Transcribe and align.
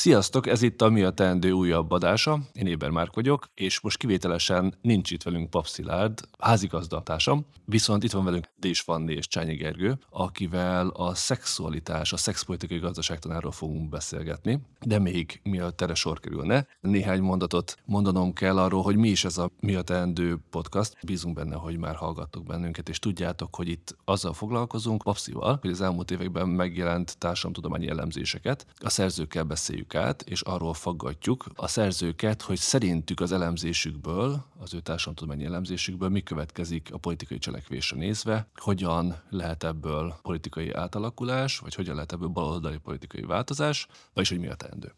Sziasztok, 0.00 0.46
ez 0.46 0.62
itt 0.62 0.82
a 0.82 0.90
Mi 0.90 1.02
a 1.02 1.10
Teendő 1.10 1.50
újabb 1.50 1.90
adása. 1.90 2.38
Én 2.52 2.66
Éber 2.66 2.90
Márk 2.90 3.14
vagyok, 3.14 3.50
és 3.54 3.80
most 3.80 3.96
kivételesen 3.96 4.74
nincs 4.82 5.10
itt 5.10 5.22
velünk 5.22 5.50
Pap 5.50 5.66
Szilárd, 5.66 6.20
házigazdatásom, 6.38 7.46
viszont 7.64 8.04
itt 8.04 8.10
van 8.10 8.24
velünk 8.24 8.48
Dés 8.56 8.80
Fanni 8.80 9.12
és 9.12 9.28
Csányi 9.28 9.54
Gergő, 9.54 9.98
akivel 10.10 10.88
a 10.88 11.14
szexualitás, 11.14 12.12
a 12.12 12.16
szexpolitikai 12.16 12.78
gazdaságtanáról 12.78 13.52
fogunk 13.52 13.88
beszélgetni, 13.88 14.60
de 14.80 14.98
még 14.98 15.40
mielőtt 15.42 15.80
erre 15.80 15.94
sor 15.94 16.20
kerülne, 16.20 16.66
néhány 16.80 17.20
mondatot 17.20 17.76
mondanom 17.84 18.32
kell 18.32 18.58
arról, 18.58 18.82
hogy 18.82 18.96
mi 18.96 19.08
is 19.08 19.24
ez 19.24 19.38
a 19.38 19.50
Mi 19.60 19.74
a 19.74 19.82
Teendő 19.82 20.38
podcast. 20.50 20.96
Bízunk 21.06 21.34
benne, 21.34 21.54
hogy 21.54 21.78
már 21.78 21.94
hallgattok 21.94 22.46
bennünket, 22.46 22.88
és 22.88 22.98
tudjátok, 22.98 23.56
hogy 23.56 23.68
itt 23.68 23.96
azzal 24.04 24.32
foglalkozunk, 24.32 25.02
Papszival, 25.02 25.58
hogy 25.60 25.70
az 25.70 25.80
elmúlt 25.80 26.10
években 26.10 26.48
megjelent 26.48 27.18
társadalomtudományi 27.18 27.88
elemzéseket 27.88 28.66
a 28.76 28.88
szerzőkkel 28.88 29.44
beszéljük 29.44 29.88
át, 29.94 30.22
és 30.22 30.40
arról 30.40 30.74
faggatjuk 30.74 31.44
a 31.54 31.66
szerzőket, 31.66 32.42
hogy 32.42 32.58
szerintük 32.58 33.20
az 33.20 33.32
elemzésükből, 33.32 34.44
az 34.58 34.74
ő 34.74 34.80
társadalomtudományi 34.80 35.44
elemzésükből 35.44 36.08
mi 36.08 36.22
következik 36.22 36.88
a 36.92 36.98
politikai 36.98 37.38
cselekvésre 37.38 37.96
nézve, 37.96 38.48
hogyan 38.54 39.22
lehet 39.30 39.64
ebből 39.64 40.14
politikai 40.22 40.70
átalakulás, 40.72 41.58
vagy 41.58 41.74
hogyan 41.74 41.94
lehet 41.94 42.12
ebből 42.12 42.28
baloldali 42.28 42.78
politikai 42.78 43.22
változás, 43.22 43.86
vagyis 44.14 44.30
hogy 44.30 44.40
mi 44.40 44.48
a 44.48 44.54
teendő. 44.54 44.94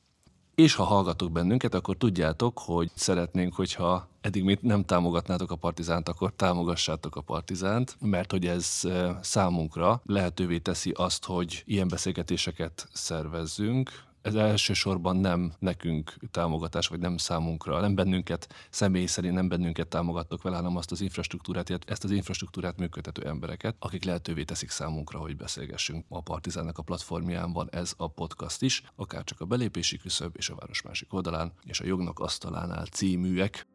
És 0.55 0.74
ha 0.74 0.84
hallgatok 0.84 1.32
bennünket, 1.32 1.74
akkor 1.74 1.96
tudjátok, 1.96 2.59
hogy 2.59 2.90
szeretnénk, 2.95 3.54
hogyha 3.54 4.09
eddig 4.20 4.45
még 4.45 4.59
nem 4.60 4.84
támogatnátok 4.84 5.51
a 5.51 5.56
Partizánt, 5.56 6.09
akkor 6.09 6.32
támogassátok 6.37 7.16
a 7.16 7.20
Partizánt, 7.20 7.96
mert 8.01 8.30
hogy 8.30 8.46
ez 8.46 8.82
számunkra 9.20 10.02
lehetővé 10.04 10.59
teszi 10.59 10.90
azt, 10.90 11.24
hogy 11.24 11.62
ilyen 11.66 11.88
beszélgetéseket 11.88 12.88
szervezzünk, 12.93 13.90
ez 14.22 14.34
elsősorban 14.34 15.16
nem 15.16 15.52
nekünk 15.58 16.14
támogatás, 16.30 16.86
vagy 16.86 16.98
nem 16.98 17.16
számunkra, 17.16 17.80
nem 17.80 17.94
bennünket, 17.94 18.54
személy 18.70 19.06
szerint 19.06 19.34
nem 19.34 19.48
bennünket 19.48 19.88
támogattok 19.88 20.42
vele, 20.42 20.56
hanem 20.56 20.76
azt 20.76 20.90
az 20.90 21.01
infrastruktúrát, 21.01 21.70
ezt 21.87 22.04
az 22.04 22.10
infrastruktúrát 22.10 22.79
működtető 22.79 23.26
embereket, 23.26 23.76
akik 23.79 24.04
lehetővé 24.04 24.45
teszik 24.45 24.70
számunkra, 24.70 25.18
hogy 25.18 25.37
beszélgessünk. 25.37 26.04
A 26.09 26.20
Partizánnak 26.20 26.79
a 26.79 26.82
platformján 26.82 27.52
van 27.52 27.68
ez 27.70 27.95
a 27.96 28.09
podcast 28.09 28.62
is, 28.62 28.82
akár 28.96 29.24
csak 29.24 29.40
a 29.40 29.45
belépési 29.45 29.96
küszöb 29.96 30.34
és 30.36 30.48
a 30.48 30.54
város 30.54 30.82
másik 30.82 31.14
oldalán, 31.14 31.52
és 31.64 31.80
a 31.80 31.86
jognak 31.86 32.18
asztalánál 32.18 32.86
címűek. 32.86 33.66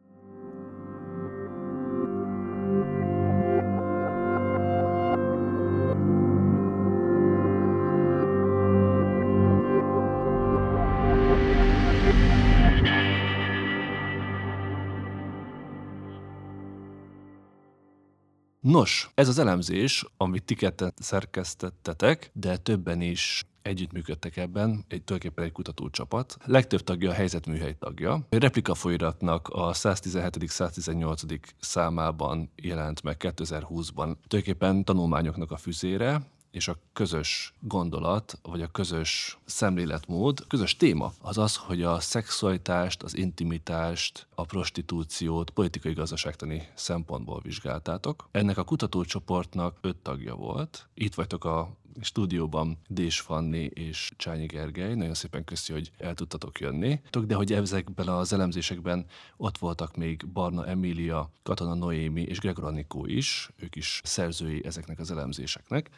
Nos, 18.68 19.10
ez 19.14 19.28
az 19.28 19.38
elemzés, 19.38 20.04
amit 20.16 20.44
ti 20.44 20.54
ketten 20.54 20.92
szerkesztettetek, 20.96 22.30
de 22.32 22.56
többen 22.56 23.00
is 23.00 23.44
együttműködtek 23.62 24.36
ebben, 24.36 24.70
egy 24.70 25.02
tulajdonképpen 25.04 25.44
egy 25.44 25.52
kutatócsapat. 25.52 26.36
Legtöbb 26.44 26.80
tagja 26.80 27.10
a 27.10 27.12
helyzetműhely 27.12 27.76
tagja. 27.78 28.12
A 28.12 28.22
replika 28.28 28.74
folyratnak 28.74 29.48
a 29.48 29.72
117.-118. 29.72 31.40
számában 31.60 32.50
jelent 32.56 33.02
meg 33.02 33.16
2020-ban 33.18 33.94
tulajdonképpen 34.26 34.84
tanulmányoknak 34.84 35.50
a 35.50 35.56
füzére, 35.56 36.20
és 36.50 36.68
a 36.68 36.78
közös 36.92 37.54
gondolat, 37.60 38.38
vagy 38.42 38.62
a 38.62 38.66
közös 38.66 39.38
szemléletmód, 39.44 40.46
közös 40.46 40.76
téma 40.76 41.12
az 41.20 41.38
az, 41.38 41.56
hogy 41.56 41.82
a 41.82 42.00
szexualitást, 42.00 43.02
az 43.02 43.16
intimitást, 43.16 44.26
a 44.34 44.44
prostitúciót 44.44 45.50
politikai 45.50 45.92
gazdaságtani 45.92 46.68
szempontból 46.74 47.40
vizsgáltátok. 47.40 48.28
Ennek 48.30 48.58
a 48.58 48.64
kutatócsoportnak 48.64 49.78
öt 49.80 49.96
tagja 49.96 50.34
volt. 50.34 50.88
Itt 50.94 51.14
vagytok 51.14 51.44
a 51.44 51.76
stúdióban 52.00 52.78
Dés 52.88 53.20
Fanni 53.20 53.64
és 53.64 54.10
Csányi 54.16 54.46
Gergely. 54.46 54.94
Nagyon 54.94 55.14
szépen 55.14 55.44
köszi, 55.44 55.72
hogy 55.72 55.90
el 55.98 56.14
tudtatok 56.14 56.60
jönni. 56.60 57.00
De 57.26 57.34
hogy 57.34 57.52
ezekben 57.52 58.08
az 58.08 58.32
elemzésekben 58.32 59.06
ott 59.36 59.58
voltak 59.58 59.96
még 59.96 60.26
Barna 60.32 60.66
Emília, 60.66 61.30
Katona 61.42 61.74
Noémi 61.74 62.22
és 62.22 62.38
Gregor 62.38 62.64
Anikó 62.64 63.06
is, 63.06 63.50
ők 63.56 63.76
is 63.76 64.00
szerzői 64.04 64.64
ezeknek 64.64 64.98
az 64.98 65.10
elemzéseknek 65.10 65.90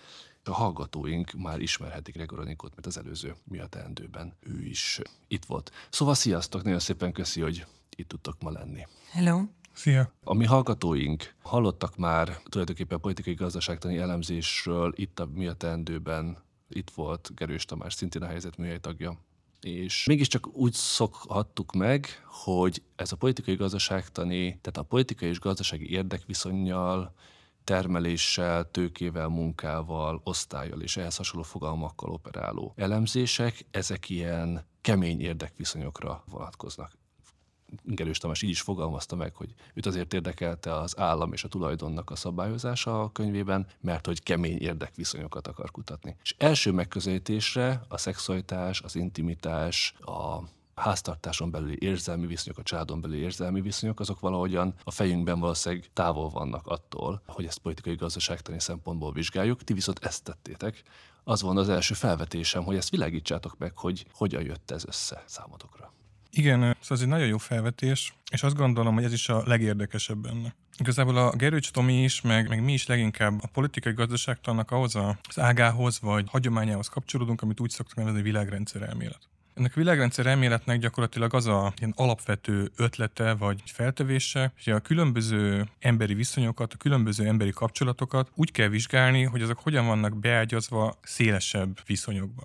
a 0.44 0.52
hallgatóink 0.52 1.32
már 1.32 1.60
ismerhetik 1.60 2.14
Gregor 2.14 2.38
Anikót, 2.38 2.74
mert 2.74 2.86
az 2.86 2.98
előző 2.98 3.34
mi 3.44 3.58
a 3.58 3.66
teendőben 3.66 4.32
ő 4.40 4.64
is 4.64 5.00
itt 5.28 5.44
volt. 5.44 5.72
Szóval 5.90 6.14
sziasztok, 6.14 6.62
nagyon 6.62 6.78
szépen 6.78 7.12
köszi, 7.12 7.40
hogy 7.40 7.66
itt 7.96 8.08
tudtok 8.08 8.40
ma 8.40 8.50
lenni. 8.50 8.86
Hello. 9.10 9.42
Szia! 9.80 10.12
A 10.24 10.34
mi 10.34 10.44
hallgatóink 10.44 11.34
hallottak 11.42 11.96
már 11.96 12.38
tulajdonképpen 12.44 13.00
politikai 13.00 13.34
gazdaságtani 13.34 13.98
elemzésről 13.98 14.92
itt 14.96 15.20
a 15.20 15.28
Mi 15.34 15.46
a 15.46 15.52
teendőben, 15.52 16.38
itt 16.68 16.90
volt 16.90 17.30
Gerős 17.34 17.64
Tamás, 17.64 17.94
szintén 17.94 18.22
a 18.22 18.26
helyzet 18.26 18.56
műhely 18.56 18.78
tagja. 18.78 19.18
És 19.60 20.04
mégiscsak 20.06 20.56
úgy 20.56 20.72
szokhattuk 20.72 21.72
meg, 21.72 22.24
hogy 22.26 22.82
ez 22.96 23.12
a 23.12 23.16
politikai 23.16 23.54
gazdaságtani, 23.54 24.46
tehát 24.48 24.76
a 24.76 24.82
politikai 24.82 25.28
és 25.28 25.40
gazdasági 25.40 25.90
érdekviszonyjal 25.90 27.14
termeléssel, 27.64 28.70
tőkével, 28.70 29.28
munkával, 29.28 30.20
osztályjal 30.24 30.80
és 30.80 30.96
ehhez 30.96 31.16
hasonló 31.16 31.42
fogalmakkal 31.42 32.10
operáló 32.10 32.72
elemzések, 32.76 33.66
ezek 33.70 34.08
ilyen 34.08 34.64
kemény 34.80 35.20
érdekviszonyokra 35.20 36.24
vonatkoznak. 36.26 36.98
Gerős 37.84 38.18
Tamás 38.18 38.42
így 38.42 38.50
is 38.50 38.60
fogalmazta 38.60 39.16
meg, 39.16 39.34
hogy 39.34 39.54
őt 39.74 39.86
azért 39.86 40.14
érdekelte 40.14 40.74
az 40.74 40.98
állam 40.98 41.32
és 41.32 41.44
a 41.44 41.48
tulajdonnak 41.48 42.10
a 42.10 42.16
szabályozása 42.16 43.00
a 43.00 43.12
könyvében, 43.12 43.66
mert 43.80 44.06
hogy 44.06 44.22
kemény 44.22 44.58
érdekviszonyokat 44.58 45.46
akar 45.46 45.70
kutatni. 45.70 46.16
És 46.22 46.34
első 46.38 46.72
megközelítésre 46.72 47.82
a 47.88 47.98
szexualitás, 47.98 48.80
az 48.80 48.96
intimitás, 48.96 49.94
a 50.00 50.38
háztartáson 50.74 51.50
belüli 51.50 51.76
érzelmi 51.78 52.26
viszonyok, 52.26 52.58
a 52.58 52.62
családon 52.62 53.00
belüli 53.00 53.20
érzelmi 53.20 53.60
viszonyok, 53.60 54.00
azok 54.00 54.20
valahogyan 54.20 54.74
a 54.84 54.90
fejünkben 54.90 55.40
valószínűleg 55.40 55.90
távol 55.92 56.28
vannak 56.28 56.66
attól, 56.66 57.22
hogy 57.26 57.44
ezt 57.44 57.58
politikai 57.58 57.94
gazdaságtani 57.94 58.60
szempontból 58.60 59.12
vizsgáljuk. 59.12 59.64
Ti 59.64 59.72
viszont 59.72 60.04
ezt 60.04 60.24
tettétek. 60.24 60.82
Az 61.24 61.42
van 61.42 61.56
az 61.56 61.68
első 61.68 61.94
felvetésem, 61.94 62.64
hogy 62.64 62.76
ezt 62.76 62.90
világítsátok 62.90 63.58
meg, 63.58 63.76
hogy 63.76 64.06
hogyan 64.12 64.42
jött 64.42 64.70
ez 64.70 64.84
össze 64.86 65.22
számotokra. 65.26 65.92
Igen, 66.30 66.58
szóval 66.60 66.76
ez 66.88 67.00
egy 67.00 67.08
nagyon 67.08 67.26
jó 67.26 67.38
felvetés, 67.38 68.14
és 68.30 68.42
azt 68.42 68.56
gondolom, 68.56 68.94
hogy 68.94 69.04
ez 69.04 69.12
is 69.12 69.28
a 69.28 69.42
legérdekesebb 69.46 70.18
benne. 70.18 70.54
Igazából 70.78 71.16
a 71.16 71.36
Gerőcs 71.36 71.70
Tomi 71.70 72.02
is, 72.02 72.20
meg, 72.20 72.48
meg 72.48 72.62
mi 72.62 72.72
is 72.72 72.86
leginkább 72.86 73.42
a 73.42 73.46
politikai 73.46 73.92
gazdaságtannak 73.92 74.70
ahhoz 74.70 74.94
az 74.94 75.38
ágához, 75.38 76.00
vagy 76.00 76.24
hagyományához 76.30 76.88
kapcsolódunk, 76.88 77.42
amit 77.42 77.60
úgy 77.60 77.70
szoktuk 77.70 77.96
nevezni 77.96 78.22
világrendszer 78.22 78.82
elmélet. 78.82 79.28
Ennek 79.54 79.72
a 79.76 79.78
világrendszer 79.78 80.26
elméletnek 80.26 80.78
gyakorlatilag 80.78 81.34
az 81.34 81.46
a 81.46 81.72
ilyen 81.78 81.92
alapvető 81.96 82.70
ötlete 82.76 83.34
vagy 83.34 83.62
feltevése, 83.64 84.52
hogy 84.64 84.72
a 84.72 84.80
különböző 84.80 85.68
emberi 85.78 86.14
viszonyokat, 86.14 86.72
a 86.72 86.76
különböző 86.76 87.26
emberi 87.26 87.50
kapcsolatokat 87.50 88.30
úgy 88.34 88.52
kell 88.52 88.68
vizsgálni, 88.68 89.22
hogy 89.22 89.42
azok 89.42 89.58
hogyan 89.58 89.86
vannak 89.86 90.16
beágyazva 90.16 90.98
szélesebb 91.02 91.78
viszonyokba. 91.86 92.42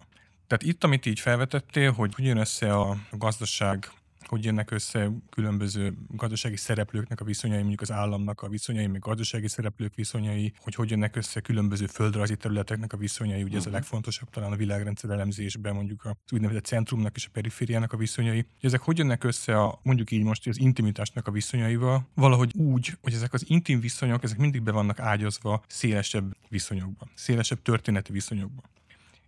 Tehát 0.48 0.64
itt, 0.64 0.84
amit 0.84 1.06
így 1.06 1.20
felvetettél, 1.20 1.92
hogy 1.92 2.14
hogy 2.16 2.26
jön 2.26 2.38
össze 2.38 2.74
a 2.74 2.98
gazdaság 3.12 3.92
hogy 4.28 4.44
jönnek 4.44 4.72
össze 4.72 5.12
különböző 5.30 5.94
gazdasági 6.08 6.56
szereplőknek 6.56 7.22
a 7.22 7.26
viszonyai, 7.26 7.60
mondjuk 7.60 7.82
az 7.82 7.92
államnak 7.92 8.42
a 8.42 8.48
viszonyai, 8.48 8.88
meg 8.88 9.00
gazdasági 9.00 9.48
szereplők 9.48 9.96
viszonyai, 9.96 10.54
hogy 10.60 10.76
hogy 10.76 10.90
jönnek 10.90 11.16
össze 11.16 11.40
különböző 11.40 11.86
földrajzi 11.86 12.36
területeknek 12.36 12.94
a 12.94 12.98
viszonyai, 12.98 13.44
ugye 13.44 13.58
ez 13.58 13.66
a 13.66 13.66
mhm. 13.66 13.76
legfontosabb 13.78 14.30
talán 14.30 14.52
a 14.52 14.56
világrendszer 14.56 15.10
elemzésben, 15.10 15.74
mondjuk 15.76 16.06
az 16.06 16.32
úgynevezett 16.32 16.66
centrumnak 16.66 17.16
és 17.16 17.26
a 17.26 17.30
perifériának 17.34 17.94
a 17.94 17.98
viszonyai. 17.98 18.46
Ezek 18.62 18.82
hogy 18.82 18.98
jönnek 18.98 19.24
össze 19.24 19.62
a, 19.62 19.80
mondjuk 19.84 20.12
így 20.12 20.24
most 20.24 20.48
az 20.48 20.60
intimitásnak 20.60 21.28
a 21.28 21.32
viszonyaival, 21.32 22.08
valahogy 22.14 22.52
úgy, 22.56 22.98
hogy 23.02 23.14
ezek 23.14 23.34
az 23.34 23.44
intim 23.48 23.80
viszonyok, 23.80 24.24
ezek 24.24 24.38
mindig 24.38 24.62
be 24.62 24.72
vannak 24.72 25.00
ágyazva 25.00 25.64
szélesebb 25.68 26.36
viszonyokban, 26.50 27.10
szélesebb 27.16 27.62
történeti 27.62 28.12
viszonyokban. 28.12 28.64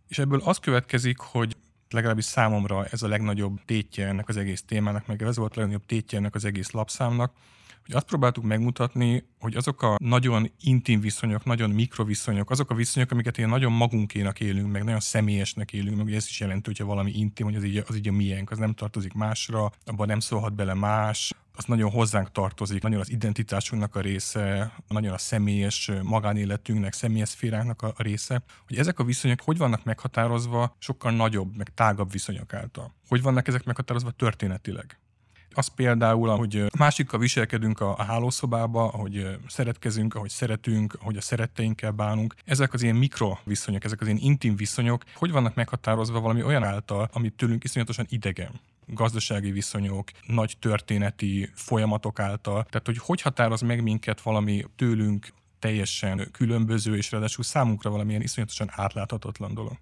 És 0.08 0.20
ebből 0.20 0.42
az 0.44 0.58
következik, 0.58 1.18
hogy 1.18 1.56
legalábbis 1.90 2.26
számomra 2.26 2.86
ez 2.86 3.02
a 3.02 3.08
legnagyobb 3.08 3.60
tétje 3.66 4.08
ennek 4.08 4.28
az 4.28 4.38
egész 4.38 4.64
témának, 4.64 5.08
meg 5.08 5.22
ez 5.22 5.38
volt 5.38 5.56
a 5.56 5.60
legnagyobb 5.60 5.86
tétje 5.86 6.18
ennek 6.18 6.36
az 6.36 6.46
egész 6.46 6.72
lapszámnak, 6.72 7.32
hogy 7.88 7.96
azt 7.96 8.06
próbáltuk 8.06 8.44
megmutatni, 8.44 9.26
hogy 9.40 9.56
azok 9.56 9.82
a 9.82 9.96
nagyon 10.00 10.52
intim 10.60 11.00
viszonyok, 11.00 11.46
nagyon 11.46 11.70
mikroviszonyok, 11.70 12.50
azok 12.50 12.70
a 12.70 12.76
viszonyok, 12.76 13.12
amiket 13.12 13.38
ilyen 13.38 13.50
nagyon 13.50 13.72
magunkénak 13.72 14.40
élünk, 14.40 14.72
meg 14.72 14.84
nagyon 14.84 15.00
személyesnek 15.00 15.74
élünk, 15.74 15.98
meg 15.98 16.06
ugye 16.06 16.16
ez 16.16 16.26
is 16.28 16.40
jelenti, 16.40 16.64
hogyha 16.66 16.86
valami 16.86 17.12
intim, 17.12 17.46
hogy 17.46 17.56
az 17.56 17.64
így, 17.64 17.84
az 17.88 17.96
így 17.96 18.08
a 18.08 18.12
miénk, 18.12 18.52
az 18.52 18.58
nem 18.58 18.74
tartozik 18.74 19.14
másra, 19.14 19.72
abban 19.86 20.08
nem 20.08 20.20
szólhat 20.20 20.56
bele 20.56 20.74
más, 20.74 21.34
az 21.56 21.66
nagyon 21.66 21.92
hozzánk 21.92 22.32
tartozik, 22.32 22.82
nagyon 22.82 23.00
az 23.00 23.12
identitásunknak 23.12 23.96
a 23.96 24.02
része, 24.02 24.74
nagyon 24.88 25.14
a 25.14 25.18
személyes 25.18 25.92
magánéletünknek, 26.04 26.94
személyes 26.94 27.30
szféránknak 27.30 27.82
a 27.82 27.94
része, 27.98 28.44
hogy 28.68 28.78
ezek 28.78 29.00
a 29.00 29.04
viszonyok 29.04 29.42
hogy 29.42 29.58
vannak 29.58 29.84
meghatározva 29.84 30.76
sokkal 30.80 31.12
nagyobb, 31.12 31.58
meg 31.58 31.72
tágabb 31.74 32.12
viszonyok 32.12 32.54
által. 32.54 32.94
Hogy 33.08 33.22
vannak 33.22 33.48
ezek 33.48 33.64
meghatározva 33.64 34.12
történetileg. 34.12 35.00
Az 35.58 35.68
például, 35.68 36.30
ahogy 36.30 36.66
másikkal 36.78 37.20
viselkedünk 37.20 37.80
a, 37.80 37.98
a 37.98 38.04
hálószobába, 38.04 38.88
ahogy 38.88 39.38
szeretkezünk, 39.48 40.16
ahogy 40.16 40.30
szeretünk, 40.30 40.98
ahogy 41.02 41.18
a 41.18 41.22
szeretteinkkel 41.22 41.92
bánunk. 41.92 42.36
Ezek 42.46 42.74
az 42.74 42.82
ilyen 42.82 42.96
mikroviszonyok, 42.96 43.84
ezek 43.84 44.02
az 44.02 44.08
ilyen 44.08 44.20
intim 44.22 44.56
viszonyok, 44.56 45.04
hogy 45.16 45.32
vannak 45.32 45.56
meghatározva 45.56 46.20
valami 46.20 46.44
olyan 46.44 46.64
által, 46.64 47.10
amit 47.14 47.34
tőlünk 47.34 47.64
iszonyatosan 47.64 48.06
idegen 48.10 48.60
gazdasági 48.86 49.52
viszonyok, 49.52 50.12
nagy 50.26 50.56
történeti 50.60 51.50
folyamatok 51.54 52.20
által. 52.20 52.64
Tehát, 52.64 52.86
hogy 52.86 52.98
hogy 52.98 53.22
határoz 53.22 53.62
meg 53.62 53.84
minket 53.84 54.22
valami 54.22 54.66
tőlünk 54.76 55.28
teljesen 55.60 56.30
különböző, 56.32 56.96
és 56.98 57.12
ráadásul 57.12 57.44
számunkra 57.44 57.90
valamilyen 57.90 58.22
iszonyatosan 58.22 58.70
átláthatatlan 58.72 59.54
dolog. 59.54 59.78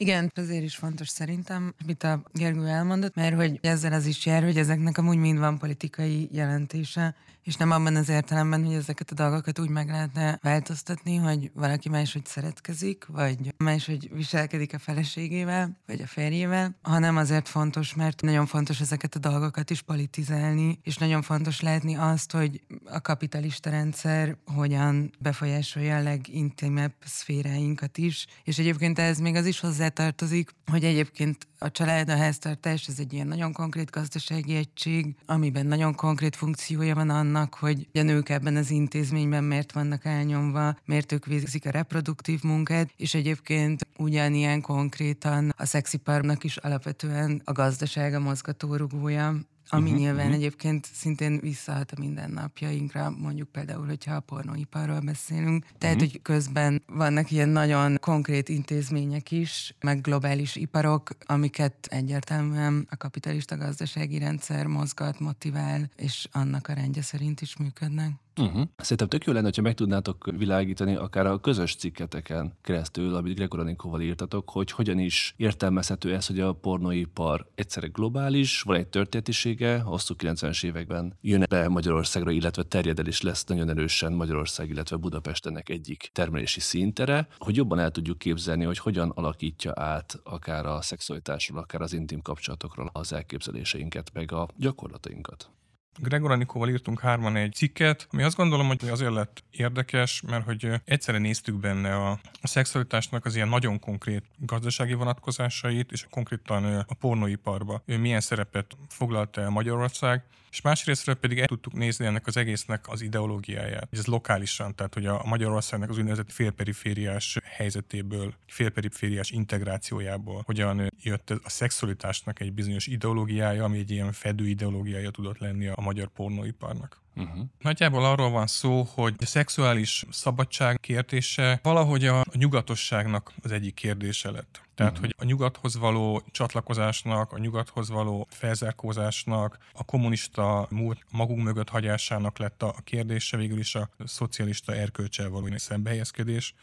Igen, 0.00 0.32
azért 0.34 0.62
is 0.62 0.76
fontos 0.76 1.08
szerintem, 1.08 1.74
amit 1.82 2.02
a 2.02 2.22
Gergő 2.32 2.66
elmondott, 2.66 3.14
mert 3.14 3.34
hogy 3.34 3.58
ezzel 3.62 3.92
az 3.92 4.06
is 4.06 4.26
jár, 4.26 4.42
hogy 4.42 4.58
ezeknek 4.58 4.98
amúgy 4.98 5.16
mind 5.16 5.38
van 5.38 5.58
politikai 5.58 6.28
jelentése, 6.32 7.14
és 7.48 7.56
nem 7.56 7.70
abban 7.70 7.96
az 7.96 8.08
értelemben, 8.08 8.64
hogy 8.64 8.74
ezeket 8.74 9.10
a 9.10 9.14
dolgokat 9.14 9.58
úgy 9.58 9.68
meg 9.68 9.88
lehetne 9.88 10.38
változtatni, 10.42 11.16
hogy 11.16 11.50
valaki 11.54 11.88
máshogy 11.88 12.26
szeretkezik, 12.26 13.06
vagy 13.06 13.54
máshogy 13.56 14.10
viselkedik 14.12 14.74
a 14.74 14.78
feleségével, 14.78 15.78
vagy 15.86 16.00
a 16.00 16.06
férjével, 16.06 16.76
hanem 16.82 17.16
azért 17.16 17.48
fontos, 17.48 17.94
mert 17.94 18.22
nagyon 18.22 18.46
fontos 18.46 18.80
ezeket 18.80 19.14
a 19.14 19.18
dolgokat 19.18 19.70
is 19.70 19.82
politizálni, 19.82 20.78
és 20.82 20.96
nagyon 20.96 21.22
fontos 21.22 21.60
látni 21.60 21.94
azt, 21.94 22.32
hogy 22.32 22.60
a 22.84 23.00
kapitalista 23.00 23.70
rendszer 23.70 24.36
hogyan 24.44 25.10
befolyásolja 25.18 25.96
a 25.96 26.02
legintimebb 26.02 26.94
szféráinkat 27.04 27.98
is, 27.98 28.26
és 28.44 28.58
egyébként 28.58 28.98
ez 28.98 29.18
még 29.18 29.34
az 29.34 29.46
is 29.46 29.60
hozzátartozik, 29.88 30.50
hogy 30.70 30.84
egyébként 30.84 31.46
a 31.58 31.70
család, 31.70 32.08
a 32.08 32.16
háztartás, 32.16 32.86
ez 32.86 32.98
egy 32.98 33.12
ilyen 33.12 33.26
nagyon 33.26 33.52
konkrét 33.52 33.90
gazdasági 33.90 34.54
egység, 34.54 35.14
amiben 35.26 35.66
nagyon 35.66 35.94
konkrét 35.94 36.36
funkciója 36.36 36.94
van 36.94 37.10
annak, 37.10 37.54
hogy 37.54 37.88
a 37.92 38.02
nők 38.02 38.28
ebben 38.28 38.56
az 38.56 38.70
intézményben 38.70 39.44
miért 39.44 39.72
vannak 39.72 40.04
elnyomva, 40.04 40.76
miért 40.84 41.12
ők 41.12 41.26
végzik 41.26 41.66
a 41.66 41.70
reproduktív 41.70 42.42
munkát, 42.42 42.90
és 42.96 43.14
egyébként 43.14 43.86
ugyanilyen 43.98 44.60
konkrétan 44.60 45.52
a 45.56 45.64
szexiparnak 45.64 46.44
is 46.44 46.56
alapvetően 46.56 47.42
a 47.44 47.52
gazdaság 47.52 48.14
a 48.14 48.20
mozgatórugója, 48.20 49.34
ami 49.68 49.84
uh-huh, 49.84 49.98
nyilván 49.98 50.26
uh-huh. 50.26 50.34
egyébként 50.34 50.88
szintén 50.92 51.38
visszahat 51.40 51.92
a 51.92 52.00
mindennapjainkra, 52.00 53.10
mondjuk 53.10 53.48
például, 53.48 53.86
hogyha 53.86 54.14
a 54.14 54.20
pornóiparról 54.20 55.00
beszélünk. 55.00 55.64
Tehát, 55.78 55.96
uh-huh. 55.96 56.10
hogy 56.10 56.22
közben 56.22 56.82
vannak 56.86 57.30
ilyen 57.30 57.48
nagyon 57.48 57.98
konkrét 58.00 58.48
intézmények 58.48 59.30
is, 59.30 59.74
meg 59.80 60.00
globális 60.00 60.56
iparok, 60.56 61.10
amiket 61.26 61.86
egyértelműen 61.90 62.86
a 62.90 62.96
kapitalista 62.96 63.56
gazdasági 63.56 64.18
rendszer 64.18 64.66
mozgat, 64.66 65.20
motivál, 65.20 65.90
és 65.96 66.28
annak 66.32 66.68
a 66.68 66.72
rendje 66.72 67.02
szerint 67.02 67.40
is 67.40 67.56
működnek. 67.56 68.10
Uh-huh. 68.38 68.62
Szerintem 68.76 69.08
tök 69.08 69.24
jó 69.24 69.32
lenne, 69.32 69.50
ha 69.56 69.62
meg 69.62 69.74
tudnátok 69.74 70.30
világítani 70.36 70.94
akár 70.94 71.26
a 71.26 71.38
közös 71.38 71.74
cikketeken 71.74 72.52
keresztül, 72.62 73.14
amit 73.14 73.34
Gregor 73.34 73.60
Anikóval 73.60 74.00
írtatok, 74.00 74.50
hogy 74.50 74.70
hogyan 74.70 74.98
is 74.98 75.34
értelmezhető 75.36 76.14
ez, 76.14 76.26
hogy 76.26 76.40
a 76.40 76.52
pornóipar 76.52 77.46
egyszerre 77.54 77.86
globális, 77.86 78.62
van 78.62 78.76
egy 78.76 78.86
történetisége, 78.86 79.80
hosszú 79.80 80.14
90-es 80.18 80.64
években 80.64 81.16
jön 81.20 81.44
be 81.48 81.68
Magyarországra, 81.68 82.30
illetve 82.30 82.62
terjed 82.62 83.22
lesz 83.22 83.44
nagyon 83.44 83.68
erősen 83.68 84.12
Magyarország, 84.12 84.68
illetve 84.68 84.96
Budapestennek 84.96 85.68
egyik 85.68 86.10
termelési 86.12 86.60
szintere, 86.60 87.28
hogy 87.38 87.56
jobban 87.56 87.78
el 87.78 87.90
tudjuk 87.90 88.18
képzelni, 88.18 88.64
hogy 88.64 88.78
hogyan 88.78 89.10
alakítja 89.10 89.72
át 89.74 90.20
akár 90.24 90.66
a 90.66 90.82
szexualitásról, 90.82 91.58
akár 91.58 91.80
az 91.80 91.92
intim 91.92 92.22
kapcsolatokról 92.22 92.90
az 92.92 93.12
elképzeléseinket, 93.12 94.10
meg 94.12 94.32
a 94.32 94.48
gyakorlatainkat. 94.56 95.50
Gregor 95.98 96.30
Anikóval 96.30 96.68
írtunk 96.68 97.00
hárman 97.00 97.36
egy 97.36 97.52
cikket, 97.52 98.06
ami 98.10 98.22
azt 98.22 98.36
gondolom, 98.36 98.66
hogy 98.66 98.88
azért 98.88 99.12
lett 99.12 99.44
érdekes, 99.50 100.22
mert 100.26 100.44
hogy 100.44 100.70
egyszerre 100.84 101.18
néztük 101.18 101.54
benne 101.60 101.94
a, 101.94 102.10
a 102.40 102.46
szexualitásnak 102.46 103.24
az 103.24 103.34
ilyen 103.34 103.48
nagyon 103.48 103.78
konkrét 103.78 104.24
gazdasági 104.36 104.94
vonatkozásait, 104.94 105.92
és 105.92 106.06
konkrétan 106.10 106.84
a 106.88 106.94
pornóiparba. 106.94 107.82
Ő 107.84 107.98
milyen 107.98 108.20
szerepet 108.20 108.76
foglalt 108.88 109.36
el 109.36 109.50
Magyarország, 109.50 110.22
és 110.50 110.60
másrésztről 110.60 111.14
pedig 111.14 111.38
el 111.38 111.46
tudtuk 111.46 111.72
nézni 111.72 112.06
ennek 112.06 112.26
az 112.26 112.36
egésznek 112.36 112.88
az 112.88 113.00
ideológiáját. 113.00 113.88
Ez 113.90 114.06
lokálisan, 114.06 114.74
tehát 114.74 114.94
hogy 114.94 115.06
a 115.06 115.22
Magyarországnak 115.24 115.90
az 115.90 115.98
úgynevezett 115.98 116.32
félperifériás 116.32 117.38
helyzetéből, 117.44 118.34
félperifériás 118.46 119.30
integrációjából, 119.30 120.42
hogyan 120.44 120.92
jött 121.02 121.30
a 121.30 121.48
szexualitásnak 121.48 122.40
egy 122.40 122.52
bizonyos 122.52 122.86
ideológiája, 122.86 123.64
ami 123.64 123.78
egy 123.78 123.90
ilyen 123.90 124.12
fedő 124.12 124.48
ideológiája 124.48 125.10
tudott 125.10 125.38
lenni 125.38 125.66
a 125.66 125.80
magyar 125.80 126.08
pornóiparnak. 126.08 127.00
Uh-huh. 127.18 127.44
Nagyjából 127.58 128.04
arról 128.04 128.30
van 128.30 128.46
szó, 128.46 128.82
hogy 128.94 129.14
a 129.18 129.26
szexuális 129.26 130.04
szabadság 130.10 130.80
kérdése 130.80 131.60
valahogy 131.62 132.06
a 132.06 132.24
nyugatosságnak 132.32 133.32
az 133.42 133.52
egyik 133.52 133.74
kérdése 133.74 134.30
lett. 134.30 134.60
Tehát, 134.74 134.92
uh-huh. 134.92 135.06
hogy 135.06 135.14
a 135.18 135.24
nyugathoz 135.24 135.76
való 135.76 136.22
csatlakozásnak, 136.30 137.32
a 137.32 137.38
nyugathoz 137.38 137.88
való 137.88 138.26
felzárkózásnak, 138.30 139.58
a 139.72 139.84
kommunista 139.84 140.66
múlt 140.70 141.04
magunk 141.10 141.42
mögött 141.42 141.68
hagyásának 141.68 142.38
lett 142.38 142.62
a 142.62 142.74
kérdése, 142.84 143.36
végül 143.36 143.58
is 143.58 143.74
a 143.74 143.90
szocialista 144.04 144.74
erkölcsel 144.74 145.28
való 145.28 145.46
szembehelyezkedés. 145.56 146.54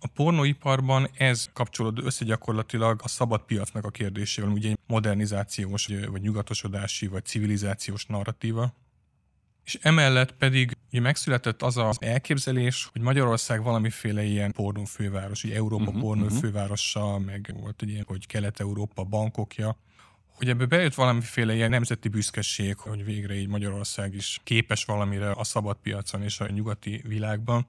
A 0.00 0.06
pornóiparban 0.06 1.08
ez 1.16 1.48
kapcsolódó 1.52 2.02
össze 2.04 2.24
gyakorlatilag 2.24 3.00
a 3.02 3.08
szabad 3.08 3.40
piacnak 3.40 3.84
a 3.84 3.90
kérdésével, 3.90 4.50
ugye 4.50 4.68
egy 4.68 4.78
modernizációs, 4.86 5.86
vagy 5.86 6.20
nyugatosodási, 6.20 7.06
vagy 7.06 7.24
civilizációs 7.24 8.06
narratíva, 8.06 8.74
és 9.68 9.78
emellett 9.82 10.32
pedig 10.32 10.76
ugye 10.90 11.00
megszületett 11.00 11.62
az 11.62 11.76
az 11.76 11.96
elképzelés, 12.00 12.88
hogy 12.92 13.00
Magyarország 13.00 13.62
valamiféle 13.62 14.22
ilyen 14.22 14.52
pornófőváros, 14.52 15.44
ugye 15.44 15.54
Európa 15.54 15.84
uh-huh, 15.84 16.00
pornófővárosa, 16.00 17.04
uh-huh. 17.04 17.24
meg 17.24 17.54
volt 17.60 17.82
egy 17.82 17.88
ilyen, 17.88 18.04
hogy 18.06 18.26
Kelet-Európa 18.26 19.04
bankokja, 19.04 19.76
hogy 20.32 20.48
ebbe 20.48 20.66
bejött 20.66 20.94
valamiféle 20.94 21.54
ilyen 21.54 21.70
nemzeti 21.70 22.08
büszkeség, 22.08 22.76
hogy 22.76 23.04
végre 23.04 23.34
így 23.34 23.48
Magyarország 23.48 24.14
is 24.14 24.40
képes 24.44 24.84
valamire 24.84 25.30
a 25.30 25.44
szabad 25.44 25.76
piacon 25.82 26.22
és 26.22 26.40
a 26.40 26.48
nyugati 26.48 27.02
világban. 27.06 27.66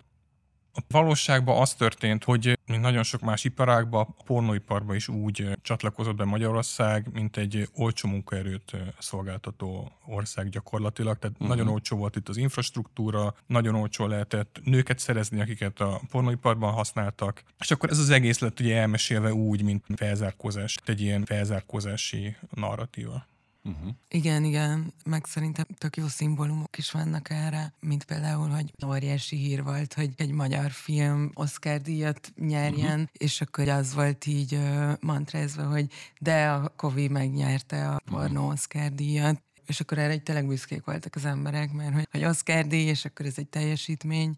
A 0.74 0.82
valóságban 0.88 1.62
az 1.62 1.74
történt, 1.74 2.24
hogy 2.24 2.60
mint 2.66 2.82
nagyon 2.82 3.04
sok 3.04 3.22
más 3.22 3.44
iparágban, 3.44 4.16
a 4.18 4.24
pornóiparban 4.24 4.96
is 4.96 5.08
úgy 5.08 5.58
csatlakozott 5.62 6.16
be 6.16 6.24
Magyarország, 6.26 7.08
mint 7.14 7.38
egy 7.38 7.70
olcsó 7.76 8.10
munkaerőt 8.10 8.76
szolgáltató 9.00 9.92
ország 10.06 10.50
gyakorlatilag. 10.50 11.20
Tehát 11.20 11.36
uh-huh. 11.36 11.56
nagyon 11.56 11.68
olcsó 11.68 11.98
volt 11.98 12.16
itt 12.16 12.30
az 12.30 12.38
infrastruktúra, 12.38 13.36
nagyon 13.48 13.76
olcsó 13.76 14.08
lehetett 14.08 14.60
nőket 14.64 15.00
szerezni, 15.00 15.42
akiket 15.42 15.80
a 15.80 16.02
pornóiparban 16.12 16.74
használtak. 16.74 17.44
És 17.60 17.72
akkor 17.72 17.90
ez 17.90 18.00
az 18.00 18.10
egész 18.10 18.40
lett 18.40 18.60
ugye 18.60 18.78
elmesélve 18.78 19.34
úgy, 19.34 19.64
mint 19.64 19.86
felzárkózás, 19.96 20.78
egy 20.86 21.02
ilyen 21.02 21.26
felzárkózási 21.26 22.36
narratíva. 22.50 23.26
Uh-huh. 23.64 23.90
Igen, 24.10 24.44
igen, 24.44 24.94
meg 25.06 25.26
szerintem 25.26 25.66
tök 25.78 25.98
jó 25.98 26.08
szimbólumok 26.08 26.78
is 26.78 26.92
vannak 26.92 27.30
erre, 27.30 27.74
mint 27.80 28.04
például, 28.04 28.50
hogy 28.50 28.74
óriási 28.86 29.36
hír 29.36 29.64
volt, 29.64 29.94
hogy 29.94 30.14
egy 30.18 30.32
magyar 30.32 30.72
film 30.72 31.32
Oscar 31.34 31.82
díjat 31.82 32.32
nyerjen, 32.36 33.00
uh-huh. 33.00 33.08
és 33.12 33.42
akkor 33.42 33.68
az 33.68 33.94
volt 33.94 34.26
így 34.26 34.54
uh, 34.54 34.92
mantrázva, 35.00 35.64
hogy 35.68 35.92
de 36.20 36.50
a 36.50 36.74
Kovi 36.76 37.08
megnyerte 37.08 37.90
a 37.90 38.02
pornó 38.06 38.40
uh-huh. 38.40 38.54
Oscar 38.54 38.92
díjat, 38.92 39.44
és 39.66 39.80
akkor 39.80 39.98
erre 39.98 40.12
egy 40.12 40.24
tényleg 40.24 40.48
büszkék 40.48 40.86
voltak 40.86 41.16
az 41.16 41.26
emberek, 41.26 41.72
mert 41.72 41.94
hogy, 41.94 42.08
hogy 42.12 42.24
Oscar 42.24 42.68
díj, 42.68 42.88
és 42.88 43.06
akkor 43.06 43.26
ez 43.26 43.38
egy 43.38 43.48
teljesítmény, 43.48 44.36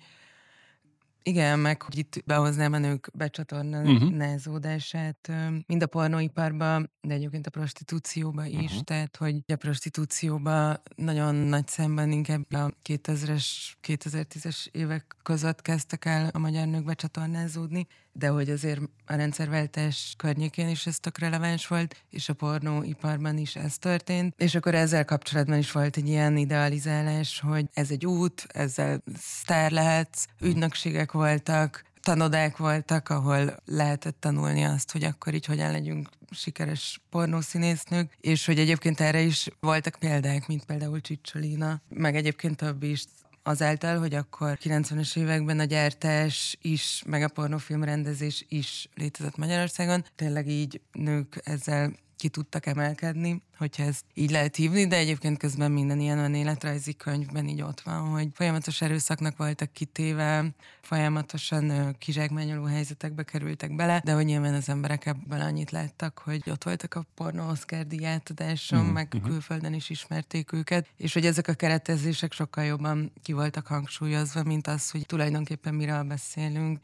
igen, 1.23 1.59
meg 1.59 1.81
hogy 1.81 1.97
itt 1.97 2.23
behoznám 2.25 2.73
a 2.73 2.77
nők 2.77 3.09
becsatornázódását, 3.13 5.27
uh-huh. 5.29 5.55
mind 5.67 5.83
a 5.83 5.87
pornóiparban, 5.87 6.91
de 7.01 7.13
egyébként 7.13 7.47
a 7.47 7.49
prostitúcióba 7.49 8.45
is, 8.45 8.55
uh-huh. 8.55 8.81
tehát 8.81 9.17
hogy 9.17 9.43
a 9.47 9.55
prostitúcióba 9.55 10.81
nagyon 10.95 11.35
nagy 11.35 11.67
szemben 11.67 12.11
inkább 12.11 12.53
a 12.53 12.71
2000-es, 12.89 13.45
2010-es 13.87 14.67
évek 14.71 15.15
között 15.23 15.61
kezdtek 15.61 16.05
el 16.05 16.29
a 16.33 16.39
magyar 16.39 16.67
nők 16.67 16.83
becsatornázódni, 16.83 17.87
de 18.13 18.27
hogy 18.27 18.49
azért 18.49 18.81
a 19.05 19.15
rendszerváltás 19.15 20.13
környékén 20.17 20.69
is 20.69 20.85
ez 20.85 20.99
tök 20.99 21.17
releváns 21.17 21.67
volt, 21.67 22.03
és 22.09 22.29
a 22.29 22.33
pornóiparban 22.33 23.37
is 23.37 23.55
ez 23.55 23.77
történt, 23.77 24.33
és 24.37 24.55
akkor 24.55 24.75
ezzel 24.75 25.05
kapcsolatban 25.05 25.57
is 25.57 25.71
volt 25.71 25.97
egy 25.97 26.07
ilyen 26.07 26.37
idealizálás, 26.37 27.39
hogy 27.39 27.65
ez 27.73 27.91
egy 27.91 28.05
út, 28.05 28.47
ezzel 28.47 29.03
sztár 29.17 29.71
lehetsz, 29.71 30.25
ügynökségek 30.39 31.11
voltak, 31.11 31.83
tanodák 32.01 32.57
voltak, 32.57 33.09
ahol 33.09 33.55
lehetett 33.65 34.19
tanulni 34.19 34.63
azt, 34.63 34.91
hogy 34.91 35.03
akkor 35.03 35.33
így 35.33 35.45
hogyan 35.45 35.71
legyünk 35.71 36.09
sikeres 36.31 37.01
pornószínésznők, 37.09 38.17
és 38.21 38.45
hogy 38.45 38.59
egyébként 38.59 38.99
erre 38.99 39.21
is 39.21 39.47
voltak 39.59 39.95
példák, 39.99 40.47
mint 40.47 40.65
például 40.65 41.01
Csicsolina, 41.01 41.81
meg 41.89 42.15
egyébként 42.15 42.57
több 42.57 42.83
is 42.83 43.03
azáltal, 43.43 43.99
hogy 43.99 44.13
akkor 44.13 44.57
90-es 44.63 45.17
években 45.17 45.59
a 45.59 45.63
gyártás 45.63 46.57
is, 46.61 47.03
meg 47.05 47.23
a 47.23 47.27
pornófilm 47.27 47.83
rendezés 47.83 48.45
is 48.49 48.89
létezett 48.95 49.37
Magyarországon. 49.37 50.05
Tényleg 50.15 50.47
így 50.47 50.81
nők 50.91 51.41
ezzel 51.43 51.93
ki 52.21 52.29
tudtak 52.29 52.65
emelkedni, 52.65 53.41
hogyha 53.57 53.83
ezt 53.83 54.05
így 54.13 54.31
lehet 54.31 54.55
hívni, 54.55 54.87
de 54.87 54.95
egyébként 54.95 55.37
közben 55.37 55.71
minden 55.71 55.99
ilyen 55.99 56.17
önéletrajzi 56.17 56.93
könyvben 56.93 57.47
így 57.47 57.61
ott 57.61 57.81
van, 57.81 58.09
hogy 58.09 58.27
folyamatos 58.33 58.81
erőszaknak 58.81 59.37
voltak 59.37 59.71
kitéve, 59.73 60.45
folyamatosan 60.81 61.95
kizsákmányoló 61.97 62.63
helyzetekbe 62.63 63.23
kerültek 63.23 63.75
bele, 63.75 64.01
de 64.03 64.13
hogy 64.13 64.25
nyilván 64.25 64.53
az 64.53 64.69
emberek 64.69 65.05
ebből 65.05 65.41
annyit 65.41 65.71
láttak, 65.71 66.21
hogy 66.23 66.49
ott 66.49 66.63
voltak 66.63 66.95
a 66.95 67.05
porno 67.15 67.49
Oscar 67.49 67.85
díjátadáson, 67.85 68.85
mm. 68.85 68.89
meg 68.89 69.07
mm-hmm. 69.15 69.25
külföldön 69.25 69.73
is 69.73 69.89
ismerték 69.89 70.51
őket, 70.51 70.87
és 70.97 71.13
hogy 71.13 71.25
ezek 71.25 71.47
a 71.47 71.53
keretezések 71.53 72.33
sokkal 72.33 72.63
jobban 72.63 73.11
ki 73.23 73.33
voltak 73.33 73.67
hangsúlyozva, 73.67 74.43
mint 74.43 74.67
az, 74.67 74.89
hogy 74.89 75.05
tulajdonképpen 75.05 75.73
miről 75.73 76.03
beszélünk, 76.03 76.79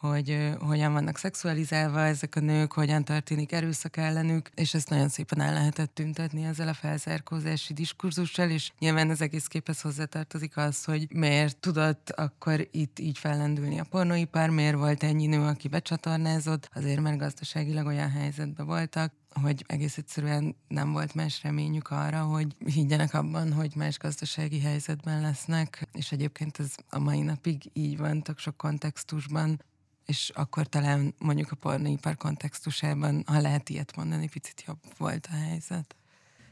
hogy 0.00 0.50
hogyan 0.60 0.92
vannak 0.92 1.18
szexualizálva 1.18 2.00
ezek 2.00 2.36
a 2.36 2.40
nők, 2.40 2.72
hogyan 2.72 3.04
történik 3.04 3.52
erőszak 3.52 3.96
ellenük, 3.96 4.50
és 4.54 4.74
ezt 4.74 4.90
nagyon 4.90 5.08
szépen 5.08 5.40
el 5.40 5.52
lehetett 5.52 5.94
tüntetni 5.94 6.44
ezzel 6.44 6.68
a 6.68 6.74
felzárkózási 6.74 7.72
diskurzussal, 7.72 8.50
és 8.50 8.72
nyilván 8.78 9.10
az 9.10 9.20
egész 9.20 9.46
képhez 9.46 9.80
hozzátartozik 9.80 10.56
az, 10.56 10.84
hogy 10.84 11.06
miért 11.14 11.56
tudott 11.56 12.10
akkor 12.10 12.68
itt 12.70 12.98
így 12.98 13.18
fellendülni 13.18 13.78
a 13.80 13.86
pornóipar, 13.90 14.50
miért 14.50 14.76
volt 14.76 15.02
ennyi 15.02 15.26
nő, 15.26 15.42
aki 15.42 15.68
becsatornázott, 15.68 16.70
azért 16.74 17.00
mert 17.00 17.18
gazdaságilag 17.18 17.86
olyan 17.86 18.10
helyzetben 18.10 18.66
voltak, 18.66 19.12
hogy 19.42 19.64
egész 19.66 19.96
egyszerűen 19.96 20.56
nem 20.68 20.92
volt 20.92 21.14
más 21.14 21.42
reményük 21.42 21.90
arra, 21.90 22.22
hogy 22.22 22.56
higgyenek 22.64 23.14
abban, 23.14 23.52
hogy 23.52 23.72
más 23.76 23.98
gazdasági 23.98 24.60
helyzetben 24.60 25.20
lesznek, 25.20 25.88
és 25.92 26.12
egyébként 26.12 26.58
ez 26.58 26.74
a 26.88 26.98
mai 26.98 27.20
napig 27.20 27.70
így 27.72 27.98
van, 27.98 28.22
tök 28.22 28.38
sok 28.38 28.56
kontextusban, 28.56 29.62
és 30.08 30.30
akkor 30.34 30.66
talán 30.66 31.14
mondjuk 31.18 31.50
a 31.50 31.56
pornóipar 31.56 32.16
kontextusában, 32.16 33.22
ha 33.26 33.40
lehet 33.40 33.68
ilyet 33.68 33.96
mondani, 33.96 34.28
picit 34.28 34.64
jobb 34.66 34.78
volt 34.96 35.28
a 35.30 35.34
helyzet. 35.34 35.96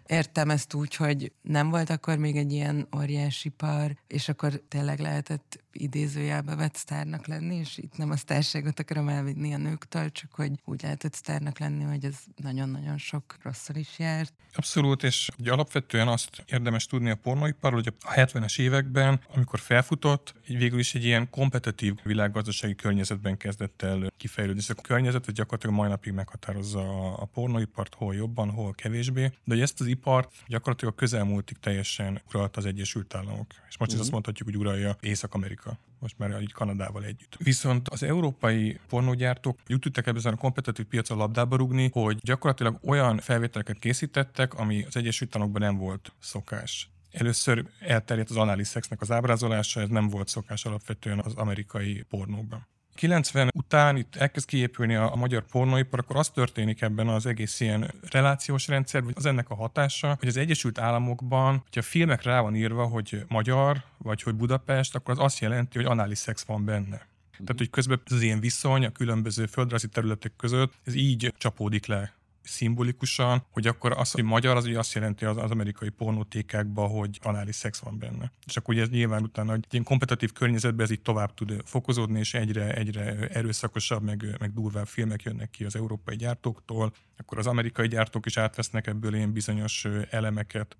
Értem 0.06 0.50
ezt 0.50 0.74
úgy, 0.74 0.94
hogy 0.94 1.32
nem 1.42 1.70
volt 1.70 1.90
akkor 1.90 2.16
még 2.16 2.36
egy 2.36 2.52
ilyen 2.52 2.88
óriási 2.96 3.48
par, 3.48 3.96
és 4.06 4.28
akkor 4.28 4.62
tényleg 4.68 4.98
lehetett 4.98 5.64
idézőjelbe 5.80 6.54
vett 6.54 6.74
sztárnak 6.74 7.26
lenni, 7.26 7.54
és 7.54 7.78
itt 7.78 7.96
nem 7.96 8.10
a 8.10 8.16
sztárságot 8.16 8.80
akarom 8.80 9.08
elvinni 9.08 9.54
a 9.54 9.58
nőktől, 9.58 10.10
csak 10.10 10.32
hogy 10.32 10.52
úgy 10.64 10.82
lehetett 10.82 11.14
sztárnak 11.14 11.58
lenni, 11.58 11.84
hogy 11.84 12.04
ez 12.04 12.16
nagyon-nagyon 12.36 12.98
sok 12.98 13.36
rosszal 13.42 13.76
is 13.76 13.98
járt. 13.98 14.32
Abszolút, 14.54 15.02
és 15.02 15.28
ugye 15.38 15.52
alapvetően 15.52 16.08
azt 16.08 16.44
érdemes 16.46 16.86
tudni 16.86 17.10
a 17.10 17.14
pornóiparról, 17.14 17.82
hogy 17.82 17.94
a 18.00 18.12
70-es 18.12 18.60
években, 18.60 19.20
amikor 19.34 19.58
felfutott, 19.58 20.34
végül 20.46 20.78
is 20.78 20.94
egy 20.94 21.04
ilyen 21.04 21.30
kompetitív 21.30 21.94
világgazdasági 22.02 22.74
környezetben 22.74 23.36
kezdett 23.36 23.82
el 23.82 24.12
kifejlődni. 24.16 24.60
Ez 24.68 24.76
a 24.78 24.82
környezet 24.82 25.28
ez 25.28 25.34
gyakorlatilag 25.34 25.76
mai 25.76 25.88
napig 25.88 26.12
meghatározza 26.12 27.14
a 27.14 27.24
pornóipart, 27.24 27.94
hol 27.94 28.14
jobban, 28.14 28.50
hol 28.50 28.72
kevésbé, 28.72 29.22
de 29.22 29.54
hogy 29.54 29.60
ezt 29.60 29.80
az 29.80 29.86
ipart 29.86 30.32
gyakorlatilag 30.46 30.94
a 30.94 30.96
közelmúltig 30.96 31.56
teljesen 31.58 32.22
uralt 32.28 32.56
az 32.56 32.64
Egyesült 32.64 33.14
Államok. 33.14 33.54
És 33.68 33.78
most 33.78 33.90
uh-huh. 33.90 34.00
azt 34.00 34.10
mondhatjuk, 34.10 34.48
hogy 34.48 34.58
uralja 34.58 34.96
Észak-Amerika 35.00 35.65
most 35.98 36.18
már 36.18 36.40
így 36.40 36.52
Kanadával 36.52 37.04
együtt. 37.04 37.36
Viszont 37.38 37.88
az 37.88 38.02
európai 38.02 38.80
pornógyártók 38.88 39.58
tudtak 39.66 40.06
ebben 40.06 40.32
a 40.32 40.36
kompetitív 40.36 40.86
piacon 40.86 41.18
labdába 41.18 41.56
rugni, 41.56 41.90
hogy 41.92 42.18
gyakorlatilag 42.22 42.78
olyan 42.82 43.18
felvételeket 43.18 43.78
készítettek, 43.78 44.54
ami 44.54 44.84
az 44.84 44.96
Egyesült 44.96 45.36
Államokban 45.36 45.62
nem 45.62 45.76
volt 45.76 46.12
szokás. 46.18 46.90
Először 47.10 47.64
elterjedt 47.80 48.30
az 48.30 48.36
anális 48.36 48.66
szexnek 48.66 49.00
az 49.00 49.10
ábrázolása, 49.10 49.80
ez 49.80 49.88
nem 49.88 50.08
volt 50.08 50.28
szokás 50.28 50.64
alapvetően 50.64 51.18
az 51.18 51.34
amerikai 51.34 52.04
pornóban. 52.08 52.66
90 52.96 53.50
után 53.54 53.96
itt 53.96 54.16
elkezd 54.16 54.46
kiépülni 54.46 54.94
a, 54.94 55.12
a 55.12 55.16
magyar 55.16 55.44
pornóipar, 55.50 55.98
akkor 55.98 56.16
az 56.16 56.28
történik 56.28 56.80
ebben 56.82 57.08
az 57.08 57.26
egész 57.26 57.60
ilyen 57.60 57.90
relációs 58.10 58.68
rendszer, 58.68 59.02
vagy 59.04 59.14
az 59.16 59.26
ennek 59.26 59.50
a 59.50 59.54
hatása, 59.54 60.16
hogy 60.18 60.28
az 60.28 60.36
Egyesült 60.36 60.78
Államokban, 60.78 61.58
hogyha 61.62 61.82
filmek 61.82 62.22
rá 62.22 62.40
van 62.40 62.56
írva, 62.56 62.84
hogy 62.86 63.24
magyar, 63.28 63.82
vagy 63.98 64.22
hogy 64.22 64.34
Budapest, 64.34 64.94
akkor 64.94 65.14
az 65.18 65.24
azt 65.24 65.38
jelenti, 65.38 65.78
hogy 65.78 65.86
anális 65.86 66.18
szex 66.18 66.44
van 66.44 66.64
benne. 66.64 67.06
Tehát, 67.30 67.58
hogy 67.58 67.70
közben 67.70 68.00
az 68.04 68.22
ilyen 68.22 68.40
viszony 68.40 68.84
a 68.84 68.90
különböző 68.90 69.46
földrajzi 69.46 69.88
területek 69.88 70.32
között, 70.36 70.72
ez 70.84 70.94
így 70.94 71.34
csapódik 71.38 71.86
le 71.86 72.14
szimbolikusan, 72.46 73.46
hogy 73.50 73.66
akkor 73.66 73.92
az, 73.92 74.10
hogy 74.10 74.24
magyar, 74.24 74.56
az 74.56 74.64
ugye 74.66 74.78
azt 74.78 74.94
jelenti 74.94 75.24
az, 75.24 75.36
az 75.36 75.50
amerikai 75.50 75.88
pornótékákban, 75.88 76.88
hogy 76.88 77.18
anális 77.22 77.54
szex 77.54 77.78
van 77.78 77.98
benne. 77.98 78.32
És 78.46 78.56
akkor 78.56 78.74
ugye 78.74 78.82
ez 78.82 78.88
nyilván 78.88 79.22
utána 79.22 79.52
egy 79.52 79.64
ilyen 79.70 79.84
kompetitív 79.84 80.32
környezetben 80.32 80.84
ez 80.84 80.90
így 80.90 81.02
tovább 81.02 81.34
tud 81.34 81.62
fokozódni, 81.64 82.18
és 82.18 82.34
egyre, 82.34 82.74
egyre 82.74 83.28
erőszakosabb, 83.28 84.02
meg, 84.02 84.36
meg 84.38 84.52
durvább 84.52 84.86
filmek 84.86 85.22
jönnek 85.22 85.50
ki 85.50 85.64
az 85.64 85.76
európai 85.76 86.16
gyártóktól, 86.16 86.92
akkor 87.16 87.38
az 87.38 87.46
amerikai 87.46 87.88
gyártók 87.88 88.26
is 88.26 88.36
átvesznek 88.36 88.86
ebből 88.86 89.14
ilyen 89.14 89.32
bizonyos 89.32 89.86
elemeket. 90.10 90.76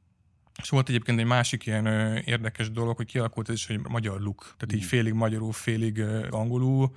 És 0.62 0.68
volt 0.68 0.88
egyébként 0.88 1.18
egy 1.18 1.26
másik 1.26 1.66
ilyen 1.66 1.87
érdekes 2.16 2.70
dolog, 2.70 2.96
hogy 2.96 3.06
kialakult 3.06 3.49
ez 3.49 3.54
is, 3.54 3.66
hogy 3.66 3.80
magyar 3.88 4.20
look. 4.20 4.54
Tehát 4.56 4.75
így 4.75 4.85
mm. 4.85 4.88
félig 4.88 5.12
magyarul, 5.12 5.52
félig 5.52 6.00
angolul, 6.30 6.96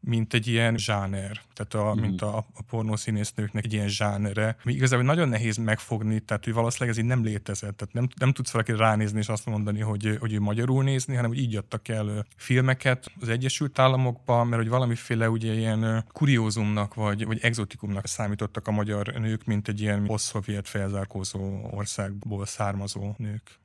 mint 0.00 0.34
egy 0.34 0.46
ilyen 0.46 0.76
zsáner, 0.76 1.40
tehát 1.54 1.88
a, 1.88 1.94
mm. 1.94 2.00
mint 2.00 2.22
a, 2.22 2.36
a 2.36 2.62
pornószínésznőknek 2.70 3.64
egy 3.64 3.72
ilyen 3.72 3.88
zsánere, 3.88 4.56
ami 4.64 4.74
igazából 4.74 5.04
nagyon 5.04 5.28
nehéz 5.28 5.56
megfogni, 5.56 6.20
tehát 6.20 6.44
hogy 6.44 6.52
valószínűleg 6.52 6.96
ez 6.96 7.02
így 7.02 7.08
nem 7.08 7.24
létezett, 7.24 7.76
tehát 7.76 7.94
nem, 7.94 8.08
nem 8.18 8.32
tudsz 8.32 8.50
valaki 8.50 8.72
ránézni 8.72 9.18
és 9.18 9.28
azt 9.28 9.46
mondani, 9.46 9.80
hogy, 9.80 10.16
hogy 10.20 10.32
ő 10.32 10.40
magyarul 10.40 10.82
nézni, 10.82 11.14
hanem 11.14 11.30
hogy 11.30 11.38
így 11.38 11.56
adtak 11.56 11.88
el 11.88 12.26
filmeket 12.36 13.12
az 13.20 13.28
Egyesült 13.28 13.78
Államokba, 13.78 14.44
mert 14.44 14.62
hogy 14.62 14.70
valamiféle 14.70 15.30
ugye 15.30 15.52
ilyen 15.52 16.04
kuriózumnak 16.12 16.94
vagy, 16.94 17.26
vagy 17.26 17.38
exotikumnak 17.42 18.06
számítottak 18.06 18.68
a 18.68 18.70
magyar 18.70 19.06
nők, 19.06 19.44
mint 19.44 19.68
egy 19.68 19.80
ilyen 19.80 20.04
posztszovjet 20.04 20.68
felzárkózó 20.68 21.68
országból 21.70 22.46
származó 22.46 23.14
nők 23.16 23.58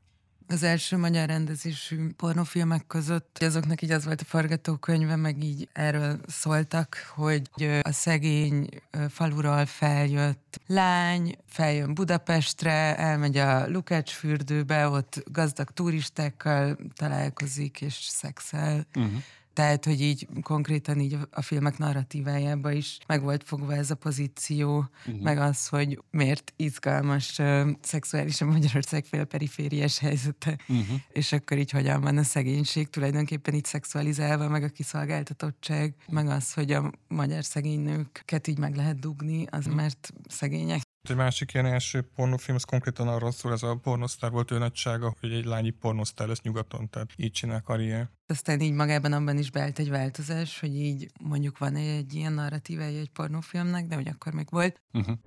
az 0.47 0.63
első 0.63 0.97
magyar 0.97 1.27
rendezésű 1.27 2.09
pornofilmek 2.17 2.87
között 2.87 3.37
azoknak 3.41 3.81
így 3.81 3.91
az 3.91 4.05
volt 4.05 4.21
a 4.21 4.25
forgatókönyve, 4.25 5.15
meg 5.15 5.43
így 5.43 5.69
erről 5.73 6.19
szóltak, 6.27 7.11
hogy 7.15 7.49
a 7.81 7.91
szegény 7.91 8.69
faluról 9.09 9.65
feljött 9.65 10.59
lány, 10.67 11.35
feljön 11.47 11.93
Budapestre, 11.93 12.97
elmegy 12.97 13.37
a 13.37 13.69
Lukács 13.69 14.11
fürdőbe, 14.11 14.87
ott 14.87 15.23
gazdag 15.31 15.71
turistákkal 15.71 16.77
találkozik 16.95 17.81
és 17.81 17.93
szexel. 17.93 18.87
Uh-huh 18.95 19.21
tehát, 19.53 19.85
hogy 19.85 20.01
így 20.01 20.27
konkrétan 20.41 20.99
így 20.99 21.17
a 21.31 21.41
filmek 21.41 21.77
narratívájába 21.77 22.71
is 22.71 22.97
meg 23.07 23.21
volt 23.21 23.43
fogva 23.43 23.75
ez 23.75 23.91
a 23.91 23.95
pozíció, 23.95 24.89
uh-huh. 25.05 25.23
meg 25.23 25.37
az, 25.37 25.67
hogy 25.67 25.99
miért 26.11 26.53
izgalmas 26.55 27.39
uh, 27.39 27.69
szexuálisan 27.81 28.47
Magyarország 28.47 29.05
félperifériás 29.05 29.99
helyzete, 29.99 30.57
uh-huh. 30.67 30.99
és 31.11 31.31
akkor 31.31 31.57
így 31.57 31.71
hogyan 31.71 32.01
van 32.01 32.17
a 32.17 32.23
szegénység 32.23 32.89
tulajdonképpen 32.89 33.53
így 33.53 33.65
szexualizálva, 33.65 34.47
meg 34.47 34.63
a 34.63 34.69
kiszolgáltatottság, 34.69 35.95
meg 36.09 36.27
az, 36.27 36.53
hogy 36.53 36.71
a 36.71 36.91
magyar 37.07 37.43
szegény 37.43 37.79
nőket 37.79 38.47
így 38.47 38.57
meg 38.57 38.75
lehet 38.75 38.99
dugni, 38.99 39.45
az 39.49 39.59
uh-huh. 39.59 39.75
mert 39.75 40.13
szegények. 40.27 40.81
Egy 41.09 41.15
másik 41.15 41.53
ilyen 41.53 41.65
első 41.65 42.01
pornófilm, 42.01 42.55
az 42.57 42.63
konkrétan 42.63 43.07
arról 43.07 43.31
szól, 43.31 43.51
ez 43.51 43.63
a 43.63 43.75
pornosztár 43.75 44.31
volt 44.31 44.51
ő 44.51 44.57
nagysága, 44.57 45.15
hogy 45.19 45.33
egy 45.33 45.45
lányi 45.45 45.69
pornosztár 45.69 46.27
lesz 46.27 46.41
nyugaton, 46.41 46.89
tehát 46.89 47.09
így 47.15 47.31
csinál 47.31 47.61
karrier. 47.61 48.09
Aztán 48.25 48.59
így 48.59 48.73
magában 48.73 49.13
abban 49.13 49.37
is 49.37 49.51
beállt 49.51 49.79
egy 49.79 49.89
változás, 49.89 50.59
hogy 50.59 50.75
így 50.75 51.11
mondjuk 51.23 51.57
van 51.57 51.75
egy 51.75 52.13
ilyen 52.13 52.33
narratívája 52.33 52.99
egy 52.99 53.09
pornófilmnek, 53.09 53.87
de 53.87 53.95
hogy 53.95 54.07
akkor 54.07 54.33
még 54.33 54.47
volt. 54.49 54.81
Uh-huh. 54.93 55.17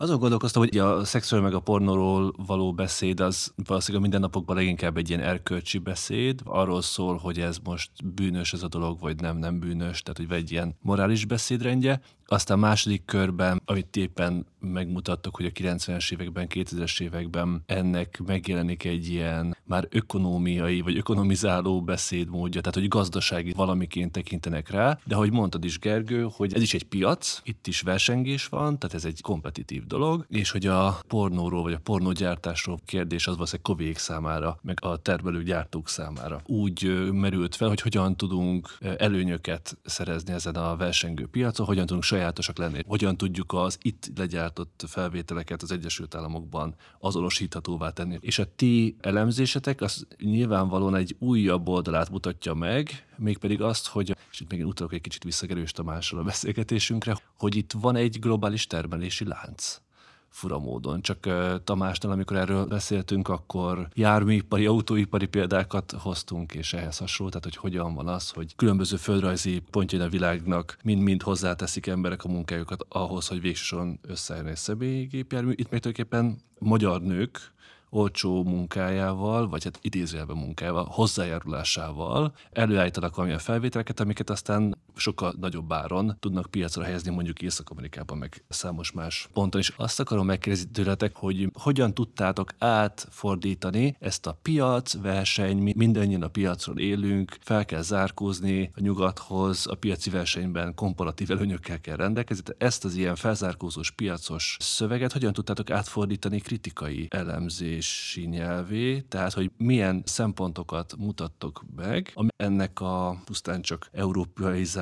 Azon 0.00 0.18
gondolkoztam, 0.18 0.62
hogy 0.62 0.78
a 0.78 1.04
szexről 1.04 1.40
meg 1.40 1.54
a 1.54 1.60
pornóról 1.60 2.34
való 2.46 2.72
beszéd 2.72 3.20
az 3.20 3.52
valószínűleg 3.66 4.06
a 4.06 4.08
mindennapokban 4.08 4.56
leginkább 4.56 4.96
egy 4.96 5.08
ilyen 5.08 5.20
erkölcsi 5.20 5.78
beszéd. 5.78 6.40
Arról 6.44 6.82
szól, 6.82 7.16
hogy 7.16 7.38
ez 7.40 7.58
most 7.64 7.90
bűnös 8.14 8.52
ez 8.52 8.62
a 8.62 8.68
dolog, 8.68 9.00
vagy 9.00 9.20
nem, 9.20 9.36
nem 9.36 9.58
bűnös, 9.58 10.02
tehát 10.02 10.16
hogy 10.16 10.38
egy 10.38 10.50
ilyen 10.52 10.76
morális 10.80 11.24
beszédrendje. 11.24 12.00
Aztán 12.32 12.58
második 12.58 13.04
körben, 13.04 13.62
amit 13.64 13.96
éppen 13.96 14.46
megmutattok, 14.60 15.36
hogy 15.36 15.44
a 15.44 15.50
90-es 15.50 16.12
években, 16.12 16.46
2000-es 16.54 17.00
években 17.00 17.62
ennek 17.66 18.20
megjelenik 18.26 18.84
egy 18.84 19.08
ilyen 19.08 19.56
már 19.64 19.86
ökonómiai 19.90 20.80
vagy 20.80 20.96
ökonomizáló 20.96 21.82
beszédmódja, 21.82 22.60
tehát 22.60 22.74
hogy 22.74 22.88
gazdasági 22.88 23.52
valamiként 23.52 24.12
tekintenek 24.12 24.70
rá, 24.70 24.98
de 25.04 25.14
ahogy 25.14 25.32
mondtad 25.32 25.64
is 25.64 25.78
Gergő, 25.78 26.28
hogy 26.32 26.54
ez 26.54 26.62
is 26.62 26.74
egy 26.74 26.84
piac, 26.84 27.40
itt 27.44 27.66
is 27.66 27.80
versengés 27.80 28.46
van, 28.46 28.78
tehát 28.78 28.96
ez 28.96 29.04
egy 29.04 29.20
kompetitív 29.20 29.86
dolog, 29.86 30.26
és 30.28 30.50
hogy 30.50 30.66
a 30.66 31.00
pornóról 31.06 31.62
vagy 31.62 31.72
a 31.72 31.80
pornógyártásról 31.82 32.78
kérdés 32.84 33.26
az 33.26 33.34
valószínűleg 33.34 33.76
kovék 33.76 33.98
számára, 33.98 34.58
meg 34.62 34.78
a 34.80 34.96
termelő 34.96 35.42
gyártók 35.42 35.88
számára 35.88 36.40
úgy 36.46 37.10
merült 37.12 37.54
fel, 37.54 37.68
hogy 37.68 37.80
hogyan 37.80 38.16
tudunk 38.16 38.78
előnyöket 38.98 39.78
szerezni 39.84 40.32
ezen 40.32 40.54
a 40.54 40.76
versengő 40.76 41.26
piacon, 41.26 41.66
hogyan 41.66 41.86
tudunk 41.86 42.04
sajátosak 42.20 42.58
lenni, 42.58 42.82
hogyan 42.86 43.16
tudjuk 43.16 43.52
az 43.52 43.78
itt 43.82 44.10
legyártott 44.16 44.84
felvételeket 44.86 45.62
az 45.62 45.72
Egyesült 45.72 46.14
Államokban 46.14 46.74
azonosíthatóvá 46.98 47.90
tenni. 47.90 48.18
És 48.20 48.38
a 48.38 48.54
ti 48.56 48.96
elemzésetek 49.00 49.80
az 49.80 50.06
nyilvánvalóan 50.18 50.94
egy 50.94 51.16
újabb 51.18 51.68
oldalát 51.68 52.10
mutatja 52.10 52.54
meg, 52.54 53.06
mégpedig 53.16 53.62
azt, 53.62 53.86
hogy, 53.86 54.16
és 54.30 54.40
itt 54.40 54.50
még 54.50 54.66
utalok 54.66 54.92
egy 54.92 55.00
kicsit 55.00 55.24
visszagerős 55.24 55.72
Tamással 55.72 56.18
a 56.18 56.22
beszélgetésünkre, 56.22 57.16
hogy 57.38 57.56
itt 57.56 57.72
van 57.72 57.96
egy 57.96 58.18
globális 58.18 58.66
termelési 58.66 59.24
lánc 59.24 59.80
fura 60.30 60.58
módon. 60.58 61.00
Csak 61.00 61.28
Tamásnál, 61.64 62.12
amikor 62.12 62.36
erről 62.36 62.66
beszéltünk, 62.66 63.28
akkor 63.28 63.88
járműipari, 63.94 64.66
autóipari 64.66 65.26
példákat 65.26 65.92
hoztunk, 65.92 66.54
és 66.54 66.72
ehhez 66.72 66.98
hasonló, 66.98 67.30
tehát 67.32 67.44
hogy 67.44 67.56
hogyan 67.56 67.94
van 67.94 68.08
az, 68.08 68.30
hogy 68.30 68.56
különböző 68.56 68.96
földrajzi 68.96 69.62
pontjain 69.70 70.04
a 70.04 70.08
világnak 70.08 70.76
mind-mind 70.82 71.22
hozzáteszik 71.22 71.86
emberek 71.86 72.24
a 72.24 72.28
munkájukat 72.28 72.86
ahhoz, 72.88 73.28
hogy 73.28 73.40
végsősorban 73.40 73.98
összejön 74.02 74.46
egy 74.46 74.56
személygépjármű. 74.56 75.50
Itt 75.50 75.70
még 75.70 75.80
tulajdonképpen 75.80 76.38
magyar 76.58 77.02
nők 77.02 77.52
olcsó 77.92 78.44
munkájával, 78.44 79.48
vagy 79.48 79.64
hát 79.64 79.78
idézőjelben 79.82 80.36
munkájával, 80.36 80.84
hozzájárulásával 80.90 82.32
előállítanak 82.52 83.14
valamilyen 83.14 83.40
felvételeket, 83.40 84.00
amiket 84.00 84.30
aztán 84.30 84.78
sokkal 85.00 85.34
nagyobb 85.40 85.72
áron 85.72 86.16
tudnak 86.20 86.50
piacra 86.50 86.82
helyezni 86.84 87.10
mondjuk 87.10 87.42
Észak-Amerikában, 87.42 88.18
meg 88.18 88.44
számos 88.48 88.92
más 88.92 89.28
ponton. 89.32 89.60
És 89.60 89.72
azt 89.76 90.00
akarom 90.00 90.26
megkérdezni 90.26 90.70
tőletek, 90.70 91.16
hogy 91.16 91.50
hogyan 91.52 91.94
tudtátok 91.94 92.50
átfordítani 92.58 93.96
ezt 93.98 94.26
a 94.26 94.38
piac, 94.42 95.00
verseny, 95.00 95.72
mindannyian 95.76 96.22
a 96.22 96.28
piacról 96.28 96.78
élünk, 96.78 97.36
fel 97.40 97.64
kell 97.64 97.82
zárkózni 97.82 98.70
a 98.74 98.80
nyugathoz, 98.80 99.66
a 99.66 99.74
piaci 99.74 100.10
versenyben 100.10 100.74
komparatív 100.74 101.30
előnyökkel 101.30 101.80
kell 101.80 101.96
rendelkezni. 101.96 102.42
Tehát 102.42 102.62
ezt 102.62 102.84
az 102.84 102.94
ilyen 102.94 103.16
felzárkózós 103.16 103.90
piacos 103.90 104.56
szöveget 104.60 105.12
hogyan 105.12 105.32
tudtátok 105.32 105.70
átfordítani 105.70 106.40
kritikai 106.40 107.06
elemzés 107.10 107.78
beszélési 107.80 108.26
nyelvé, 108.26 109.00
tehát 109.00 109.32
hogy 109.32 109.50
milyen 109.56 110.02
szempontokat 110.04 110.94
mutattok 110.98 111.64
meg, 111.76 112.10
ami 112.14 112.28
ennek 112.36 112.80
a 112.80 113.20
pusztán 113.24 113.62
csak 113.62 113.88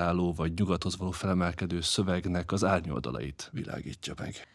európaizáló 0.08 0.32
vagy 0.32 0.52
nyugathoz 0.58 0.96
való 0.96 1.10
felemelkedő 1.10 1.80
szövegnek 1.80 2.52
az 2.52 2.64
árnyoldalait 2.64 3.48
világítja 3.52 4.14
meg. 4.18 4.46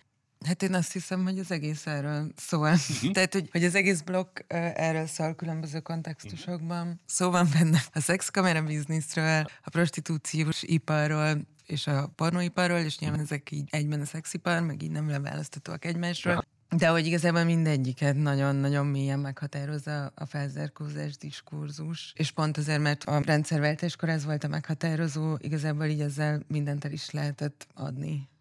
Hát 0.45 0.63
én 0.63 0.73
azt 0.73 0.91
hiszem, 0.91 1.23
hogy 1.23 1.39
az 1.39 1.51
egész 1.51 1.87
erről 1.87 2.31
szól. 2.35 2.71
Uh-huh. 2.71 3.11
Tehát, 3.11 3.33
hogy, 3.33 3.49
hogy 3.51 3.63
az 3.63 3.75
egész 3.75 4.01
blokk 4.01 4.39
erről 4.47 5.05
szól 5.05 5.33
különböző 5.35 5.79
kontextusokban. 5.79 6.81
Uh-huh. 6.81 6.99
Szó 7.05 7.29
van 7.29 7.47
benne 7.53 7.81
a 7.93 7.99
szexkamera 7.99 8.63
bizniszről, 8.63 9.45
a 9.63 9.69
prostitúciós 9.69 10.63
iparról, 10.63 11.41
és 11.65 11.87
a 11.87 12.11
pornóiparról, 12.15 12.77
és 12.77 12.99
nyilván 12.99 13.19
ezek 13.19 13.51
így 13.51 13.67
egyben 13.71 14.01
a 14.01 14.05
szexipar, 14.05 14.61
meg 14.61 14.81
így 14.81 14.91
nem 14.91 15.09
leválasztatóak 15.09 15.85
egymásról. 15.85 16.45
De 16.77 16.87
hogy 16.87 17.05
igazából 17.05 17.43
mindegyiket 17.43 18.15
nagyon-nagyon 18.15 18.85
mélyen 18.85 19.19
meghatározza 19.19 20.11
a 20.15 20.25
felzárkózás 20.25 21.17
diskurzus, 21.17 22.13
és 22.15 22.31
pont 22.31 22.57
azért, 22.57 22.81
mert 22.81 23.03
a 23.03 23.21
rendszerváltáskor 23.25 24.09
ez 24.09 24.25
volt 24.25 24.43
a 24.43 24.47
meghatározó, 24.47 25.35
igazából 25.39 25.85
így 25.85 26.01
ezzel 26.01 26.43
mindent 26.47 26.85
el 26.85 26.91
is 26.91 27.09
lehetett 27.09 27.67
adni 27.73 28.31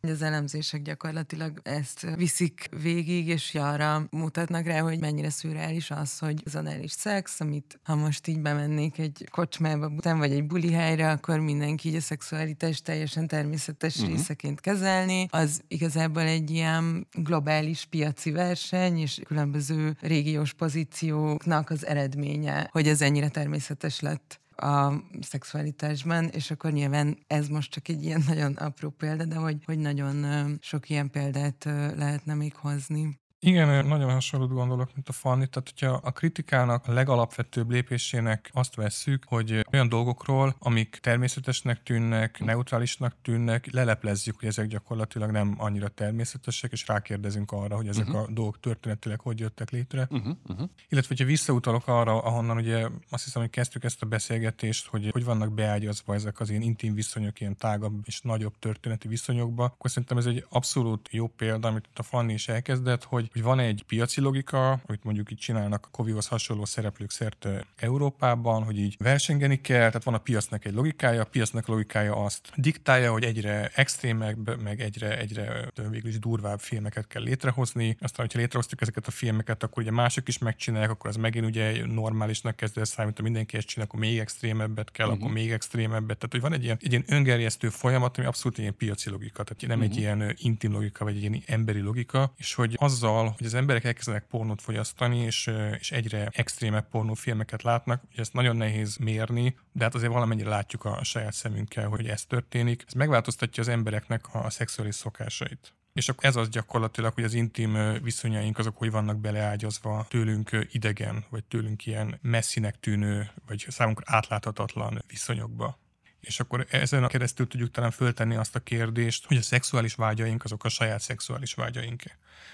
az 0.00 0.22
elemzések 0.22 0.82
gyakorlatilag 0.82 1.60
ezt 1.62 2.06
viszik 2.16 2.68
végig, 2.82 3.28
és 3.28 3.54
arra 3.54 4.06
mutatnak 4.10 4.66
rá, 4.66 4.80
hogy 4.80 5.00
mennyire 5.00 5.30
szürreális 5.30 5.90
az, 5.90 6.18
hogy 6.18 6.42
az 6.44 6.54
anális 6.54 6.90
szex, 6.90 7.40
amit 7.40 7.80
ha 7.82 7.94
most 7.94 8.26
így 8.26 8.40
bemennék 8.40 8.98
egy 8.98 9.28
kocsmába 9.30 9.86
után, 9.86 10.18
vagy 10.18 10.32
egy 10.32 10.46
buli 10.46 10.72
helyre, 10.72 11.10
akkor 11.10 11.38
mindenki 11.38 11.88
így 11.88 11.94
a 11.94 12.00
szexualitás 12.00 12.82
teljesen 12.82 13.26
természetes 13.26 13.96
uh-huh. 13.96 14.10
részeként 14.10 14.60
kezelni, 14.60 15.26
az 15.30 15.60
igazából 15.68 16.22
egy 16.22 16.50
ilyen 16.50 17.06
globális 17.12 17.84
piaci 17.84 18.30
verseny, 18.30 18.98
és 18.98 19.20
különböző 19.26 19.96
régiós 20.00 20.52
pozícióknak 20.52 21.70
az 21.70 21.86
eredménye, 21.86 22.68
hogy 22.72 22.88
ez 22.88 23.00
ennyire 23.00 23.28
természetes 23.28 24.00
lett 24.00 24.40
a 24.62 25.02
szexualitásban, 25.20 26.28
és 26.28 26.50
akkor 26.50 26.72
nyilván 26.72 27.18
ez 27.26 27.48
most 27.48 27.70
csak 27.70 27.88
egy 27.88 28.04
ilyen 28.04 28.22
nagyon 28.28 28.52
apró 28.52 28.90
példa, 28.90 29.24
de 29.24 29.34
hogy, 29.34 29.56
hogy 29.64 29.78
nagyon 29.78 30.26
sok 30.60 30.90
ilyen 30.90 31.10
példát 31.10 31.64
lehetne 31.96 32.34
még 32.34 32.54
hozni. 32.54 33.18
Igen, 33.40 33.86
nagyon 33.86 34.10
hasonlót 34.10 34.52
gondolok, 34.52 34.94
mint 34.94 35.08
a 35.08 35.12
Fanni. 35.12 35.46
Tehát, 35.46 35.72
hogyha 35.74 36.00
a 36.02 36.10
kritikának 36.10 36.86
a 36.86 36.92
legalapvetőbb 36.92 37.70
lépésének 37.70 38.50
azt 38.52 38.74
vesszük, 38.74 39.24
hogy 39.26 39.66
olyan 39.72 39.88
dolgokról, 39.88 40.56
amik 40.58 40.98
természetesnek 41.02 41.82
tűnnek, 41.82 42.40
neutrálisnak 42.40 43.14
tűnnek, 43.22 43.72
leleplezzük, 43.72 44.38
hogy 44.38 44.48
ezek 44.48 44.66
gyakorlatilag 44.66 45.30
nem 45.30 45.54
annyira 45.58 45.88
természetesek, 45.88 46.72
és 46.72 46.86
rákérdezünk 46.86 47.52
arra, 47.52 47.76
hogy 47.76 47.88
ezek 47.88 48.06
uh-huh. 48.06 48.22
a 48.22 48.26
dolgok 48.30 48.60
történetileg 48.60 49.20
hogy 49.20 49.38
jöttek 49.40 49.70
létre. 49.70 50.06
Uh-huh. 50.10 50.36
Uh-huh. 50.46 50.68
Illetve, 50.88 51.08
hogyha 51.08 51.24
visszautalok 51.24 51.88
arra, 51.88 52.22
ahonnan 52.22 52.56
ugye 52.56 52.88
azt 53.10 53.24
hiszem, 53.24 53.42
hogy 53.42 53.50
kezdtük 53.50 53.84
ezt 53.84 54.02
a 54.02 54.06
beszélgetést, 54.06 54.86
hogy 54.86 55.08
hogy 55.10 55.24
vannak 55.24 55.52
beágyazva 55.52 56.14
ezek 56.14 56.40
az 56.40 56.50
ilyen 56.50 56.62
intim 56.62 56.94
viszonyok, 56.94 57.40
ilyen 57.40 57.56
tágabb 57.56 58.02
és 58.04 58.20
nagyobb 58.20 58.58
történeti 58.58 59.08
viszonyokba, 59.08 59.64
akkor 59.64 59.90
szerintem 59.90 60.18
ez 60.18 60.26
egy 60.26 60.46
abszolút 60.48 61.08
jó 61.12 61.26
példa, 61.26 61.68
amit 61.68 61.88
a 61.94 62.02
Fanni 62.02 62.32
is 62.32 62.48
elkezdett, 62.48 63.04
hogy 63.04 63.27
hogy, 63.32 63.42
van 63.42 63.58
egy 63.58 63.84
piaci 63.86 64.20
logika, 64.20 64.70
amit 64.70 65.04
mondjuk 65.04 65.30
itt 65.30 65.38
csinálnak 65.38 65.86
a 65.86 65.88
Kovihoz 65.90 66.26
hasonló 66.26 66.64
szereplők 66.64 67.10
szerte 67.10 67.66
Európában, 67.76 68.62
hogy 68.62 68.78
így 68.78 68.96
versengeni 68.98 69.60
kell, 69.60 69.86
tehát 69.88 70.04
van 70.04 70.14
a 70.14 70.18
piacnak 70.18 70.64
egy 70.64 70.74
logikája, 70.74 71.20
a 71.20 71.24
piacnak 71.24 71.68
a 71.68 71.72
logikája 71.72 72.16
azt 72.16 72.52
diktálja, 72.54 73.12
hogy 73.12 73.24
egyre 73.24 73.70
extrémebb, 73.74 74.62
meg 74.62 74.80
egyre, 74.80 75.18
egyre 75.18 75.70
végül 75.90 76.08
is 76.08 76.18
durvább 76.18 76.60
filmeket 76.60 77.06
kell 77.06 77.22
létrehozni. 77.22 77.96
Aztán, 78.00 78.26
hogyha 78.26 78.38
létrehoztuk 78.38 78.80
ezeket 78.80 79.06
a 79.06 79.10
filmeket, 79.10 79.62
akkor 79.62 79.82
ugye 79.82 79.92
mások 79.92 80.28
is 80.28 80.38
megcsinálják, 80.38 80.90
akkor 80.90 81.10
az 81.10 81.16
megint 81.16 81.46
ugye 81.46 81.86
normálisnak 81.86 82.56
kezd 82.56 82.78
el 82.78 82.84
számítani, 82.84 83.28
mindenki 83.28 83.56
ezt 83.56 83.66
csinál, 83.66 83.86
akkor 83.86 84.00
még 84.00 84.18
extrémebbet 84.18 84.90
kell, 84.90 85.06
uh-huh. 85.06 85.22
akkor 85.22 85.34
még 85.34 85.50
extrémebbet. 85.50 86.18
Tehát, 86.18 86.32
hogy 86.32 86.40
van 86.40 86.52
egy 86.52 86.64
ilyen, 86.64 86.78
egy 86.80 86.90
ilyen 86.90 87.04
öngerjesztő 87.06 87.68
folyamat, 87.68 88.18
ami 88.18 88.26
abszolút 88.26 88.58
ilyen 88.58 88.76
piaci 88.76 89.10
logika, 89.10 89.42
tehát 89.42 89.66
nem 89.66 89.78
uh-huh. 89.78 89.94
egy 89.94 90.00
ilyen 90.00 90.34
intim 90.38 90.72
logika, 90.72 91.04
vagy 91.04 91.16
egy 91.16 91.20
ilyen 91.20 91.42
emberi 91.46 91.80
logika, 91.80 92.32
és 92.36 92.54
hogy 92.54 92.74
azzal 92.78 93.17
azzal, 93.18 93.34
hogy 93.36 93.46
az 93.46 93.54
emberek 93.54 93.84
elkezdenek 93.84 94.26
pornót 94.26 94.62
fogyasztani, 94.62 95.18
és, 95.18 95.50
és 95.78 95.92
egyre 95.92 96.28
extrémebb 96.32 96.88
pornófilmeket 96.88 97.62
látnak, 97.62 98.00
hogy 98.10 98.20
ezt 98.20 98.32
nagyon 98.32 98.56
nehéz 98.56 98.96
mérni, 98.96 99.56
de 99.72 99.84
hát 99.84 99.94
azért 99.94 100.12
valamennyire 100.12 100.48
látjuk 100.48 100.84
a 100.84 101.04
saját 101.04 101.32
szemünkkel, 101.32 101.88
hogy 101.88 102.06
ez 102.06 102.24
történik. 102.24 102.84
Ez 102.86 102.92
megváltoztatja 102.92 103.62
az 103.62 103.68
embereknek 103.68 104.34
a 104.34 104.50
szexuális 104.50 104.94
szokásait. 104.94 105.72
És 105.92 106.08
akkor 106.08 106.24
ez 106.24 106.36
az 106.36 106.48
gyakorlatilag, 106.48 107.14
hogy 107.14 107.24
az 107.24 107.34
intim 107.34 107.98
viszonyaink 108.02 108.58
azok 108.58 108.76
hogy 108.76 108.90
vannak 108.90 109.18
beleágyazva 109.18 110.06
tőlünk 110.08 110.66
idegen, 110.70 111.24
vagy 111.30 111.44
tőlünk 111.44 111.86
ilyen 111.86 112.18
messzinek 112.22 112.80
tűnő, 112.80 113.30
vagy 113.46 113.66
számunkra 113.68 114.16
átláthatatlan 114.16 115.02
viszonyokba. 115.06 115.78
És 116.20 116.40
akkor 116.40 116.66
ezen 116.70 117.04
a 117.04 117.08
keresztül 117.08 117.48
tudjuk 117.48 117.70
talán 117.70 117.90
föltenni 117.90 118.36
azt 118.36 118.56
a 118.56 118.60
kérdést, 118.60 119.26
hogy 119.26 119.36
a 119.36 119.42
szexuális 119.42 119.94
vágyaink 119.94 120.44
azok 120.44 120.64
a 120.64 120.68
saját 120.68 121.00
szexuális 121.00 121.54
vágyaink. 121.54 122.02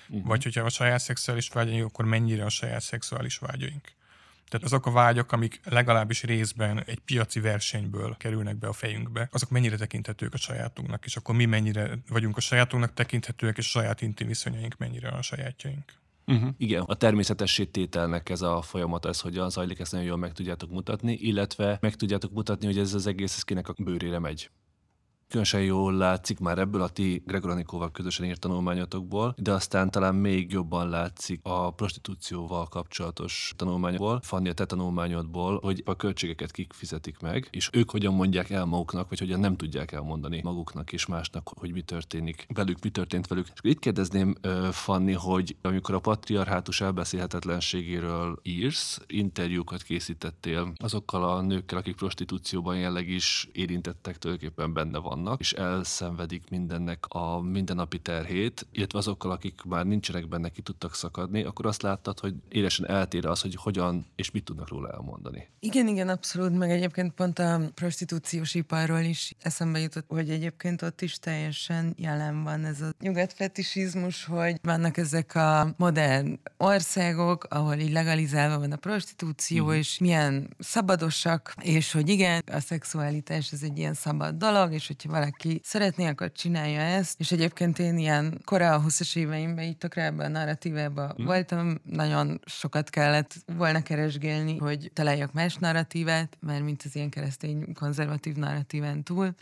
Uh-huh. 0.08 0.26
Vagy 0.26 0.42
hogyha 0.42 0.64
a 0.64 0.68
saját 0.68 1.00
szexuális 1.00 1.48
vágyaink, 1.48 1.84
akkor 1.84 2.04
mennyire 2.04 2.44
a 2.44 2.48
saját 2.48 2.82
szexuális 2.82 3.38
vágyaink. 3.38 3.92
Tehát 4.48 4.66
azok 4.66 4.86
a 4.86 4.90
vágyak, 4.90 5.32
amik 5.32 5.60
legalábbis 5.64 6.22
részben 6.22 6.84
egy 6.84 6.98
piaci 6.98 7.40
versenyből 7.40 8.16
kerülnek 8.16 8.56
be 8.56 8.68
a 8.68 8.72
fejünkbe, 8.72 9.28
azok 9.32 9.50
mennyire 9.50 9.76
tekinthetők 9.76 10.34
a 10.34 10.36
sajátunknak, 10.36 11.04
és 11.04 11.16
akkor 11.16 11.34
mi 11.34 11.44
mennyire 11.44 11.98
vagyunk 12.08 12.36
a 12.36 12.40
sajátunknak 12.40 12.94
tekinthetőek, 12.94 13.58
és 13.58 13.66
a 13.66 13.78
saját 13.78 14.00
intim 14.00 14.26
viszonyaink 14.26 14.76
mennyire 14.76 15.08
a 15.08 15.22
sajátjaink. 15.22 15.92
Uh-huh. 16.26 16.48
Igen, 16.56 16.82
a 16.82 16.94
természetesítételnek 16.94 18.28
ez 18.28 18.42
a 18.42 18.62
folyamat, 18.62 19.04
ez 19.06 19.20
hogyan 19.20 19.50
zajlik, 19.50 19.78
ezt 19.78 19.92
nagyon 19.92 20.06
jól 20.06 20.16
meg 20.16 20.32
tudjátok 20.32 20.70
mutatni, 20.70 21.12
illetve 21.12 21.78
meg 21.80 21.94
tudjátok 21.94 22.32
mutatni, 22.32 22.66
hogy 22.66 22.78
ez 22.78 22.94
az 22.94 23.06
egész 23.06 23.36
ez 23.36 23.42
kinek 23.42 23.68
a 23.68 23.74
bőrére 23.78 24.18
megy. 24.18 24.50
Különösen 25.28 25.62
jól 25.62 25.94
látszik 25.94 26.38
már 26.38 26.58
ebből 26.58 26.82
a 26.82 26.88
ti 26.88 27.22
Gregoranikóval 27.26 27.90
közösen 27.90 28.26
írt 28.26 28.40
tanulmányotokból, 28.40 29.34
de 29.38 29.52
aztán 29.52 29.90
talán 29.90 30.14
még 30.14 30.52
jobban 30.52 30.88
látszik 30.88 31.40
a 31.42 31.70
prostitúcióval 31.70 32.66
kapcsolatos 32.66 33.52
tanulmányból, 33.56 34.20
Fanni, 34.22 34.48
a 34.48 34.52
te 34.52 34.64
tanulmányodból, 34.64 35.58
hogy 35.62 35.82
a 35.84 35.96
költségeket 35.96 36.50
kik 36.50 36.72
fizetik 36.72 37.18
meg, 37.20 37.48
és 37.50 37.68
ők 37.72 37.90
hogyan 37.90 38.14
mondják 38.14 38.50
el 38.50 38.64
maguknak, 38.64 39.08
vagy 39.08 39.18
hogyan 39.18 39.40
nem 39.40 39.56
tudják 39.56 39.92
elmondani 39.92 40.40
maguknak 40.42 40.92
és 40.92 41.06
másnak, 41.06 41.50
hogy 41.58 41.72
mi 41.72 41.82
történik 41.82 42.46
velük, 42.54 42.82
mi 42.82 42.90
történt 42.90 43.26
velük. 43.26 43.46
És 43.54 43.70
itt 43.70 43.78
kérdezném, 43.78 44.34
Fanni, 44.70 45.12
hogy 45.12 45.56
amikor 45.62 45.94
a 45.94 46.00
patriarhátus 46.00 46.80
elbeszélhetetlenségéről 46.80 48.40
írsz, 48.42 49.00
interjúkat 49.06 49.82
készítettél 49.82 50.72
azokkal 50.76 51.24
a 51.24 51.40
nőkkel, 51.40 51.78
akik 51.78 51.96
prostitúcióban 51.96 52.78
jelleg 52.78 53.08
is 53.08 53.48
érintettek, 53.52 54.18
tulajdonképpen 54.18 54.72
benne 54.72 54.98
vannak 54.98 55.12
vannak, 55.14 55.40
és 55.40 55.52
elszenvedik 55.52 56.50
mindennek 56.50 57.04
a 57.08 57.40
mindennapi 57.40 57.98
terhét, 57.98 58.66
illetve 58.72 58.98
azokkal, 58.98 59.30
akik 59.30 59.62
már 59.62 59.86
nincsenek 59.86 60.28
benne, 60.28 60.48
ki 60.48 60.62
tudtak 60.62 60.94
szakadni, 60.94 61.42
akkor 61.42 61.66
azt 61.66 61.82
láttad, 61.82 62.18
hogy 62.20 62.34
élesen 62.48 62.88
eltér 62.88 63.26
az, 63.26 63.40
hogy 63.40 63.54
hogyan 63.54 64.06
és 64.16 64.30
mit 64.30 64.44
tudnak 64.44 64.68
róla 64.68 64.90
elmondani. 64.90 65.48
Igen, 65.60 65.88
igen, 65.88 66.08
abszolút, 66.08 66.58
meg 66.58 66.70
egyébként 66.70 67.12
pont 67.12 67.38
a 67.38 67.60
prostitúciós 67.74 68.54
iparról 68.54 69.00
is 69.00 69.34
eszembe 69.42 69.78
jutott, 69.78 70.04
hogy 70.08 70.30
egyébként 70.30 70.82
ott 70.82 71.00
is 71.00 71.18
teljesen 71.18 71.94
jelen 71.96 72.42
van 72.42 72.64
ez 72.64 72.80
a 72.80 72.92
nyugatfetisizmus, 73.00 74.24
hogy 74.24 74.58
vannak 74.62 74.96
ezek 74.96 75.34
a 75.34 75.74
modern 75.76 76.38
országok, 76.56 77.44
ahol 77.48 77.74
így 77.74 77.92
legalizálva 77.92 78.58
van 78.58 78.72
a 78.72 78.76
prostitúció, 78.76 79.66
mm. 79.66 79.72
és 79.72 79.98
milyen 79.98 80.54
szabadosak, 80.58 81.54
és 81.60 81.92
hogy 81.92 82.08
igen, 82.08 82.42
a 82.52 82.60
szexualitás 82.60 83.52
ez 83.52 83.62
egy 83.62 83.78
ilyen 83.78 83.94
szabad 83.94 84.34
dolog, 84.34 84.72
és 84.72 84.90
hogyha 85.04 85.20
valaki 85.20 85.60
szeretné, 85.64 86.06
akkor 86.06 86.32
csinálja 86.32 86.80
ezt, 86.80 87.20
és 87.20 87.32
egyébként 87.32 87.78
én 87.78 87.98
ilyen 87.98 88.40
korá 88.44 88.74
a 88.74 88.82
20-as 88.82 89.16
éveimben, 89.16 89.64
így 89.64 89.76
tök 89.76 89.96
ebben 89.96 90.26
a 90.26 90.38
narratívába 90.38 91.14
mm. 91.22 91.24
voltam, 91.24 91.80
nagyon 91.84 92.40
sokat 92.44 92.90
kellett 92.90 93.34
volna 93.56 93.82
keresgélni, 93.82 94.56
hogy 94.56 94.90
találjak 94.92 95.32
más 95.32 95.54
narratívát, 95.54 96.36
mert 96.40 96.62
mint 96.62 96.82
az 96.84 96.96
ilyen 96.96 97.10
keresztény 97.10 97.72
konzervatív 97.74 98.34
narratíván 98.34 99.02
túl, 99.02 99.34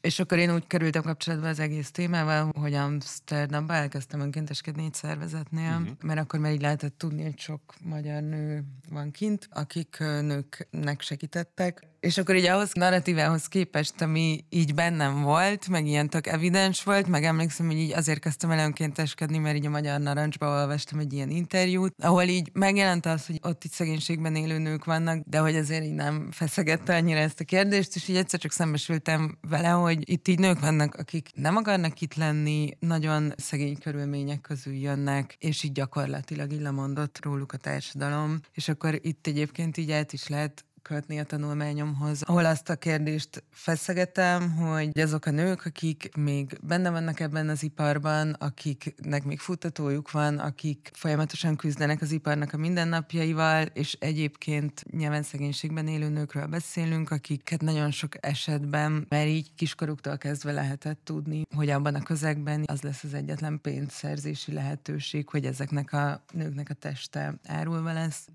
és 0.00 0.18
akkor 0.18 0.38
én 0.38 0.54
úgy 0.54 0.66
kerültem 0.66 1.02
kapcsolatba 1.02 1.48
az 1.48 1.58
egész 1.58 1.90
témával, 1.90 2.52
hogy 2.58 2.74
Amsterdamba 2.74 3.74
elkezdtem 3.74 4.20
önkénteskedni 4.20 4.84
egy 4.84 4.94
szervezetnél, 4.94 5.76
uh-huh. 5.80 5.96
mert 6.02 6.20
akkor 6.20 6.40
már 6.40 6.52
így 6.52 6.60
lehetett 6.60 6.98
tudni, 6.98 7.22
hogy 7.22 7.38
sok 7.38 7.74
magyar 7.84 8.22
nő 8.22 8.64
van 8.88 9.10
kint, 9.10 9.48
akik 9.50 9.98
nőknek 9.98 11.00
segítettek, 11.00 11.89
és 12.00 12.18
akkor 12.18 12.36
így 12.36 12.46
ahhoz 12.46 12.72
narratívához 12.72 13.46
képest, 13.46 14.00
ami 14.00 14.44
így 14.48 14.74
bennem 14.74 15.22
volt, 15.22 15.68
meg 15.68 15.86
ilyen 15.86 16.08
tök 16.08 16.26
evidens 16.26 16.82
volt, 16.82 17.06
meg 17.06 17.24
emlékszem, 17.24 17.66
hogy 17.66 17.76
így 17.76 17.92
azért 17.92 18.20
kezdtem 18.20 18.50
el 18.50 18.64
önkénteskedni, 18.64 19.38
mert 19.38 19.56
így 19.56 19.66
a 19.66 19.70
Magyar 19.70 20.00
Narancsba 20.00 20.46
olvastam 20.46 20.98
egy 20.98 21.12
ilyen 21.12 21.30
interjút, 21.30 21.94
ahol 22.02 22.22
így 22.22 22.50
megjelent 22.52 23.06
az, 23.06 23.26
hogy 23.26 23.38
ott 23.42 23.64
itt 23.64 23.72
szegénységben 23.72 24.34
élő 24.36 24.58
nők 24.58 24.84
vannak, 24.84 25.22
de 25.26 25.38
hogy 25.38 25.56
azért 25.56 25.84
így 25.84 25.94
nem 25.94 26.28
feszegette 26.30 26.96
annyira 26.96 27.18
ezt 27.18 27.40
a 27.40 27.44
kérdést, 27.44 27.96
és 27.96 28.08
így 28.08 28.16
egyszer 28.16 28.40
csak 28.40 28.52
szembesültem 28.52 29.38
vele, 29.48 29.68
hogy 29.68 30.10
itt 30.10 30.28
így 30.28 30.38
nők 30.38 30.60
vannak, 30.60 30.94
akik 30.94 31.28
nem 31.34 31.56
akarnak 31.56 32.00
itt 32.00 32.14
lenni, 32.14 32.68
nagyon 32.78 33.32
szegény 33.36 33.78
körülmények 33.78 34.40
közül 34.40 34.74
jönnek, 34.74 35.36
és 35.38 35.62
így 35.62 35.72
gyakorlatilag 35.72 36.52
így 36.52 36.60
lemondott 36.60 37.24
róluk 37.24 37.52
a 37.52 37.56
társadalom. 37.56 38.40
És 38.52 38.68
akkor 38.68 38.98
itt 39.02 39.26
egyébként 39.26 39.76
így 39.76 39.90
át 39.90 40.12
is 40.12 40.28
lehet 40.28 40.64
kötni 40.82 41.18
a 41.18 41.24
tanulmányomhoz, 41.24 42.22
ahol 42.22 42.44
azt 42.44 42.68
a 42.68 42.76
kérdést 42.76 43.44
feszegetem, 43.50 44.50
hogy 44.50 45.00
azok 45.00 45.26
a 45.26 45.30
nők, 45.30 45.64
akik 45.64 46.10
még 46.16 46.58
benne 46.62 46.90
vannak 46.90 47.20
ebben 47.20 47.48
az 47.48 47.62
iparban, 47.62 48.32
akiknek 48.32 49.24
még 49.24 49.38
futtatójuk 49.38 50.10
van, 50.10 50.38
akik 50.38 50.90
folyamatosan 50.94 51.56
küzdenek 51.56 52.00
az 52.00 52.12
iparnak 52.12 52.52
a 52.52 52.56
mindennapjaival, 52.56 53.62
és 53.62 53.96
egyébként 54.00 54.84
nyilván 54.90 55.22
szegénységben 55.22 55.88
élő 55.88 56.08
nőkről 56.08 56.46
beszélünk, 56.46 57.10
akiket 57.10 57.60
nagyon 57.60 57.90
sok 57.90 58.26
esetben 58.26 59.06
már 59.08 59.26
így 59.26 59.54
kiskoruktól 59.54 60.18
kezdve 60.18 60.52
lehetett 60.52 61.00
tudni, 61.04 61.42
hogy 61.54 61.70
abban 61.70 61.94
a 61.94 62.02
közegben 62.02 62.64
az 62.66 62.82
lesz 62.82 63.04
az 63.04 63.14
egyetlen 63.14 63.60
pénzszerzési 63.60 64.52
lehetőség, 64.52 65.28
hogy 65.28 65.44
ezeknek 65.44 65.92
a 65.92 66.24
nőknek 66.32 66.70
a 66.70 66.74
teste 66.74 67.34
árulva 67.46 67.92
lesz. 67.92 68.28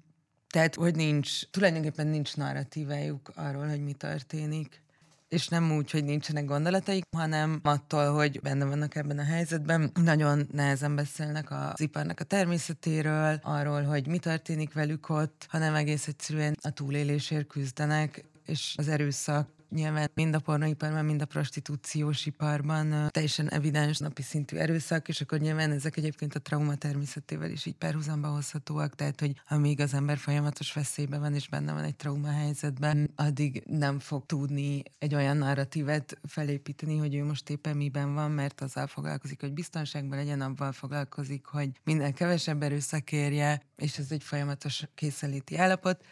Tehát, 0.56 0.76
hogy 0.76 0.96
nincs, 0.96 1.50
tulajdonképpen 1.50 2.08
nincs 2.08 2.36
narratívájuk 2.36 3.32
arról, 3.36 3.68
hogy 3.68 3.84
mi 3.84 3.94
történik. 3.94 4.82
És 5.30 5.48
nem 5.48 5.72
úgy, 5.72 5.92
hogy 5.92 6.04
nincsenek 6.04 6.46
gondolataik, 6.46 7.04
hanem 7.16 7.60
attól, 7.64 8.14
hogy 8.14 8.42
benne 8.42 8.66
vannak 8.66 8.96
ebben 8.96 9.20
a 9.20 9.24
helyzetben, 9.24 9.92
nagyon 10.04 10.48
nehezen 10.52 10.96
beszélnek 10.96 11.52
az 11.52 11.82
iparnak 11.82 12.20
a 12.20 12.24
természetéről, 12.24 13.40
arról, 13.44 13.82
hogy 13.84 14.08
mi 14.08 14.18
történik 14.18 14.74
velük 14.74 15.10
ott, 15.10 15.46
hanem 15.50 15.76
egész 15.76 16.08
egyszerűen 16.08 16.58
a 16.62 16.70
túlélésért 16.70 17.48
küzdenek, 17.48 18.26
és 18.46 18.76
az 18.78 18.88
erőszak 18.88 19.50
nyilván 19.76 20.12
mind 20.14 20.36
a 20.36 20.40
pornóiparban, 20.40 21.06
mind 21.06 21.22
a 21.22 21.26
prostitúciós 21.26 22.26
iparban 22.26 23.10
teljesen 23.12 23.50
evidens 23.50 23.98
napi 23.98 24.22
szintű 24.22 24.58
erőszak, 24.58 25.08
és 25.08 25.22
akkor 25.22 25.40
nyilván 25.40 25.72
ezek 25.72 25.98
egyébként 25.98 26.36
a 26.36 26.40
trauma 26.40 26.76
természetével 26.76 27.50
is 27.50 27.66
így 27.66 27.76
párhuzamba 27.76 28.28
hozhatóak, 28.28 28.96
tehát 28.96 29.20
hogy 29.20 29.42
amíg 29.48 29.80
az 29.80 29.94
ember 29.94 30.18
folyamatos 30.18 30.74
veszélyben 30.74 31.20
van, 31.20 31.34
és 31.34 31.50
benne 31.50 31.74
van 31.74 31.84
egy 31.84 31.96
trauma 31.96 32.32
helyzetben, 32.32 33.12
addig 33.16 33.64
nem 33.66 34.00
fog 34.00 34.26
tudni 34.26 34.84
egy 35.00 35.16
olyan 35.16 35.38
narratívet 35.38 36.18
felépíteni, 36.28 36.98
hogy 36.98 37.16
ő 37.16 37.24
most 37.24 37.50
éppen 37.50 37.78
miben 37.78 38.14
van, 38.14 38.32
mert 38.32 38.62
azzal 38.62 38.88
foglalkozik, 38.88 39.42
hogy 39.42 39.54
biztonságban 39.54 40.18
legyen, 40.18 40.42
abban 40.42 40.72
foglalkozik, 40.72 41.46
hogy 41.46 41.70
minden 41.84 42.14
kevesebb 42.14 42.64
erőszak 42.64 43.12
érje, 43.12 43.62
és 43.76 43.98
ez 43.98 44.12
egy 44.12 44.24
folyamatos 44.24 44.84
készeléti 44.96 45.58
állapot. 45.58 46.04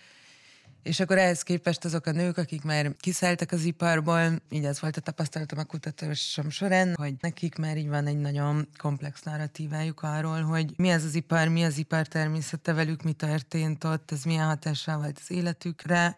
És 0.84 1.00
akkor 1.00 1.17
ehhez 1.17 1.41
képest 1.41 1.86
azok 1.86 2.06
a 2.06 2.12
nők, 2.12 2.38
akik 2.38 2.63
már 2.63 2.96
kiszálltak 3.00 3.52
az 3.52 3.63
iparból, 3.63 4.41
így 4.50 4.65
ez 4.65 4.82
volt 4.82 4.98
a 4.98 5.02
tapasztalatom 5.02 5.60
a 5.60 5.63
kutatásom 5.63 6.50
során, 6.50 6.96
hogy 6.96 7.13
nekik 7.19 7.58
már 7.58 7.78
így 7.78 7.88
van 7.88 8.08
egy 8.08 8.17
nagyon 8.17 8.67
komplex 8.78 9.22
narratívájuk 9.22 10.02
arról, 10.04 10.41
hogy 10.41 10.74
mi 10.76 10.89
ez 10.89 11.04
az 11.04 11.15
ipar, 11.15 11.48
mi 11.48 11.63
az 11.63 11.78
ipar 11.78 12.08
természete 12.08 12.74
velük, 12.74 13.04
mi 13.04 13.13
történt 13.13 13.84
ott, 13.84 14.12
ez 14.12 14.24
milyen 14.24 14.48
hatással 14.48 14.98
volt 14.98 15.19
az 15.22 15.32
életükre, 15.32 16.17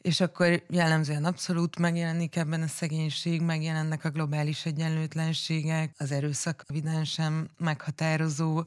és 0.00 0.20
akkor 0.20 0.62
jellemzően 0.68 1.24
abszolút 1.24 1.78
megjelenik 1.78 2.36
ebben 2.36 2.62
a 2.62 2.66
szegénység, 2.66 3.40
megjelennek 3.40 4.04
a 4.04 4.10
globális 4.10 4.66
egyenlőtlenségek, 4.66 5.94
az 5.98 6.12
erőszak 6.12 6.64
evidensen 6.68 7.50
meghatározó, 7.58 8.62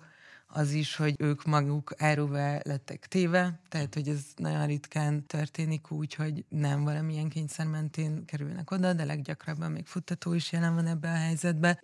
az 0.48 0.72
is, 0.72 0.96
hogy 0.96 1.16
ők 1.18 1.46
maguk 1.46 1.94
áróvá 1.98 2.60
lettek 2.64 3.08
téve, 3.08 3.60
tehát 3.70 3.94
hogy 3.94 4.08
ez 4.08 4.22
nagyon 4.36 4.66
ritkán 4.66 5.26
történik 5.26 5.92
úgy, 5.92 6.14
hogy 6.14 6.46
nem 6.50 6.84
valamilyen 6.84 7.30
kényszer 7.30 7.66
mentén 7.66 8.26
kerülnek 8.26 8.72
oda, 8.72 8.94
de 8.94 9.06
leggyakrabban 9.06 9.72
még 9.72 9.86
futtató 9.86 10.34
is 10.34 10.52
jelen 10.52 10.76
van 10.76 10.88
ebbe 10.88 11.12
a 11.12 11.16
helyzetbe. 11.16 11.84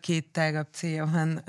Két 0.00 0.26
tágabb 0.32 0.66
célja 0.72 1.06
van 1.06 1.42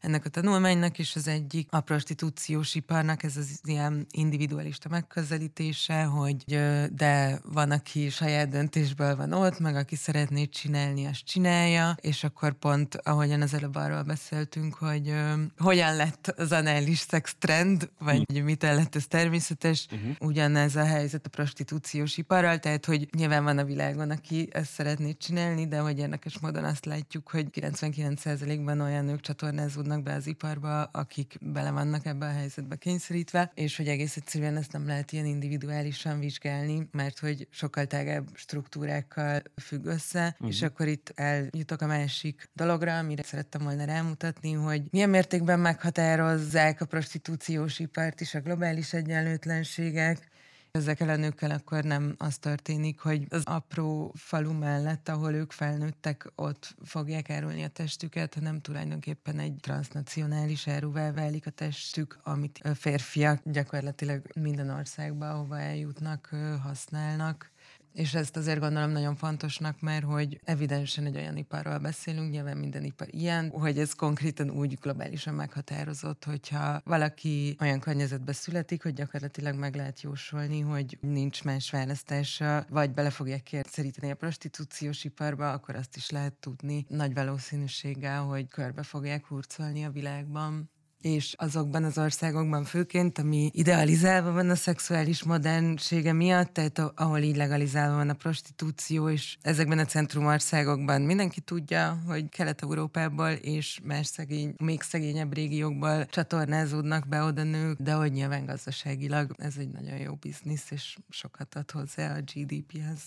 ennek 0.00 0.24
a 0.24 0.28
tanulmánynak, 0.28 0.98
és 0.98 1.16
az 1.16 1.28
egyik 1.28 1.68
a 1.70 1.80
prostitúciós 1.80 2.74
iparnak, 2.74 3.22
ez 3.22 3.36
az 3.36 3.60
ilyen 3.64 4.06
individualista 4.10 4.88
megközelítése, 4.88 6.02
hogy 6.02 6.44
de 6.92 7.40
van, 7.52 7.70
aki 7.70 8.08
saját 8.08 8.48
döntésből 8.48 9.16
van 9.16 9.32
ott, 9.32 9.58
meg 9.58 9.76
aki 9.76 9.96
szeretné 9.96 10.44
csinálni, 10.44 11.06
azt 11.06 11.24
csinálja, 11.24 11.96
és 12.00 12.24
akkor 12.24 12.52
pont, 12.52 12.94
ahogyan 12.94 13.42
az 13.42 13.54
előbb 13.54 13.74
arról 13.74 14.02
beszéltünk, 14.02 14.74
hogy 14.74 15.14
hogyan 15.58 15.96
lett 15.96 16.26
az 16.36 16.52
anális 16.52 16.98
szex 16.98 17.34
trend, 17.38 17.90
vagy 17.98 18.24
uh-huh. 18.28 18.44
mit 18.44 18.62
lett 18.62 18.94
ez 18.94 19.06
természetes, 19.06 19.86
uh-huh. 19.90 20.10
ugyanez 20.20 20.76
a 20.76 20.84
helyzet 20.84 21.26
a 21.26 21.28
prostitúciós 21.28 22.16
iparral, 22.16 22.58
tehát 22.58 22.84
hogy 22.86 23.08
nyilván 23.16 23.44
van 23.44 23.58
a 23.58 23.64
világon, 23.64 24.10
aki 24.10 24.48
ezt 24.52 24.72
szeretné 24.72 25.12
csinálni, 25.12 25.68
de 25.68 25.78
hogy 25.78 25.98
érdekes 25.98 26.38
módon 26.38 26.64
azt 26.64 26.84
látjuk, 26.84 27.28
hogy 27.28 27.50
90 27.50 27.90
99%-ban 27.96 28.80
olyan 28.80 29.04
nők 29.04 29.20
csatornázódnak 29.20 30.02
be 30.02 30.12
az 30.12 30.26
iparba, 30.26 30.82
akik 30.82 31.36
bele 31.40 31.70
vannak 31.70 32.06
ebbe 32.06 32.26
a 32.26 32.30
helyzetbe 32.30 32.76
kényszerítve, 32.76 33.50
és 33.54 33.76
hogy 33.76 33.88
egész 33.88 34.16
egyszerűen 34.16 34.56
ezt 34.56 34.72
nem 34.72 34.86
lehet 34.86 35.12
ilyen 35.12 35.26
individuálisan 35.26 36.18
vizsgálni, 36.18 36.88
mert 36.92 37.18
hogy 37.18 37.48
sokkal 37.50 37.86
tágabb 37.86 38.28
struktúrákkal 38.34 39.42
függ 39.56 39.84
össze, 39.84 40.26
uh-huh. 40.32 40.48
és 40.48 40.62
akkor 40.62 40.88
itt 40.88 41.12
eljutok 41.14 41.80
a 41.80 41.86
másik 41.86 42.48
dologra, 42.54 42.98
amire 42.98 43.22
szerettem 43.22 43.62
volna 43.62 43.84
rámutatni, 43.84 44.52
hogy 44.52 44.82
milyen 44.90 45.10
mértékben 45.10 45.60
meghatározzák 45.60 46.80
a 46.80 46.84
prostitúciós 46.84 47.78
ipart 47.78 48.20
is 48.20 48.34
a 48.34 48.40
globális 48.40 48.92
egyenlőtlenségek, 48.92 50.34
Ezekkel 50.76 51.08
a 51.08 51.16
nőkkel 51.16 51.50
akkor 51.50 51.84
nem 51.84 52.14
az 52.18 52.38
történik, 52.38 53.00
hogy 53.00 53.26
az 53.28 53.42
apró 53.44 54.12
falu 54.16 54.52
mellett, 54.52 55.08
ahol 55.08 55.32
ők 55.32 55.52
felnőttek, 55.52 56.32
ott 56.34 56.74
fogják 56.84 57.30
árulni 57.30 57.62
a 57.62 57.68
testüket, 57.68 58.34
hanem 58.34 58.60
tulajdonképpen 58.60 59.38
egy 59.38 59.54
transnacionális 59.60 60.68
áruvá 60.68 61.12
válik 61.12 61.46
a 61.46 61.50
testük, 61.50 62.18
amit 62.22 62.60
a 62.62 62.74
férfiak 62.74 63.40
gyakorlatilag 63.44 64.22
minden 64.34 64.70
országban, 64.70 65.30
ahova 65.30 65.60
eljutnak, 65.60 66.30
használnak 66.62 67.50
És 67.96 68.14
ezt 68.14 68.36
azért 68.36 68.60
gondolom 68.60 68.90
nagyon 68.90 69.16
fontosnak, 69.16 69.80
mert 69.80 70.04
hogy 70.04 70.40
evidensen 70.44 71.04
egy 71.06 71.16
olyan 71.16 71.36
iparról 71.36 71.78
beszélünk, 71.78 72.30
nyilván 72.30 72.56
minden 72.56 72.84
ipar 72.84 73.06
ilyen, 73.10 73.50
hogy 73.50 73.78
ez 73.78 73.92
konkrétan 73.92 74.50
úgy 74.50 74.78
globálisan 74.80 75.34
meghatározott, 75.34 76.24
hogyha 76.24 76.80
valaki 76.84 77.56
olyan 77.60 77.80
környezetbe 77.80 78.32
születik, 78.32 78.82
hogy 78.82 78.92
gyakorlatilag 78.92 79.58
meg 79.58 79.74
lehet 79.74 80.00
jósolni, 80.00 80.60
hogy 80.60 80.98
nincs 81.00 81.44
más 81.44 81.70
választása, 81.70 82.66
vagy 82.68 82.90
bele 82.90 83.10
fogják 83.10 83.42
kényszeríteni 83.42 84.12
a 84.12 84.14
prostitúciós 84.14 85.04
iparba, 85.04 85.52
akkor 85.52 85.76
azt 85.76 85.96
is 85.96 86.10
lehet 86.10 86.32
tudni 86.32 86.86
nagy 86.88 87.14
valószínűséggel, 87.14 88.22
hogy 88.22 88.48
körbe 88.48 88.82
fogják 88.82 89.26
hurcolni 89.26 89.84
a 89.84 89.90
világban 89.90 90.70
és 91.06 91.34
azokban 91.38 91.84
az 91.84 91.98
országokban 91.98 92.64
főként, 92.64 93.18
ami 93.18 93.50
idealizálva 93.52 94.32
van 94.32 94.50
a 94.50 94.54
szexuális 94.54 95.22
modernsége 95.22 96.12
miatt, 96.12 96.52
tehát 96.52 96.78
ahol 96.78 97.18
így 97.18 97.36
legalizálva 97.36 97.96
van 97.96 98.08
a 98.08 98.14
prostitúció, 98.14 99.08
és 99.08 99.36
ezekben 99.42 99.78
a 99.78 99.84
centrumországokban 99.84 101.02
mindenki 101.02 101.40
tudja, 101.40 102.02
hogy 102.06 102.28
Kelet-Európából 102.28 103.30
és 103.30 103.80
más 103.84 104.06
szegény, 104.06 104.54
még 104.62 104.82
szegényebb 104.82 105.34
régiókból 105.34 106.06
csatornázódnak 106.06 107.08
be 107.08 107.22
oda 107.22 107.42
nők, 107.42 107.80
de 107.80 107.92
hogy 107.92 108.12
nyilván 108.12 108.46
gazdaságilag 108.46 109.30
ez 109.36 109.54
egy 109.58 109.70
nagyon 109.70 109.98
jó 109.98 110.14
biznisz, 110.14 110.70
és 110.70 110.96
sokat 111.08 111.54
ad 111.54 111.70
hozzá 111.70 112.16
a 112.16 112.20
GDP-hez. 112.20 113.00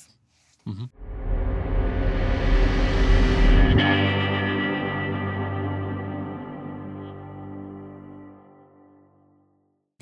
Uh-huh. 0.65 1.78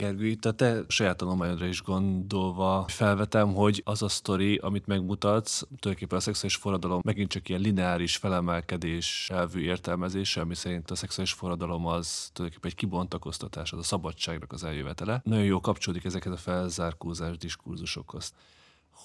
Gergő, 0.07 0.27
itt 0.27 0.45
a 0.45 0.51
te 0.51 0.83
saját 0.87 1.17
tanulmányodra 1.17 1.65
is 1.65 1.81
gondolva 1.81 2.85
felvetem, 2.87 3.53
hogy 3.53 3.81
az 3.85 4.01
a 4.01 4.07
sztori, 4.07 4.57
amit 4.57 4.87
megmutatsz, 4.87 5.59
tulajdonképpen 5.59 6.17
a 6.17 6.21
szexuális 6.21 6.55
forradalom 6.55 7.01
megint 7.03 7.29
csak 7.29 7.49
ilyen 7.49 7.61
lineáris 7.61 8.15
felemelkedés 8.15 9.29
elvű 9.33 9.61
értelmezése, 9.61 10.41
ami 10.41 10.55
szerint 10.55 10.91
a 10.91 10.95
szexuális 10.95 11.33
forradalom 11.33 11.85
az 11.85 12.29
tulajdonképpen 12.33 12.71
egy 12.71 12.75
kibontakoztatás, 12.77 13.71
az 13.71 13.79
a 13.79 13.83
szabadságnak 13.83 14.51
az 14.51 14.63
eljövetele. 14.63 15.21
Nagyon 15.23 15.45
jó 15.45 15.59
kapcsolódik 15.59 16.05
ezeket 16.05 16.33
a 16.33 16.37
felzárkózás 16.37 17.37
diskurzusokhoz 17.37 18.33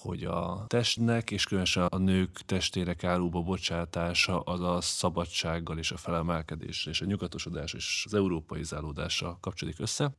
hogy 0.01 0.23
a 0.23 0.65
testnek 0.67 1.31
és 1.31 1.45
különösen 1.45 1.85
a 1.85 1.97
nők 1.97 2.41
testének 2.45 3.03
áruba 3.03 3.41
bocsátása 3.41 4.39
az 4.39 4.61
a 4.61 4.81
szabadsággal 4.81 5.77
és 5.77 5.91
a 5.91 5.97
felemelkedés 5.97 6.85
és 6.85 7.01
a 7.01 7.05
nyugatosodás 7.05 7.73
és 7.73 8.03
az 8.05 8.13
európai 8.13 8.63
zálódással 8.63 9.37
kapcsolódik 9.41 9.79
össze. 9.79 10.11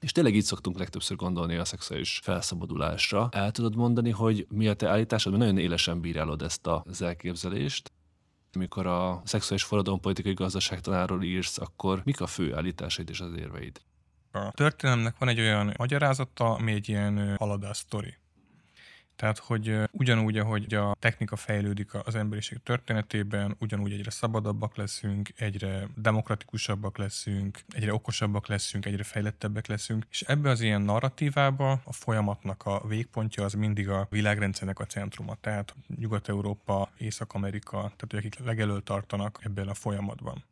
És 0.00 0.12
tényleg 0.12 0.34
így 0.34 0.44
szoktunk 0.44 0.78
legtöbbször 0.78 1.16
gondolni 1.16 1.56
a 1.56 1.64
szexuális 1.64 2.20
felszabadulásra. 2.22 3.28
El 3.32 3.50
tudod 3.50 3.76
mondani, 3.76 4.10
hogy 4.10 4.46
mi 4.48 4.68
a 4.68 4.74
te 4.74 4.88
állításod, 4.88 5.32
mert 5.32 5.44
nagyon 5.44 5.58
élesen 5.58 6.00
bírálod 6.00 6.42
ezt 6.42 6.66
az 6.66 7.02
elképzelést. 7.02 7.92
Amikor 8.52 8.86
a 8.86 9.22
szexuális 9.24 9.64
forradalom 9.64 10.00
politikai 10.00 10.34
gazdaságtanáról 10.34 11.22
írsz, 11.22 11.58
akkor 11.58 12.00
mik 12.04 12.20
a 12.20 12.26
fő 12.26 12.54
állításaid 12.54 13.08
és 13.08 13.20
az 13.20 13.32
érveid? 13.36 13.80
A 14.32 14.50
történelemnek 14.50 15.18
van 15.18 15.28
egy 15.28 15.40
olyan 15.40 15.74
magyarázata, 15.78 16.54
ami 16.54 16.72
egy 16.72 16.88
ilyen 16.88 17.36
haladás 17.36 17.76
sztori. 17.76 18.14
Tehát, 19.20 19.38
hogy 19.38 19.78
ugyanúgy, 19.90 20.38
ahogy 20.38 20.74
a 20.74 20.96
technika 20.98 21.36
fejlődik 21.36 21.94
az 21.94 22.14
emberiség 22.14 22.58
történetében, 22.62 23.56
ugyanúgy 23.58 23.92
egyre 23.92 24.10
szabadabbak 24.10 24.76
leszünk, 24.76 25.28
egyre 25.36 25.88
demokratikusabbak 25.96 26.98
leszünk, 26.98 27.58
egyre 27.68 27.94
okosabbak 27.94 28.46
leszünk, 28.46 28.86
egyre 28.86 29.02
fejlettebbek 29.02 29.66
leszünk, 29.66 30.06
és 30.10 30.20
ebbe 30.20 30.50
az 30.50 30.60
ilyen 30.60 30.82
narratívába 30.82 31.80
a 31.84 31.92
folyamatnak 31.92 32.62
a 32.64 32.82
végpontja 32.86 33.44
az 33.44 33.52
mindig 33.52 33.88
a 33.88 34.06
világrendszernek 34.10 34.78
a 34.78 34.86
centruma. 34.86 35.34
Tehát 35.40 35.74
Nyugat-Európa, 35.96 36.90
Észak-Amerika, 36.98 37.76
tehát 37.76 38.12
akik 38.12 38.38
legelől 38.44 38.82
tartanak 38.82 39.38
ebben 39.42 39.68
a 39.68 39.74
folyamatban. 39.74 40.44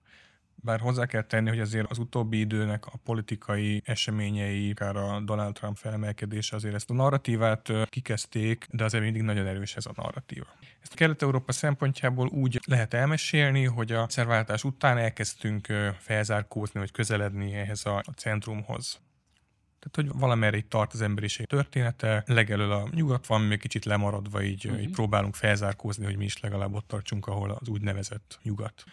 Bár 0.63 0.81
hozzá 0.81 1.07
kell 1.07 1.23
tenni, 1.23 1.49
hogy 1.49 1.61
azért 1.61 1.91
az 1.91 1.99
utóbbi 1.99 2.39
időnek 2.39 2.87
a 2.87 2.99
politikai 3.05 3.83
eseményei, 3.85 4.71
akár 4.71 4.97
a 4.97 5.21
Donald 5.21 5.55
Trump 5.55 5.77
felemelkedése 5.77 6.57
azért 6.57 6.75
ezt 6.75 6.91
a 6.91 6.95
narratívát 6.95 7.73
kikezdték, 7.89 8.67
de 8.71 8.85
azért 8.85 9.05
mindig 9.05 9.23
nagyon 9.23 9.47
erős 9.47 9.77
ez 9.77 9.87
a 9.87 9.93
narratíva. 9.97 10.47
Ezt 10.81 10.93
a 10.93 10.97
Kelet-Európa 10.97 11.53
szempontjából 11.53 12.29
úgy 12.29 12.61
lehet 12.67 12.95
elmesélni, 12.95 13.65
hogy 13.65 13.93
a 13.93 14.07
szerváltás 14.09 14.65
után 14.65 14.99
elkezdtünk 14.99 15.67
felzárkózni, 15.99 16.81
vagy 16.81 16.91
közeledni 16.91 17.55
ehhez 17.55 17.87
a, 17.87 18.03
centrumhoz. 18.17 19.01
Tehát, 19.79 20.11
hogy 20.11 20.21
valamerre 20.21 20.57
itt 20.57 20.71
tart 20.71 20.93
az 20.93 21.01
emberiség 21.01 21.47
története, 21.47 22.23
legelől 22.27 22.73
a 22.73 22.89
nyugat 22.91 23.27
van, 23.27 23.41
még 23.41 23.61
kicsit 23.61 23.85
lemaradva, 23.85 24.43
így, 24.43 24.67
uh-huh. 24.67 24.83
így 24.83 24.91
próbálunk 24.91 25.35
felzárkózni, 25.35 26.05
hogy 26.05 26.17
mi 26.17 26.25
is 26.25 26.41
legalább 26.41 26.75
ott 26.75 26.89
tartsunk, 26.89 27.27
ahol 27.27 27.51
az 27.51 27.69
úgynevezett 27.69 28.39
nyugat. 28.43 28.85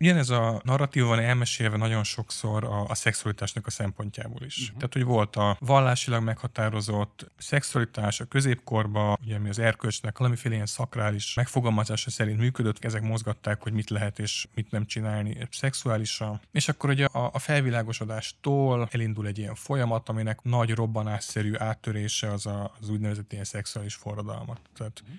Ugyanez 0.00 0.30
a 0.30 0.60
narratíva 0.64 1.06
van 1.06 1.18
elmesélve 1.18 1.76
nagyon 1.76 2.04
sokszor 2.04 2.64
a, 2.64 2.84
a 2.88 2.94
szexualitásnak 2.94 3.66
a 3.66 3.70
szempontjából 3.70 4.42
is. 4.42 4.60
Uh-huh. 4.60 4.76
Tehát, 4.76 4.92
hogy 4.92 5.04
volt 5.04 5.36
a 5.36 5.56
vallásilag 5.60 6.22
meghatározott 6.22 7.30
szexualitás 7.38 8.20
a 8.20 8.24
középkorban, 8.24 9.18
ugye 9.24 9.38
mi 9.38 9.48
az 9.48 9.58
erkölcsnek 9.58 10.18
valamiféle 10.18 10.54
ilyen 10.54 10.66
szakrális 10.66 11.34
megfogalmazása 11.34 12.10
szerint 12.10 12.38
működött, 12.38 12.84
ezek 12.84 13.02
mozgatták, 13.02 13.62
hogy 13.62 13.72
mit 13.72 13.90
lehet 13.90 14.18
és 14.18 14.46
mit 14.54 14.70
nem 14.70 14.86
csinálni 14.86 15.48
szexuálisan. 15.50 16.40
És 16.52 16.68
akkor 16.68 16.90
ugye 16.90 17.04
a, 17.04 17.30
a 17.32 17.38
felvilágosodástól 17.38 18.88
elindul 18.90 19.26
egy 19.26 19.38
ilyen 19.38 19.54
folyamat, 19.54 20.08
aminek 20.08 20.42
nagy 20.42 20.70
robbanásszerű 20.70 21.52
áttörése 21.56 22.32
az 22.32 22.46
a, 22.46 22.72
az 22.80 22.88
úgynevezett 22.88 23.32
ilyen 23.32 23.44
szexuális 23.44 23.94
forradalmat. 23.94 24.60
Tehát 24.76 25.00
uh-huh 25.02 25.18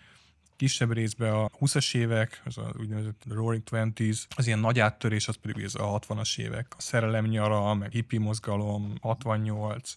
kisebb 0.61 0.93
részben 0.93 1.33
a 1.33 1.49
20-as 1.59 1.95
évek, 1.95 2.41
az 2.45 2.57
a 2.57 2.73
úgynevezett 2.79 3.21
Roaring 3.29 3.63
Twenties, 3.63 4.27
az 4.35 4.47
ilyen 4.47 4.59
nagy 4.59 4.79
áttörés, 4.79 5.27
az 5.27 5.35
pedig 5.35 5.63
ez 5.63 5.75
a 5.75 5.99
60-as 5.99 6.37
évek. 6.37 6.65
A 6.77 6.81
szerelem 6.81 7.25
nyara, 7.25 7.73
meg 7.73 7.91
hippi 7.91 8.17
mozgalom, 8.17 8.93
68. 9.01 9.93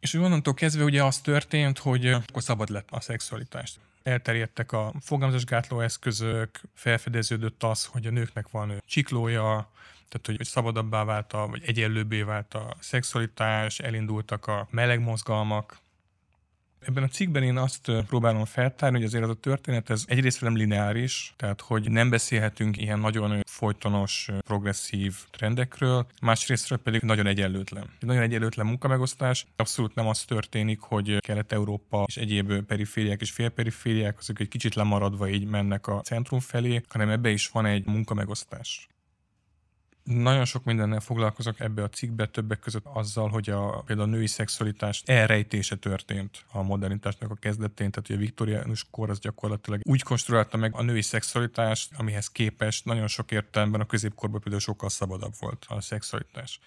És 0.00 0.14
onnantól 0.14 0.54
kezdve 0.54 0.84
ugye 0.84 1.04
az 1.04 1.20
történt, 1.20 1.78
hogy 1.78 2.06
akkor 2.06 2.42
szabad 2.42 2.68
lett 2.68 2.88
a 2.90 3.00
szexualitást. 3.00 3.80
Elterjedtek 4.02 4.72
a 4.72 4.92
fogamzásgátló 5.00 5.80
eszközök, 5.80 6.60
felfedeződött 6.74 7.62
az, 7.62 7.84
hogy 7.84 8.06
a 8.06 8.10
nőknek 8.10 8.50
van 8.50 8.82
csiklója, 8.86 9.70
tehát 10.08 10.38
hogy 10.38 10.46
szabadabbá 10.46 11.04
vált, 11.04 11.32
a, 11.32 11.46
vagy 11.46 11.62
egyenlőbbé 11.66 12.22
vált 12.22 12.54
a 12.54 12.76
szexualitás, 12.80 13.78
elindultak 13.78 14.46
a 14.46 14.68
meleg 14.70 15.00
mozgalmak, 15.00 15.79
Ebben 16.86 17.02
a 17.02 17.08
cikkben 17.08 17.42
én 17.42 17.56
azt 17.56 17.92
próbálom 18.06 18.44
feltárni, 18.44 18.96
hogy 18.96 19.06
azért 19.06 19.22
az 19.22 19.30
a 19.30 19.34
történet 19.34 19.90
ez 19.90 20.04
egyrészt 20.06 20.40
nem 20.40 20.56
lineáris, 20.56 21.34
tehát 21.36 21.60
hogy 21.60 21.90
nem 21.90 22.10
beszélhetünk 22.10 22.76
ilyen 22.76 22.98
nagyon 22.98 23.40
folytonos, 23.46 24.28
progresszív 24.38 25.14
trendekről, 25.30 26.06
másrésztről 26.22 26.78
pedig 26.78 27.02
nagyon 27.02 27.26
egyenlőtlen. 27.26 27.82
Egy 28.00 28.06
nagyon 28.06 28.22
egyenlőtlen 28.22 28.66
munkamegosztás. 28.66 29.46
Abszolút 29.56 29.94
nem 29.94 30.06
az 30.06 30.24
történik, 30.24 30.80
hogy 30.80 31.18
Kelet-Európa 31.18 32.04
és 32.06 32.16
egyéb 32.16 32.60
perifériák 32.62 33.20
és 33.20 33.30
félperifériák, 33.30 34.18
azok 34.18 34.40
egy 34.40 34.48
kicsit 34.48 34.74
lemaradva 34.74 35.28
így 35.28 35.44
mennek 35.44 35.86
a 35.86 36.00
centrum 36.00 36.40
felé, 36.40 36.82
hanem 36.88 37.08
ebbe 37.08 37.30
is 37.30 37.48
van 37.48 37.66
egy 37.66 37.86
munkamegosztás. 37.86 38.88
Nagyon 40.04 40.44
sok 40.44 40.64
mindennel 40.64 41.00
foglalkozok 41.00 41.60
ebbe 41.60 41.82
a 41.82 41.88
cikkbe, 41.88 42.26
többek 42.26 42.58
között 42.58 42.84
azzal, 42.92 43.28
hogy 43.28 43.50
a, 43.50 43.82
például 43.86 44.08
a 44.08 44.10
női 44.10 44.26
szexualitás 44.26 45.02
elrejtése 45.06 45.76
történt 45.76 46.44
a 46.52 46.62
modernitásnak 46.62 47.30
a 47.30 47.34
kezdetén, 47.34 47.90
tehát 47.90 48.06
hogy 48.06 48.16
a 48.16 48.18
viktoriánus 48.18 48.86
kor 48.90 49.10
az 49.10 49.18
gyakorlatilag 49.18 49.80
úgy 49.84 50.02
konstruálta 50.02 50.56
meg 50.56 50.74
a 50.74 50.82
női 50.82 51.02
szexualitást, 51.02 51.90
amihez 51.96 52.30
képest 52.30 52.84
nagyon 52.84 53.06
sok 53.06 53.30
értelemben 53.30 53.80
a 53.80 53.86
középkorban 53.86 54.40
például 54.40 54.62
sokkal 54.62 54.88
szabadabb 54.88 55.32
volt 55.38 55.66
a 55.68 55.80
szexualitás. 55.80 56.60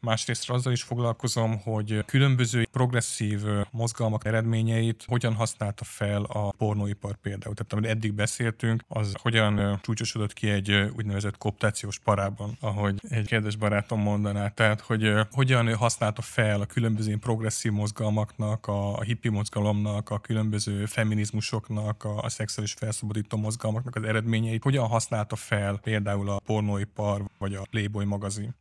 Másrészt 0.00 0.50
azzal 0.50 0.72
is 0.72 0.82
foglalkozom, 0.82 1.58
hogy 1.58 2.04
különböző 2.04 2.66
progresszív 2.72 3.42
mozgalmak 3.70 4.24
eredményeit 4.24 5.04
hogyan 5.06 5.34
használta 5.34 5.84
fel 5.84 6.22
a 6.22 6.50
pornóipar 6.50 7.16
például. 7.16 7.54
Tehát 7.54 7.72
amit 7.72 7.86
eddig 7.86 8.12
beszéltünk, 8.12 8.82
az 8.88 9.14
hogyan 9.22 9.78
csúcsosodott 9.82 10.32
ki 10.32 10.50
egy 10.50 10.90
úgynevezett 10.96 11.38
koptációs 11.38 11.98
parában, 11.98 12.56
ahogy 12.60 13.00
egy 13.08 13.26
kedves 13.26 13.56
barátom 13.56 14.00
mondaná. 14.00 14.48
Tehát, 14.48 14.80
hogy 14.80 15.12
hogyan 15.30 15.74
használta 15.74 16.22
fel 16.22 16.60
a 16.60 16.66
különböző 16.66 17.16
progresszív 17.16 17.72
mozgalmaknak, 17.72 18.66
a 18.66 19.00
hippi 19.00 19.28
mozgalomnak, 19.28 20.10
a 20.10 20.18
különböző 20.18 20.86
feminizmusoknak, 20.86 22.04
a, 22.04 22.28
szexuális 22.28 22.72
felszabadító 22.72 23.36
mozgalmaknak 23.36 23.96
az 23.96 24.02
eredményeit, 24.02 24.62
hogyan 24.62 24.86
használta 24.86 25.36
fel 25.36 25.78
például 25.82 26.28
a 26.28 26.40
pornóipar 26.44 27.24
vagy 27.38 27.54
a 27.54 27.66
Playboy 27.70 28.04
magazin. 28.04 28.54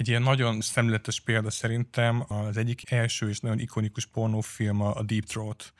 Egy 0.00 0.08
ilyen 0.08 0.22
nagyon 0.22 0.60
szemléletes 0.60 1.20
példa 1.20 1.50
szerintem 1.50 2.24
az 2.28 2.56
egyik 2.56 2.90
első 2.90 3.28
és 3.28 3.40
nagyon 3.40 3.58
ikonikus 3.58 4.06
pornófilm 4.06 4.80
a 4.80 5.02
Deep 5.02 5.24
Throat. 5.24 5.72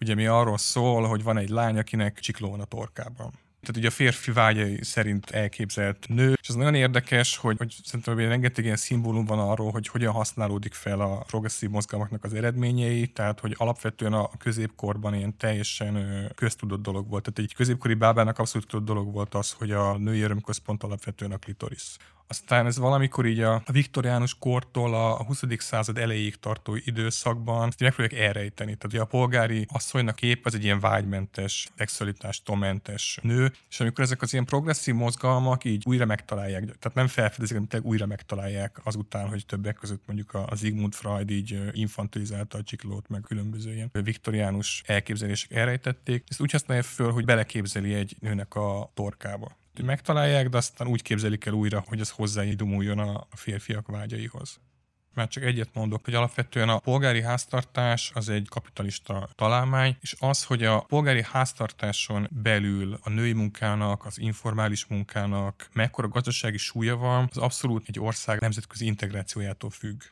Ugye 0.00 0.14
mi 0.14 0.26
arról 0.26 0.58
szól, 0.58 1.06
hogy 1.06 1.22
van 1.22 1.38
egy 1.38 1.48
lány, 1.48 1.78
akinek 1.78 2.18
csikló 2.18 2.50
van 2.50 2.60
a 2.60 2.64
torkában. 2.64 3.30
Tehát 3.60 3.76
ugye 3.76 3.86
a 3.86 3.90
férfi 3.90 4.32
vágyai 4.32 4.84
szerint 4.84 5.30
elképzelt 5.30 6.06
nő, 6.08 6.32
és 6.40 6.48
ez 6.48 6.54
nagyon 6.54 6.74
érdekes, 6.74 7.36
hogy, 7.36 7.56
hogy 7.58 7.74
szerintem 7.84 8.14
hogy 8.14 8.24
rengeteg 8.24 8.64
ilyen 8.64 8.76
szimbólum 8.76 9.24
van 9.24 9.38
arról, 9.38 9.70
hogy 9.70 9.88
hogyan 9.88 10.12
használódik 10.12 10.74
fel 10.74 11.00
a 11.00 11.16
progresszív 11.18 11.70
mozgalmaknak 11.70 12.24
az 12.24 12.34
eredményei, 12.34 13.06
tehát 13.06 13.40
hogy 13.40 13.54
alapvetően 13.58 14.12
a 14.12 14.30
középkorban 14.38 15.14
ilyen 15.14 15.36
teljesen 15.36 16.06
köztudott 16.34 16.82
dolog 16.82 17.08
volt. 17.08 17.22
Tehát 17.22 17.38
egy 17.50 17.54
középkori 17.54 17.94
bábának 17.94 18.38
abszolút 18.38 18.68
tudott 18.68 18.86
dolog 18.86 19.12
volt 19.12 19.34
az, 19.34 19.52
hogy 19.52 19.70
a 19.70 19.96
női 19.96 20.20
örömközpont 20.20 20.82
alapvetően 20.82 21.32
a 21.32 21.38
klitoris. 21.38 21.96
Aztán 22.30 22.66
ez 22.66 22.78
valamikor 22.78 23.26
így 23.26 23.40
a 23.40 23.62
viktoriánus 23.72 24.38
kortól 24.38 24.94
a 24.94 25.24
20. 25.24 25.42
század 25.58 25.98
elejéig 25.98 26.36
tartó 26.36 26.76
időszakban 26.84 27.68
ezt 27.68 27.80
megpróbálják 27.80 28.26
elrejteni. 28.26 28.74
Tehát 28.74 28.84
ugye 28.84 29.00
a 29.00 29.04
polgári 29.04 29.66
asszonynak 29.68 30.14
kép 30.14 30.46
az 30.46 30.54
egy 30.54 30.64
ilyen 30.64 30.80
vágymentes, 30.80 31.68
szexualitástól 31.76 32.56
mentes 32.56 33.18
nő, 33.22 33.52
és 33.70 33.80
amikor 33.80 34.04
ezek 34.04 34.22
az 34.22 34.32
ilyen 34.32 34.44
progresszív 34.44 34.94
mozgalmak 34.94 35.64
így 35.64 35.82
újra 35.86 36.04
megtalálják, 36.04 36.64
tehát 36.64 36.94
nem 36.94 37.06
felfedezik, 37.06 37.56
hanem 37.56 37.84
újra 37.84 38.06
megtalálják 38.06 38.80
azután, 38.84 39.28
hogy 39.28 39.46
többek 39.46 39.74
között 39.74 40.02
mondjuk 40.06 40.34
a 40.34 40.56
Sigmund 40.56 40.94
Freud 40.94 41.30
így 41.30 41.60
infantilizálta 41.72 42.58
a 42.58 42.62
csiklót, 42.62 43.08
meg 43.08 43.20
különböző 43.20 43.74
ilyen 43.74 43.90
viktoriánus 43.92 44.82
elképzelések 44.86 45.50
elrejtették. 45.50 46.24
Ezt 46.28 46.40
úgy 46.40 46.50
használja 46.50 46.82
föl, 46.82 47.12
hogy 47.12 47.24
beleképzeli 47.24 47.94
egy 47.94 48.16
nőnek 48.20 48.54
a 48.54 48.90
torkába 48.94 49.58
megtalálják, 49.84 50.48
de 50.48 50.56
aztán 50.56 50.88
úgy 50.88 51.02
képzelik 51.02 51.44
el 51.44 51.52
újra, 51.52 51.84
hogy 51.86 52.00
ez 52.00 52.10
hozzáidumuljon 52.10 52.98
a 52.98 53.26
férfiak 53.30 53.86
vágyaihoz. 53.86 54.60
Már 55.14 55.28
csak 55.28 55.42
egyet 55.42 55.74
mondok, 55.74 56.04
hogy 56.04 56.14
alapvetően 56.14 56.68
a 56.68 56.78
polgári 56.78 57.22
háztartás 57.22 58.10
az 58.14 58.28
egy 58.28 58.46
kapitalista 58.48 59.28
találmány, 59.34 59.96
és 60.00 60.16
az, 60.18 60.44
hogy 60.44 60.64
a 60.64 60.80
polgári 60.80 61.22
háztartáson 61.22 62.28
belül 62.30 62.98
a 63.02 63.10
női 63.10 63.32
munkának, 63.32 64.04
az 64.06 64.18
informális 64.18 64.86
munkának 64.86 65.68
mekkora 65.72 66.08
gazdasági 66.08 66.56
súlya 66.56 66.96
van, 66.96 67.28
az 67.30 67.36
abszolút 67.36 67.88
egy 67.88 68.00
ország 68.00 68.40
nemzetközi 68.40 68.86
integrációjától 68.86 69.70
függ. 69.70 70.02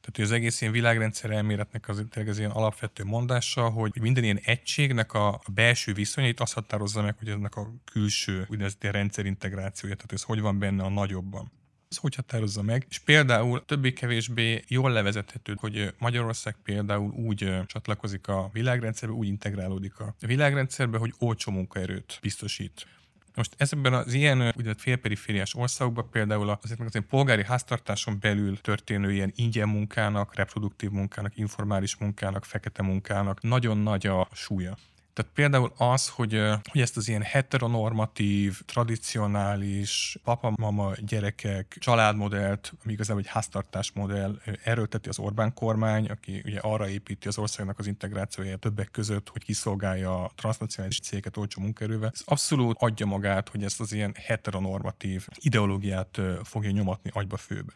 Tehát 0.00 0.30
az 0.30 0.36
egész 0.36 0.60
ilyen 0.60 0.72
világrendszer 0.72 1.30
elméletnek 1.30 1.88
az, 1.88 2.04
az 2.26 2.38
ilyen 2.38 2.50
alapvető 2.50 3.04
mondása, 3.04 3.68
hogy 3.68 3.98
minden 4.00 4.24
ilyen 4.24 4.40
egységnek 4.44 5.12
a, 5.12 5.28
a 5.28 5.50
belső 5.54 5.92
viszonyait 5.92 6.40
azt 6.40 6.52
határozza 6.52 7.02
meg, 7.02 7.18
hogy 7.18 7.28
ennek 7.28 7.56
a 7.56 7.74
külső 7.84 8.46
úgynevezett 8.48 8.84
rendszerintegrációja, 8.84 9.94
tehát 9.94 10.12
ez 10.12 10.22
hogy 10.22 10.40
van 10.40 10.58
benne 10.58 10.82
a 10.82 10.88
nagyobban. 10.88 11.52
Ez 11.88 11.96
hogy 11.96 12.14
határozza 12.14 12.62
meg? 12.62 12.86
És 12.88 12.98
például 12.98 13.64
többé-kevésbé 13.64 14.64
jól 14.68 14.90
levezethető, 14.90 15.54
hogy 15.56 15.94
Magyarország 15.98 16.56
például 16.62 17.10
úgy 17.10 17.52
csatlakozik 17.66 18.28
a 18.28 18.50
világrendszerbe, 18.52 19.14
úgy 19.14 19.26
integrálódik 19.26 19.98
a 19.98 20.14
világrendszerbe, 20.18 20.98
hogy 20.98 21.14
olcsó 21.18 21.52
munkaerőt 21.52 22.18
biztosít. 22.22 22.86
Most 23.34 23.54
ezekben 23.56 23.92
az 23.92 24.12
ilyen 24.12 24.38
úgynevezett 24.40 24.80
félperifériás 24.80 25.54
országokban 25.54 26.10
például 26.10 26.58
azért 26.62 26.80
az 26.80 27.02
polgári 27.08 27.44
háztartáson 27.44 28.16
belül 28.20 28.60
történő 28.60 29.12
ilyen 29.12 29.32
ingyen 29.34 29.68
munkának, 29.68 30.34
reproduktív 30.34 30.90
munkának, 30.90 31.36
informális 31.36 31.96
munkának, 31.96 32.44
fekete 32.44 32.82
munkának 32.82 33.42
nagyon 33.42 33.78
nagy 33.78 34.06
a 34.06 34.28
súlya. 34.32 34.76
Tehát 35.12 35.32
például 35.34 35.72
az, 35.76 36.08
hogy, 36.08 36.42
hogy 36.70 36.80
ezt 36.80 36.96
az 36.96 37.08
ilyen 37.08 37.22
heteronormatív, 37.22 38.60
tradicionális 38.64 40.18
papa-mama 40.24 40.92
gyerekek 41.06 41.76
családmodellt, 41.80 42.72
ami 42.84 42.92
igazából 42.92 43.22
egy 43.22 43.28
háztartásmodell 43.28 44.40
erőlteti 44.64 45.08
az 45.08 45.18
Orbán 45.18 45.54
kormány, 45.54 46.06
aki 46.06 46.42
ugye 46.44 46.58
arra 46.60 46.88
építi 46.88 47.28
az 47.28 47.38
országnak 47.38 47.78
az 47.78 47.86
integrációját 47.86 48.58
többek 48.58 48.90
között, 48.90 49.28
hogy 49.28 49.44
kiszolgálja 49.44 50.24
a 50.24 50.30
transnacionális 50.34 51.00
cégeket 51.00 51.36
olcsó 51.36 51.62
munkerővel. 51.62 52.10
Ez 52.14 52.22
abszolút 52.24 52.76
adja 52.78 53.06
magát, 53.06 53.48
hogy 53.48 53.64
ezt 53.64 53.80
az 53.80 53.92
ilyen 53.92 54.14
heteronormatív 54.16 55.26
ideológiát 55.34 56.20
fogja 56.42 56.70
nyomatni 56.70 57.10
agyba 57.14 57.36
főbe. 57.36 57.72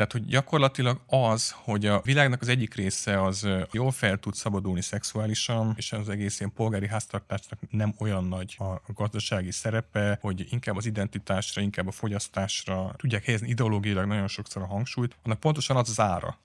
Tehát, 0.00 0.14
hogy 0.14 0.26
gyakorlatilag 0.26 1.00
az, 1.06 1.54
hogy 1.56 1.86
a 1.86 2.00
világnak 2.04 2.40
az 2.40 2.48
egyik 2.48 2.74
része 2.74 3.22
az 3.22 3.48
jól 3.72 3.90
fel 3.90 4.18
tud 4.18 4.34
szabadulni 4.34 4.80
szexuálisan, 4.82 5.74
és 5.76 5.92
az 5.92 6.08
egész 6.08 6.40
ilyen 6.40 6.52
polgári 6.52 6.88
háztartásnak 6.88 7.58
nem 7.70 7.94
olyan 7.98 8.24
nagy 8.24 8.56
a 8.58 8.92
gazdasági 8.94 9.50
szerepe, 9.50 10.18
hogy 10.20 10.46
inkább 10.50 10.76
az 10.76 10.86
identitásra, 10.86 11.62
inkább 11.62 11.86
a 11.86 11.90
fogyasztásra 11.90 12.94
tudják 12.96 13.24
helyezni 13.24 13.48
ideológiailag 13.48 14.06
nagyon 14.06 14.28
sokszor 14.28 14.62
a 14.62 14.66
hangsúlyt, 14.66 15.16
annak 15.22 15.40
pontosan 15.40 15.76
az 15.76 15.88
az 15.88 16.00
ára, 16.00 16.38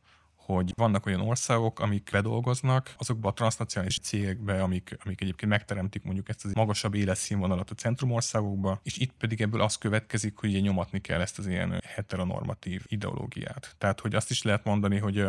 hogy 0.46 0.72
vannak 0.76 1.06
olyan 1.06 1.22
országok, 1.22 1.80
amik 1.80 2.10
bedolgoznak 2.12 2.94
azokba 2.98 3.30
a 3.30 3.34
transnacionális 3.34 4.00
cégekbe, 4.00 4.62
amik, 4.62 4.98
amik 5.06 5.22
egyébként 5.22 5.52
megteremtik 5.52 6.04
mondjuk 6.04 6.30
ezt 6.30 6.46
az 6.46 6.54
magasabb 6.54 6.94
életszínvonalat 6.94 7.70
a 7.70 7.76
centrumországokba, 7.76 8.80
és 8.84 8.98
itt 8.98 9.14
pedig 9.18 9.42
ebből 9.42 9.62
az 9.62 9.76
következik, 9.76 10.38
hogy 10.38 10.62
nyomatni 10.62 11.02
kell 11.02 11.22
ezt 11.22 11.40
az 11.40 11.48
ilyen 11.48 11.82
heteronormatív 11.86 12.84
ideológiát. 12.88 13.76
Tehát, 13.78 14.00
hogy 14.00 14.16
azt 14.16 14.30
is 14.30 14.42
lehet 14.42 14.64
mondani, 14.64 14.98
hogy 14.98 15.28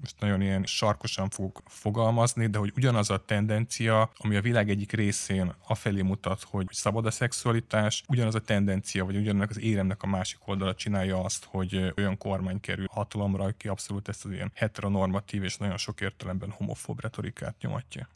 most 0.00 0.20
nagyon 0.20 0.40
ilyen 0.40 0.64
sarkosan 0.64 1.28
fogok 1.28 1.62
fogalmazni, 1.66 2.46
de 2.46 2.58
hogy 2.58 2.72
ugyanaz 2.76 3.10
a 3.10 3.24
tendencia, 3.24 4.10
ami 4.16 4.36
a 4.36 4.40
világ 4.40 4.70
egyik 4.70 4.92
részén 4.92 5.54
afelé 5.66 6.02
mutat, 6.02 6.42
hogy 6.42 6.66
szabad 6.70 7.06
a 7.06 7.10
szexualitás, 7.10 8.04
ugyanaz 8.08 8.34
a 8.34 8.40
tendencia, 8.40 9.04
vagy 9.04 9.16
ugyanannak 9.16 9.50
az 9.50 9.60
éremnek 9.60 10.02
a 10.02 10.06
másik 10.06 10.38
oldala 10.44 10.74
csinálja 10.74 11.24
azt, 11.24 11.44
hogy 11.44 11.92
olyan 11.96 12.18
kormány 12.18 12.60
kerül 12.60 12.86
hatalomra, 12.90 13.44
aki 13.44 13.68
abszolút 13.68 14.08
ezt 14.08 14.24
az 14.24 14.30
ilyen 14.30 14.50
heteronormatív 14.54 15.42
és 15.42 15.56
nagyon 15.56 15.76
sok 15.76 16.00
értelemben 16.00 16.50
homofób 16.50 17.00
retorikát 17.00 17.54
nyomatja 17.60 18.08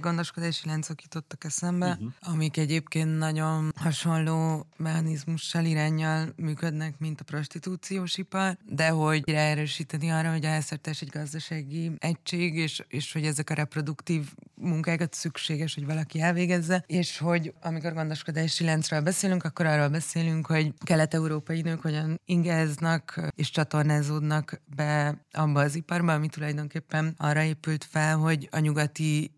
gondoskodási 0.00 0.68
láncok 0.68 1.02
jutottak 1.02 1.44
eszembe, 1.44 1.86
uh-huh. 1.86 2.12
amik 2.20 2.56
egyébként 2.56 3.18
nagyon 3.18 3.72
hasonló 3.76 4.66
mechanizmussal, 4.76 5.64
irányjal 5.64 6.32
működnek, 6.36 6.98
mint 6.98 7.20
a 7.20 7.24
prostitúciós 7.24 8.16
ipar, 8.16 8.58
de 8.64 8.88
hogy 8.88 9.30
ráerősíteni 9.30 10.10
arra, 10.10 10.30
hogy 10.30 10.44
a 10.44 10.48
háztartás 10.48 11.02
egy 11.02 11.08
gazdasági 11.08 11.92
egység, 11.98 12.56
és, 12.56 12.82
és 12.88 13.12
hogy 13.12 13.24
ezek 13.24 13.50
a 13.50 13.54
reproduktív 13.54 14.32
munkákat 14.54 15.14
szükséges, 15.14 15.74
hogy 15.74 15.86
valaki 15.86 16.20
elvégezze, 16.20 16.84
és 16.86 17.18
hogy 17.18 17.54
amikor 17.62 17.92
gondoskodási 17.92 18.64
láncról 18.64 19.00
beszélünk, 19.00 19.44
akkor 19.44 19.66
arról 19.66 19.88
beszélünk, 19.88 20.46
hogy 20.46 20.72
kelet-európai 20.84 21.62
nők 21.62 21.80
hogyan 21.80 22.20
ingáznak 22.24 23.20
és 23.34 23.50
csatornázódnak 23.50 24.60
be 24.76 25.24
abba 25.32 25.60
az 25.60 25.74
iparba, 25.74 26.12
ami 26.12 26.28
tulajdonképpen 26.28 27.14
arra 27.18 27.42
épült 27.42 27.84
fel, 27.84 28.16
hogy 28.16 28.48
a 28.50 28.58
nyugati 28.58 29.34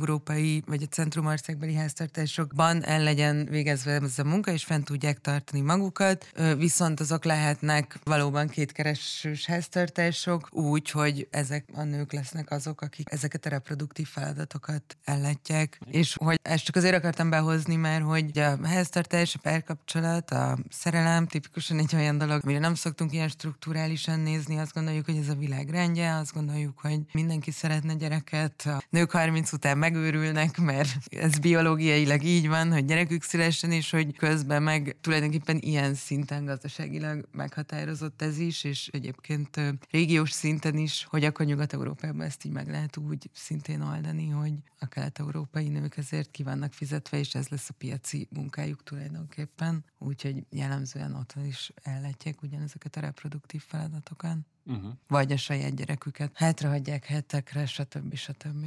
nyugat-európai 0.00 0.62
vagy 0.66 0.82
a 0.82 0.86
centrumországbeli 0.86 1.74
háztartásokban 1.74 2.84
el 2.84 3.02
legyen 3.02 3.46
végezve 3.50 3.92
ez 3.92 4.18
a 4.18 4.24
munka, 4.24 4.50
és 4.50 4.64
fent 4.64 4.84
tudják 4.84 5.20
tartani 5.20 5.60
magukat, 5.60 6.32
viszont 6.56 7.00
azok 7.00 7.24
lehetnek 7.24 7.98
valóban 8.04 8.48
kétkeresős 8.48 9.46
háztartások, 9.46 10.48
úgy, 10.52 10.90
hogy 10.90 11.28
ezek 11.30 11.64
a 11.74 11.82
nők 11.82 12.12
lesznek 12.12 12.50
azok, 12.50 12.80
akik 12.80 13.10
ezeket 13.10 13.46
a 13.46 13.48
reproduktív 13.48 14.08
feladatokat 14.08 14.96
ellátják. 15.04 15.80
És 15.90 16.16
hogy 16.18 16.38
ezt 16.42 16.64
csak 16.64 16.76
azért 16.76 16.94
akartam 16.94 17.30
behozni, 17.30 17.76
mert 17.76 18.04
hogy 18.04 18.38
a 18.38 18.66
háztartás, 18.66 19.34
a 19.34 19.38
párkapcsolat, 19.42 20.30
a 20.30 20.58
szerelem 20.70 21.26
tipikusan 21.26 21.78
egy 21.78 21.94
olyan 21.94 22.18
dolog, 22.18 22.40
amire 22.42 22.58
nem 22.58 22.74
szoktunk 22.74 23.12
ilyen 23.12 23.28
strukturálisan 23.28 24.20
nézni, 24.20 24.58
azt 24.58 24.72
gondoljuk, 24.74 25.04
hogy 25.04 25.16
ez 25.16 25.28
a 25.28 25.34
világ 25.34 25.68
rendje, 25.70 26.14
azt 26.14 26.32
gondoljuk, 26.32 26.78
hogy 26.78 27.00
mindenki 27.12 27.50
szeretne 27.50 27.94
gyereket, 27.94 28.62
a 28.66 28.82
nők 28.90 29.10
30 29.10 29.50
30 29.50 29.52
után 29.52 29.78
megőrülnek, 29.90 30.58
mert 30.58 30.96
ez 31.10 31.38
biológiailag 31.38 32.22
így 32.22 32.48
van, 32.48 32.72
hogy 32.72 32.84
gyerekük 32.84 33.22
szülessen, 33.22 33.72
és 33.72 33.90
hogy 33.90 34.16
közben 34.16 34.62
meg 34.62 34.96
tulajdonképpen 35.00 35.58
ilyen 35.60 35.94
szinten 35.94 36.44
gazdaságilag 36.44 37.28
meghatározott 37.32 38.22
ez 38.22 38.38
is, 38.38 38.64
és 38.64 38.88
egyébként 38.92 39.60
régiós 39.90 40.30
szinten 40.30 40.76
is, 40.78 41.06
hogy 41.10 41.24
akkor 41.24 41.46
Nyugat-Európában 41.46 42.20
ezt 42.20 42.44
így 42.44 42.52
meg 42.52 42.68
lehet 42.68 42.96
úgy 42.96 43.30
szintén 43.32 43.82
oldani, 43.82 44.28
hogy 44.28 44.54
a 44.78 44.86
kelet-európai 44.86 45.68
nők 45.68 45.96
ezért 45.96 46.30
ki 46.30 46.42
vannak 46.42 46.72
fizetve, 46.72 47.18
és 47.18 47.34
ez 47.34 47.48
lesz 47.48 47.68
a 47.68 47.74
piaci 47.78 48.28
munkájuk 48.30 48.82
tulajdonképpen. 48.82 49.84
Úgyhogy 49.98 50.44
jellemzően 50.50 51.14
otthon 51.14 51.44
is 51.44 51.72
elletjek 51.82 52.42
ugyanezeket 52.42 52.96
a 52.96 53.00
reproduktív 53.00 53.62
feladatokat. 53.66 54.36
Uh-huh. 54.64 54.92
Vagy 55.08 55.32
a 55.32 55.36
saját 55.36 55.74
gyereküket 55.74 56.30
hátrahagyják 56.34 57.04
hetekre, 57.04 57.66
stb. 57.66 58.14
stb. 58.14 58.64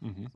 Uh-huh. 0.00 0.26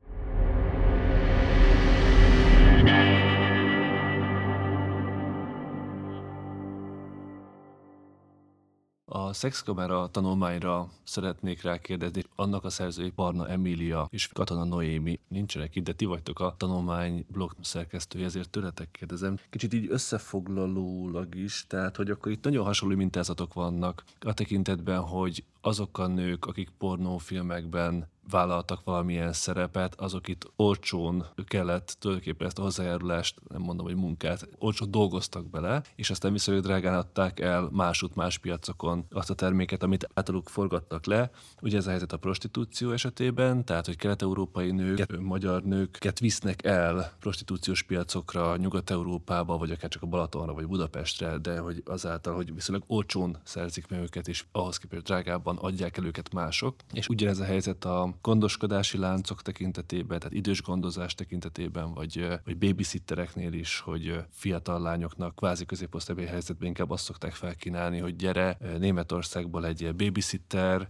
A 9.30 9.32
szexkamera 9.32 10.08
tanulmányra 10.10 10.88
szeretnék 11.02 11.62
rákérdezni. 11.62 12.22
Annak 12.36 12.64
a 12.64 12.70
szerzői 12.70 13.12
Barna 13.14 13.48
Emília 13.48 14.08
és 14.10 14.28
Katona 14.28 14.64
Noémi 14.64 15.20
nincsenek 15.28 15.76
itt, 15.76 15.84
de 15.84 15.92
ti 15.92 16.04
vagytok 16.04 16.40
a 16.40 16.54
tanulmány 16.56 17.24
blog 17.28 17.52
szerkesztője, 17.60 18.24
ezért 18.24 18.50
tőletek 18.50 18.90
kérdezem. 18.90 19.38
Kicsit 19.50 19.74
így 19.74 19.90
összefoglalólag 19.90 21.34
is, 21.34 21.64
tehát 21.68 21.96
hogy 21.96 22.10
akkor 22.10 22.32
itt 22.32 22.44
nagyon 22.44 22.64
hasonló 22.64 22.96
mintázatok 22.96 23.54
vannak 23.54 24.04
a 24.20 24.34
tekintetben, 24.34 25.00
hogy 25.00 25.44
azok 25.60 25.98
a 25.98 26.06
nők, 26.06 26.46
akik 26.46 26.70
pornófilmekben 26.78 28.08
vállaltak 28.30 28.84
valamilyen 28.84 29.32
szerepet, 29.32 29.94
azok 30.00 30.28
itt 30.28 30.50
olcsón 30.56 31.26
kellett 31.46 31.96
tulajdonképpen 31.98 32.46
ezt 32.46 32.58
a 32.58 32.62
hozzájárulást, 32.62 33.38
nem 33.48 33.60
mondom, 33.60 33.86
hogy 33.86 33.94
munkát, 33.94 34.48
olcsón 34.58 34.90
dolgoztak 34.90 35.50
bele, 35.50 35.82
és 35.94 36.10
aztán 36.10 36.32
viszonylag 36.32 36.64
drágán 36.64 36.94
adták 36.94 37.40
el 37.40 37.68
másút 37.72 38.14
más 38.14 38.38
piacokon 38.38 39.06
azt 39.10 39.30
a 39.30 39.34
terméket, 39.34 39.82
amit 39.82 40.08
általuk 40.14 40.48
forgattak 40.48 41.06
le. 41.06 41.30
Ugye 41.62 41.76
ez 41.76 41.86
a 41.86 41.90
helyzet 41.90 42.12
a 42.12 42.16
prostitúció 42.16 42.90
esetében, 42.90 43.64
tehát 43.64 43.86
hogy 43.86 43.96
kelet-európai 43.96 44.70
nők, 44.70 45.20
magyar 45.20 45.62
nőket 45.62 46.18
visznek 46.18 46.64
el 46.64 47.12
prostitúciós 47.20 47.82
piacokra, 47.82 48.56
Nyugat-Európába, 48.56 49.58
vagy 49.58 49.70
akár 49.70 49.90
csak 49.90 50.02
a 50.02 50.06
Balatonra, 50.06 50.52
vagy 50.52 50.66
Budapestre, 50.66 51.38
de 51.38 51.58
hogy 51.58 51.82
azáltal, 51.86 52.34
hogy 52.34 52.54
viszonylag 52.54 52.84
olcsón 52.86 53.36
szerzik 53.42 53.88
meg 53.88 54.00
őket, 54.00 54.28
és 54.28 54.44
ahhoz 54.52 54.76
képest 54.76 55.02
drágábban 55.02 55.56
adják 55.56 55.96
el 55.96 56.04
őket 56.04 56.32
mások. 56.32 56.74
És 56.92 57.08
ugyanez 57.08 57.38
a 57.38 57.44
helyzet 57.44 57.84
a 57.84 58.14
gondoskodási 58.20 58.98
láncok 58.98 59.42
tekintetében, 59.42 60.18
tehát 60.18 60.34
idős 60.34 60.62
gondozás 60.62 61.14
tekintetében, 61.14 61.94
vagy, 61.94 62.26
vagy 62.44 62.58
babysittereknél 62.58 63.52
is, 63.52 63.78
hogy 63.78 64.24
fiatal 64.30 64.80
lányoknak 64.80 65.34
kvázi 65.34 65.66
középosztályi 65.66 66.26
helyzetben 66.26 66.68
inkább 66.68 66.90
azt 66.90 67.04
szokták 67.04 67.32
felkínálni, 67.32 67.98
hogy 67.98 68.16
gyere 68.16 68.58
Németországból 68.78 69.66
egy 69.66 69.94
babysitter, 69.94 70.88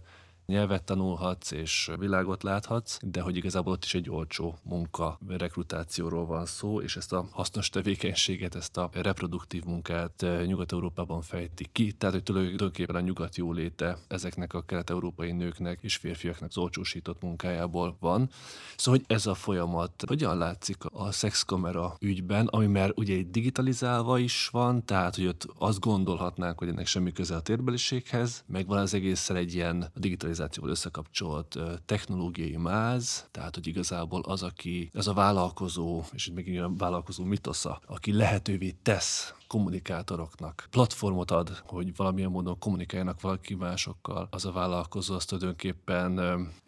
nyelvet 0.51 0.83
tanulhatsz 0.83 1.51
és 1.51 1.91
világot 1.99 2.43
láthatsz, 2.43 2.97
de 3.01 3.21
hogy 3.21 3.35
igazából 3.35 3.73
ott 3.73 3.83
is 3.83 3.93
egy 3.93 4.09
olcsó 4.09 4.57
munka 4.63 5.19
rekrutációról 5.27 6.25
van 6.25 6.45
szó, 6.45 6.81
és 6.81 6.95
ezt 6.95 7.13
a 7.13 7.27
hasznos 7.31 7.69
tevékenységet, 7.69 8.55
ezt 8.55 8.77
a 8.77 8.89
reproduktív 8.93 9.63
munkát 9.63 10.23
eh, 10.23 10.45
Nyugat-Európában 10.45 11.21
fejtik 11.21 11.71
ki, 11.71 11.91
tehát 11.91 12.15
hogy 12.15 12.23
tulajdonképpen 12.23 12.95
a 12.95 12.99
nyugat 12.99 13.35
jóléte 13.35 13.97
ezeknek 14.07 14.53
a 14.53 14.61
kelet-európai 14.61 15.31
nőknek 15.31 15.79
és 15.81 15.95
férfiaknak 15.95 16.49
az 16.49 16.57
olcsósított 16.57 17.21
munkájából 17.21 17.95
van. 17.99 18.29
Szóval, 18.75 18.99
hogy 18.99 19.15
ez 19.15 19.25
a 19.25 19.33
folyamat 19.33 20.03
hogyan 20.07 20.37
látszik 20.37 20.77
a 20.91 21.11
szexkamera 21.11 21.95
ügyben, 21.99 22.47
ami 22.47 22.65
már 22.67 22.91
ugye 22.95 23.15
egy 23.15 23.29
digitalizálva 23.29 24.17
is 24.17 24.47
van, 24.47 24.85
tehát 24.85 25.15
hogy 25.15 25.25
ott 25.25 25.47
azt 25.57 25.79
gondolhatnánk, 25.79 26.59
hogy 26.59 26.67
ennek 26.67 26.87
semmi 26.87 27.11
köze 27.11 27.35
a 27.35 27.41
térbeliséghez, 27.41 28.43
meg 28.47 28.67
van 28.67 28.77
az 28.77 28.93
egészen 28.93 29.35
egy 29.35 29.53
ilyen 29.53 29.91
digitalizáció 29.95 30.40
digitalizációval 30.41 30.71
összekapcsolt 30.71 31.57
technológiai 31.85 32.57
máz, 32.57 33.27
tehát 33.31 33.55
hogy 33.55 33.67
igazából 33.67 34.21
az, 34.21 34.43
aki, 34.43 34.89
ez 34.93 35.07
a 35.07 35.13
vállalkozó, 35.13 36.03
és 36.13 36.27
itt 36.27 36.33
megint 36.35 36.59
a 36.59 36.71
vállalkozó 36.77 37.23
mitosza, 37.23 37.81
aki 37.85 38.13
lehetővé 38.13 38.75
tesz 38.83 39.33
kommunikátoroknak 39.51 40.67
platformot 40.69 41.31
ad, 41.31 41.49
hogy 41.65 41.95
valamilyen 41.95 42.31
módon 42.31 42.59
kommunikáljanak 42.59 43.21
valaki 43.21 43.55
másokkal, 43.55 44.27
az 44.31 44.45
a 44.45 44.51
vállalkozó 44.51 45.15
az 45.15 45.25
tulajdonképpen 45.25 46.11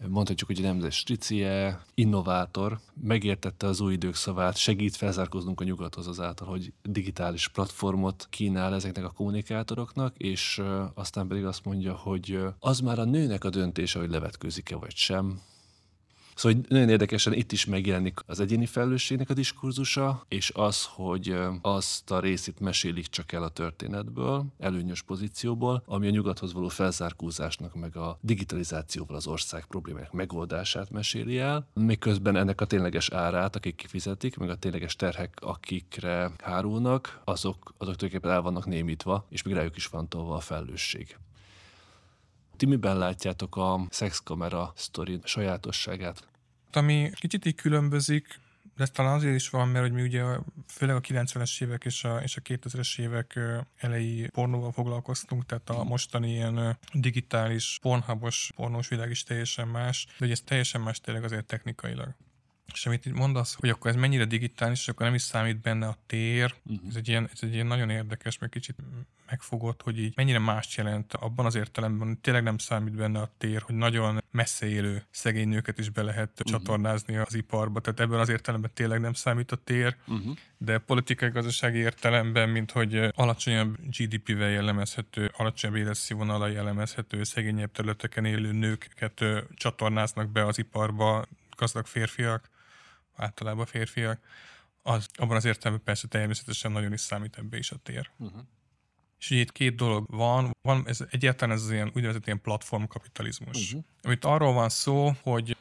mondhatjuk, 0.07 0.49
hogy 0.49 0.61
nem 0.61 0.89
stricie, 0.89 1.81
innovátor, 1.93 2.79
megértette 3.01 3.67
az 3.67 3.81
új 3.81 3.93
idők 3.93 4.15
szavát, 4.15 4.57
segít 4.57 4.95
felzárkoznunk 4.95 5.61
a 5.61 5.63
nyugathoz 5.63 6.07
azáltal, 6.07 6.47
hogy 6.47 6.73
digitális 6.81 7.47
platformot 7.47 8.27
kínál 8.29 8.73
ezeknek 8.73 9.05
a 9.05 9.11
kommunikátoroknak, 9.11 10.17
és 10.17 10.61
aztán 10.93 11.27
pedig 11.27 11.45
azt 11.45 11.65
mondja, 11.65 11.93
hogy 11.95 12.39
az 12.59 12.79
már 12.79 12.99
a 12.99 13.03
nőnek 13.03 13.43
a 13.43 13.49
döntése, 13.49 13.99
hogy 13.99 14.09
levetkőzik-e 14.09 14.75
vagy 14.75 14.95
sem, 14.95 15.41
Szóval 16.35 16.61
nagyon 16.67 16.89
érdekesen 16.89 17.33
itt 17.33 17.51
is 17.51 17.65
megjelenik 17.65 18.19
az 18.25 18.39
egyéni 18.39 18.65
felelősségnek 18.65 19.29
a 19.29 19.33
diskurzusa, 19.33 20.25
és 20.27 20.51
az, 20.55 20.85
hogy 20.85 21.35
azt 21.61 22.11
a 22.11 22.19
részét 22.19 22.59
mesélik 22.59 23.07
csak 23.07 23.31
el 23.31 23.43
a 23.43 23.49
történetből, 23.49 24.45
előnyös 24.59 25.01
pozícióból, 25.01 25.83
ami 25.85 26.07
a 26.07 26.11
nyugathoz 26.11 26.53
való 26.53 26.67
felzárkózásnak, 26.67 27.75
meg 27.75 27.95
a 27.95 28.17
digitalizációval 28.21 29.15
az 29.15 29.27
ország 29.27 29.65
problémák 29.65 30.11
megoldását 30.11 30.89
meséli 30.89 31.39
el, 31.39 31.67
miközben 31.73 32.35
ennek 32.35 32.61
a 32.61 32.65
tényleges 32.65 33.09
árát, 33.09 33.55
akik 33.55 33.75
kifizetik, 33.75 34.37
meg 34.37 34.49
a 34.49 34.55
tényleges 34.55 34.95
terhek, 34.95 35.37
akikre 35.41 36.31
hárulnak, 36.43 37.21
azok, 37.23 37.73
azok 37.77 37.95
tulajdonképpen 37.95 38.31
el 38.31 38.41
vannak 38.41 38.65
némítva, 38.65 39.25
és 39.29 39.43
még 39.43 39.53
rájuk 39.53 39.75
is 39.75 39.87
van 39.87 40.09
tolva 40.09 40.35
a 40.35 40.39
felelősség. 40.39 41.17
Ti 42.63 42.69
miben 42.69 42.97
látjátok 42.97 43.55
a 43.55 43.87
szexkamera 43.89 44.73
sztori 44.75 45.19
sajátosságát? 45.23 46.27
Ami 46.71 47.11
kicsit 47.19 47.45
így 47.45 47.55
különbözik, 47.55 48.39
de 48.75 48.83
ez 48.83 48.89
talán 48.89 49.13
azért 49.13 49.35
is 49.35 49.49
van, 49.49 49.67
mert 49.67 49.85
hogy 49.85 49.93
mi 49.93 50.01
ugye 50.01 50.23
főleg 50.67 50.95
a 50.95 51.01
90-es 51.01 51.63
évek 51.63 51.85
és 51.85 52.03
a, 52.03 52.17
és 52.17 52.37
a 52.37 52.41
2000-es 52.41 52.99
évek 52.99 53.39
elejé 53.77 54.27
pornóval 54.27 54.71
foglalkoztunk, 54.71 55.45
tehát 55.45 55.69
a 55.69 55.83
mostani 55.83 56.31
ilyen 56.31 56.77
digitális, 56.93 57.77
pornhubos 57.81 58.51
pornós 58.55 58.87
világ 58.87 59.09
is 59.09 59.23
teljesen 59.23 59.67
más, 59.67 60.05
de 60.05 60.25
ugye 60.25 60.33
ez 60.33 60.41
teljesen 60.41 60.81
más 60.81 60.99
tényleg 60.99 61.23
azért 61.23 61.45
technikailag. 61.45 62.15
És 62.73 62.85
amit 62.85 63.13
mondasz, 63.13 63.55
hogy 63.59 63.69
akkor 63.69 63.91
ez 63.91 63.97
mennyire 63.97 64.25
digitális, 64.25 64.87
akkor 64.87 65.05
nem 65.05 65.15
is 65.15 65.21
számít 65.21 65.61
benne 65.61 65.87
a 65.87 65.97
tér. 66.05 66.55
Uh-huh. 66.65 66.89
Ez, 66.89 66.95
egy 66.95 67.07
ilyen, 67.07 67.29
ez 67.33 67.39
egy 67.41 67.53
ilyen 67.53 67.67
nagyon 67.67 67.89
érdekes, 67.89 68.37
mert 68.37 68.51
kicsit 68.51 68.75
megfogott, 69.29 69.81
hogy 69.81 69.99
így 69.99 70.13
mennyire 70.15 70.39
más 70.39 70.77
jelent 70.77 71.13
abban 71.13 71.45
az 71.45 71.55
értelemben, 71.55 72.07
hogy 72.07 72.17
tényleg 72.17 72.43
nem 72.43 72.57
számít 72.57 72.95
benne 72.95 73.19
a 73.19 73.29
tér, 73.37 73.61
hogy 73.61 73.75
nagyon 73.75 74.23
messze 74.31 74.67
élő 74.67 75.03
szegény 75.09 75.47
nőket 75.47 75.79
is 75.79 75.89
be 75.89 76.01
lehet 76.01 76.29
uh-huh. 76.29 76.47
csatornázni 76.47 77.15
az 77.15 77.33
iparba. 77.35 77.79
Tehát 77.79 77.99
ebben 77.99 78.19
az 78.19 78.29
értelemben 78.29 78.71
tényleg 78.73 78.99
nem 78.99 79.13
számít 79.13 79.51
a 79.51 79.55
tér, 79.55 79.95
uh-huh. 80.07 80.35
de 80.57 80.77
politikai 80.77 81.29
gazdasági 81.29 81.77
értelemben, 81.77 82.49
mint 82.49 82.71
hogy 82.71 83.09
alacsonyabb 83.11 83.77
GDP-vel 83.97 84.49
jellemezhető, 84.49 85.31
alacsonyabb 85.37 85.77
életszínvonalal 85.77 86.51
jellemezhető, 86.51 87.23
szegényebb 87.23 87.71
területeken 87.71 88.25
élő 88.25 88.51
nőket 88.51 89.23
csatornáznak 89.55 90.29
be 90.29 90.45
az 90.45 90.57
iparba, 90.57 91.25
gazdag 91.55 91.85
férfiak, 91.85 92.49
általában 93.15 93.65
férfiak, 93.65 94.19
az, 94.81 95.07
abban 95.13 95.35
az 95.35 95.45
értelemben 95.45 95.85
persze 95.85 96.07
természetesen 96.07 96.71
nagyon 96.71 96.93
is 96.93 97.01
számít 97.01 97.37
ebbe 97.37 97.57
is 97.57 97.71
a 97.71 97.77
tér. 97.83 98.09
Uh-huh. 98.17 98.41
És 99.19 99.31
ugye 99.31 99.39
itt 99.39 99.51
két 99.51 99.75
dolog 99.75 100.05
van. 100.09 100.51
Van 100.61 100.87
ez 100.87 100.99
egyáltalán 101.09 101.55
ez 101.55 101.63
az 101.63 101.71
ilyen 101.71 101.91
úgynevezett 101.95 102.25
ilyen 102.25 102.41
platformkapitalizmus. 102.41 103.65
Uh-huh. 103.73 103.85
Amit 104.01 104.25
arról 104.25 104.53
van 104.53 104.69
szó, 104.69 105.11
hogy 105.21 105.57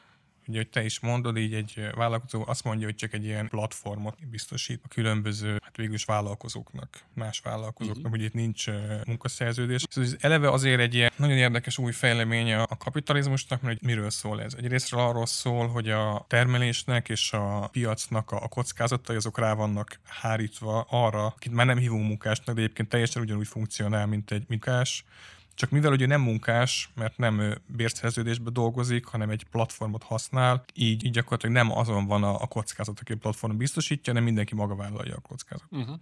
ugye, 0.47 0.57
hogy 0.57 0.69
te 0.69 0.83
is 0.83 0.99
mondod, 0.99 1.37
így 1.37 1.53
egy 1.53 1.89
vállalkozó 1.95 2.43
azt 2.47 2.63
mondja, 2.63 2.85
hogy 2.85 2.95
csak 2.95 3.13
egy 3.13 3.23
ilyen 3.23 3.47
platformot 3.47 4.27
biztosít 4.27 4.81
a 4.83 4.87
különböző, 4.87 5.59
hát 5.63 5.75
végül 5.75 5.93
is 5.93 6.05
vállalkozóknak, 6.05 7.03
más 7.13 7.39
vállalkozóknak, 7.39 7.97
uh-huh. 7.97 8.11
hogy 8.11 8.23
itt 8.23 8.33
nincs 8.33 8.65
munkaszerződés. 9.05 9.85
Szóval 9.89 10.09
ez 10.09 10.17
eleve 10.19 10.51
azért 10.51 10.79
egy 10.79 10.93
ilyen 10.93 11.11
nagyon 11.15 11.37
érdekes 11.37 11.77
új 11.77 11.91
fejleménye 11.91 12.61
a 12.61 12.77
kapitalizmusnak, 12.77 13.61
mert 13.61 13.79
hogy 13.79 13.87
miről 13.87 14.09
szól 14.09 14.41
ez. 14.41 14.53
Egyrésztről 14.53 14.99
arról 14.99 15.25
szól, 15.25 15.67
hogy 15.67 15.89
a 15.89 16.25
termelésnek 16.27 17.09
és 17.09 17.33
a 17.33 17.67
piacnak 17.71 18.31
a 18.31 18.47
kockázatai 18.47 19.15
azok 19.15 19.39
rá 19.39 19.53
vannak 19.53 19.99
hárítva 20.05 20.85
arra, 20.89 21.25
akit 21.25 21.51
már 21.51 21.65
nem 21.65 21.77
hívunk 21.77 22.07
munkásnak, 22.07 22.55
de 22.55 22.61
egyébként 22.61 22.89
teljesen 22.89 23.21
ugyanúgy 23.21 23.47
funkcionál, 23.47 24.05
mint 24.05 24.31
egy 24.31 24.43
munkás, 24.47 25.05
csak 25.55 25.69
mivel 25.69 25.91
ugye 25.91 26.05
nem 26.05 26.21
munkás, 26.21 26.89
mert 26.95 27.17
nem 27.17 27.61
bérszerződésbe 27.65 28.49
dolgozik, 28.49 29.05
hanem 29.05 29.29
egy 29.29 29.43
platformot 29.51 30.03
használ, 30.03 30.63
így, 30.73 31.05
így 31.05 31.11
gyakorlatilag 31.11 31.55
nem 31.55 31.71
azon 31.71 32.05
van 32.05 32.23
a, 32.23 32.41
a 32.41 32.47
kockázat, 32.47 32.99
aki 32.99 33.11
a 33.11 33.17
platformon 33.17 33.57
biztosítja, 33.57 34.11
hanem 34.13 34.23
mindenki 34.23 34.55
maga 34.55 34.75
vállalja 34.75 35.15
a 35.15 35.19
kockázatot. 35.19 35.79
Uh-huh. 35.79 35.99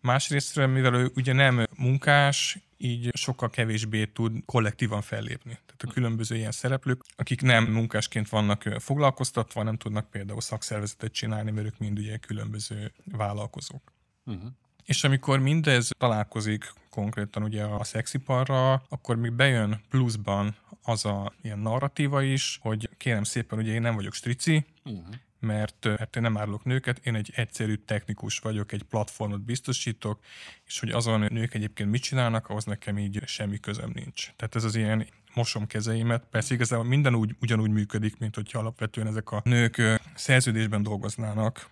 Másrészt, 0.00 0.56
mivel 0.56 0.94
ő 0.94 1.10
ugye 1.14 1.32
nem 1.32 1.66
munkás, 1.76 2.58
így 2.76 3.10
sokkal 3.16 3.50
kevésbé 3.50 4.04
tud 4.04 4.44
kollektívan 4.44 5.02
fellépni. 5.02 5.50
Tehát 5.50 5.82
a 5.84 5.92
különböző 5.92 6.36
ilyen 6.36 6.52
szereplők, 6.52 7.04
akik 7.16 7.42
nem 7.42 7.64
munkásként 7.64 8.28
vannak 8.28 8.62
foglalkoztatva, 8.62 9.62
nem 9.62 9.76
tudnak 9.76 10.10
például 10.10 10.40
szakszervezetet 10.40 11.12
csinálni, 11.12 11.50
mert 11.50 11.66
ők 11.66 11.78
mind 11.78 11.98
ugye 11.98 12.16
különböző 12.16 12.92
vállalkozók. 13.04 13.92
Uh-huh. 14.24 14.50
És 14.86 15.04
amikor 15.04 15.38
mindez 15.38 15.90
találkozik 15.98 16.72
konkrétan 16.90 17.42
ugye 17.42 17.62
a 17.62 17.84
szexiparra, 17.84 18.72
akkor 18.88 19.16
még 19.16 19.32
bejön 19.32 19.80
pluszban 19.88 20.56
az 20.82 21.04
a 21.04 21.32
ilyen 21.42 21.58
narratíva 21.58 22.22
is, 22.22 22.58
hogy 22.62 22.90
kérem 22.96 23.22
szépen, 23.22 23.58
ugye 23.58 23.72
én 23.72 23.80
nem 23.80 23.94
vagyok 23.94 24.14
strici, 24.14 24.66
uh-huh 24.84 25.14
mert 25.40 25.86
hát 25.98 26.16
én 26.16 26.22
nem 26.22 26.38
árulok 26.38 26.64
nőket, 26.64 27.00
én 27.06 27.14
egy 27.14 27.32
egyszerű 27.34 27.74
technikus 27.74 28.38
vagyok, 28.38 28.72
egy 28.72 28.82
platformot 28.82 29.40
biztosítok, 29.40 30.20
és 30.66 30.80
hogy 30.80 30.90
azon 30.90 31.26
nők 31.28 31.54
egyébként 31.54 31.90
mit 31.90 32.02
csinálnak, 32.02 32.48
ahhoz 32.48 32.64
nekem 32.64 32.98
így 32.98 33.22
semmi 33.24 33.60
közöm 33.60 33.90
nincs. 33.94 34.30
Tehát 34.36 34.54
ez 34.54 34.64
az 34.64 34.74
ilyen 34.74 35.06
mosom 35.34 35.66
kezeimet. 35.66 36.24
Persze 36.30 36.54
igazából 36.54 36.86
minden 36.86 37.14
úgy, 37.14 37.36
ugyanúgy 37.40 37.70
működik, 37.70 38.18
mint 38.18 38.34
hogyha 38.34 38.58
alapvetően 38.58 39.06
ezek 39.06 39.30
a 39.30 39.40
nők 39.44 39.82
szerződésben 40.14 40.82
dolgoznának, 40.82 41.68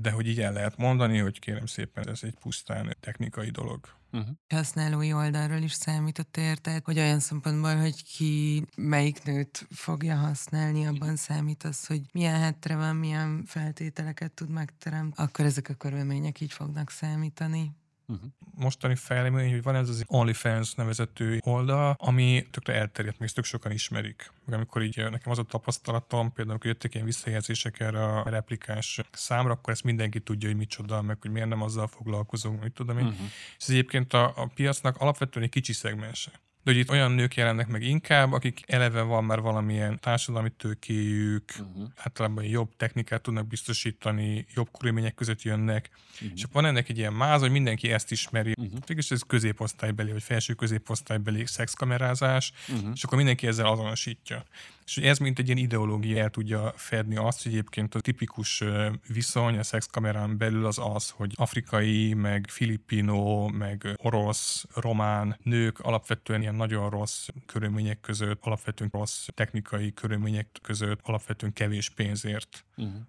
de 0.00 0.10
hogy 0.10 0.28
így 0.28 0.40
el 0.40 0.52
lehet 0.52 0.76
mondani, 0.76 1.18
hogy 1.18 1.38
kérem 1.38 1.66
szépen, 1.66 2.08
ez 2.08 2.20
egy 2.22 2.34
pusztán 2.40 2.96
technikai 3.00 3.50
dolog. 3.50 3.96
Uh-huh. 4.12 4.28
Használói 4.48 5.12
oldalról 5.12 5.62
is 5.62 5.72
számított 5.72 6.36
érted, 6.36 6.84
hogy 6.84 6.98
olyan 6.98 7.20
szempontból, 7.20 7.76
hogy 7.76 8.04
ki 8.04 8.64
melyik 8.76 9.22
nőt 9.22 9.66
fogja 9.70 10.16
használni, 10.16 10.86
abban 10.86 11.16
számít 11.16 11.64
az, 11.64 11.86
hogy 11.86 12.00
milyen 12.12 12.40
hettre 12.40 12.76
van, 12.76 12.96
milyen 12.96 13.44
feltételeket 13.46 14.32
tud 14.32 14.50
megteremteni, 14.50 15.28
akkor 15.28 15.44
ezek 15.44 15.68
a 15.68 15.74
körülmények 15.74 16.40
így 16.40 16.52
fognak 16.52 16.90
számítani. 16.90 17.72
Uh-huh. 18.08 18.30
Mostani 18.54 18.94
fejlemény, 18.94 19.50
hogy 19.50 19.62
van 19.62 19.74
ez 19.74 19.88
az 19.88 20.04
OnlyFans 20.06 20.74
nevezető 20.74 21.40
oldal, 21.44 21.96
ami 21.98 22.46
tökre 22.50 22.74
elterjedt, 22.74 23.18
még 23.18 23.30
tök 23.30 23.44
sokan 23.44 23.72
ismerik. 23.72 24.32
Meg 24.44 24.54
amikor 24.54 24.82
így 24.82 24.96
nekem 24.96 25.32
az 25.32 25.38
a 25.38 25.42
tapasztalatom, 25.42 26.32
például, 26.32 26.58
hogy 26.58 26.66
jöttek 26.66 26.94
ilyen 26.94 27.06
visszajelzések 27.06 27.80
erre 27.80 28.04
a 28.04 28.28
replikás 28.28 29.00
számra, 29.12 29.52
akkor 29.52 29.72
ezt 29.72 29.84
mindenki 29.84 30.20
tudja, 30.20 30.48
hogy 30.48 30.58
micsoda, 30.58 31.02
meg 31.02 31.16
hogy 31.20 31.30
miért 31.30 31.48
nem 31.48 31.62
azzal 31.62 31.86
foglalkozunk, 31.86 32.62
mit 32.62 32.72
tudom 32.72 32.98
én. 32.98 33.06
Uh-huh. 33.06 33.26
És 33.58 33.64
ez 33.64 33.68
egyébként 33.68 34.12
a, 34.12 34.32
a 34.36 34.50
piacnak 34.54 34.96
alapvetően 34.96 35.44
egy 35.44 35.50
kicsi 35.50 35.72
szegmense. 35.72 36.30
De 36.68 36.74
hogy 36.74 36.82
itt 36.82 36.90
olyan 36.90 37.12
nők 37.12 37.34
jelennek 37.34 37.68
meg 37.68 37.82
inkább, 37.82 38.32
akik 38.32 38.62
eleve 38.66 39.02
van 39.02 39.24
már 39.24 39.40
valamilyen 39.40 39.98
társadalmi 40.00 40.50
tőkéjük, 40.56 41.52
uh-huh. 41.58 41.88
általában 41.96 42.44
jobb 42.44 42.76
technikát 42.76 43.22
tudnak 43.22 43.46
biztosítani, 43.46 44.46
jobb 44.54 44.68
körülmények 44.78 45.14
között 45.14 45.42
jönnek, 45.42 45.90
uh-huh. 46.14 46.30
és 46.34 46.42
akkor 46.42 46.62
van 46.62 46.70
ennek 46.70 46.88
egy 46.88 46.98
ilyen 46.98 47.12
máz, 47.12 47.40
hogy 47.40 47.50
mindenki 47.50 47.92
ezt 47.92 48.10
ismeri. 48.10 48.54
Uh-huh. 48.58 48.78
Végülis 48.86 49.10
ez 49.10 49.22
középosztálybeli, 49.26 50.12
vagy 50.12 50.22
felső 50.22 50.54
középosztálybeli 50.54 51.46
szexkamerázás, 51.46 52.52
uh-huh. 52.68 52.90
és 52.94 53.04
akkor 53.04 53.16
mindenki 53.16 53.46
ezzel 53.46 53.66
azonosítja. 53.66 54.44
És 54.88 54.96
ez 54.96 55.18
mint 55.18 55.38
egy 55.38 55.46
ilyen 55.46 55.58
ideológia 55.58 56.22
el 56.22 56.30
tudja 56.30 56.72
fedni 56.76 57.16
azt, 57.16 57.42
hogy 57.42 57.52
egyébként 57.52 57.94
a 57.94 58.00
tipikus 58.00 58.64
viszony 59.06 59.58
a 59.58 59.62
szexkamerán 59.62 60.38
belül 60.38 60.66
az 60.66 60.78
az, 60.78 61.10
hogy 61.10 61.32
afrikai, 61.36 62.14
meg 62.14 62.46
filipino, 62.50 63.48
meg 63.48 63.88
orosz, 63.96 64.64
román 64.74 65.38
nők 65.42 65.78
alapvetően 65.78 66.40
ilyen 66.40 66.54
nagyon 66.54 66.90
rossz 66.90 67.28
körülmények 67.46 68.00
között, 68.00 68.44
alapvetően 68.44 68.90
rossz 68.92 69.28
technikai 69.34 69.92
körülmények 69.92 70.58
között, 70.62 71.00
alapvetően 71.02 71.52
kevés 71.52 71.90
pénzért 71.90 72.64
uh-huh. 72.76 73.02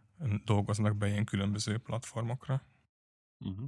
dolgoznak 0.46 0.98
be 0.98 1.08
ilyen 1.08 1.26
különböző 1.26 1.78
platformokra. 1.78 2.64
Uh-huh. 3.40 3.68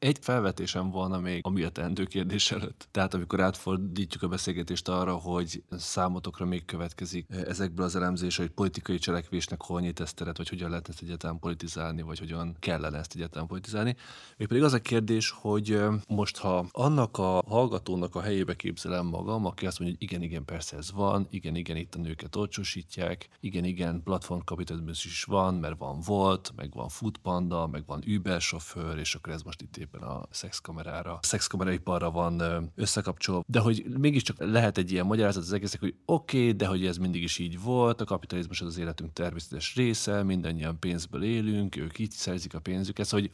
Egy 0.00 0.18
felvetésem 0.20 0.90
volna 0.90 1.18
még 1.18 1.40
ami 1.44 1.62
a 1.62 1.68
teendő 1.68 2.04
kérdés 2.04 2.50
előtt. 2.50 2.88
Tehát 2.90 3.14
amikor 3.14 3.40
átfordítjuk 3.40 4.22
a 4.22 4.28
beszélgetést 4.28 4.88
arra, 4.88 5.14
hogy 5.14 5.62
számotokra 5.70 6.44
még 6.44 6.64
következik 6.64 7.26
ezekből 7.28 7.84
az 7.84 7.96
elemzés, 7.96 8.36
hogy 8.36 8.48
politikai 8.48 8.98
cselekvésnek 8.98 9.62
hol 9.62 9.80
nyit 9.80 10.00
ezt 10.00 10.16
teret, 10.16 10.36
vagy 10.36 10.48
hogyan 10.48 10.70
lehet 10.70 10.88
ezt 10.88 11.02
egyáltalán 11.02 11.38
politizálni, 11.38 12.02
vagy 12.02 12.18
hogyan 12.18 12.56
kellene 12.58 12.98
ezt 12.98 13.14
egyáltalán 13.14 13.46
politizálni. 13.46 13.96
Még 14.36 14.48
pedig 14.48 14.62
az 14.62 14.72
a 14.72 14.80
kérdés, 14.80 15.30
hogy 15.30 15.80
most 16.08 16.36
ha 16.36 16.66
annak 16.70 17.18
a 17.18 17.42
hallgatónak 17.46 18.14
a 18.14 18.20
helyébe 18.20 18.56
képzelem 18.56 19.06
magam, 19.06 19.44
aki 19.46 19.66
azt 19.66 19.78
mondja, 19.78 19.96
hogy 19.98 20.08
igen, 20.08 20.22
igen, 20.22 20.44
persze 20.44 20.76
ez 20.76 20.92
van, 20.92 21.26
igen, 21.30 21.54
igen, 21.54 21.76
itt 21.76 21.94
a 21.94 21.98
nőket 21.98 22.36
olcsósítják, 22.36 23.28
igen, 23.40 23.64
igen, 23.64 24.02
platformkapitalizmus 24.02 25.04
is 25.04 25.24
van, 25.24 25.54
mert 25.54 25.78
van 25.78 26.00
volt, 26.00 26.52
meg 26.56 26.72
van 26.72 26.88
Foodpanda, 26.88 27.66
meg 27.66 27.82
van 27.86 28.02
Uber 28.06 28.40
sofőr, 28.40 28.98
és 28.98 29.14
akkor 29.14 29.32
ez 29.32 29.42
most 29.42 29.62
itt 29.62 29.76
éppen 29.94 30.08
a 30.08 30.26
szexkamerára, 30.30 31.12
a 31.12 31.18
szexkameraiparra 31.22 32.10
van 32.10 32.42
összekapcsolva, 32.74 33.44
de 33.46 33.58
hogy 33.58 33.84
mégiscsak 33.98 34.36
lehet 34.38 34.78
egy 34.78 34.92
ilyen 34.92 35.06
magyarázat 35.06 35.42
az 35.42 35.52
egésznek, 35.52 35.80
hogy 35.80 35.94
oké, 36.04 36.38
okay, 36.38 36.52
de 36.52 36.66
hogy 36.66 36.86
ez 36.86 36.96
mindig 36.96 37.22
is 37.22 37.38
így 37.38 37.60
volt, 37.60 38.00
a 38.00 38.04
kapitalizmus 38.04 38.60
az 38.60 38.66
az 38.66 38.78
életünk 38.78 39.12
természetes 39.12 39.74
része, 39.74 40.22
mindannyian 40.22 40.78
pénzből 40.78 41.22
élünk, 41.22 41.76
ők 41.76 41.98
így 41.98 42.10
szerzik 42.10 42.54
a 42.54 42.60
pénzüket, 42.60 43.10
hogy 43.10 43.30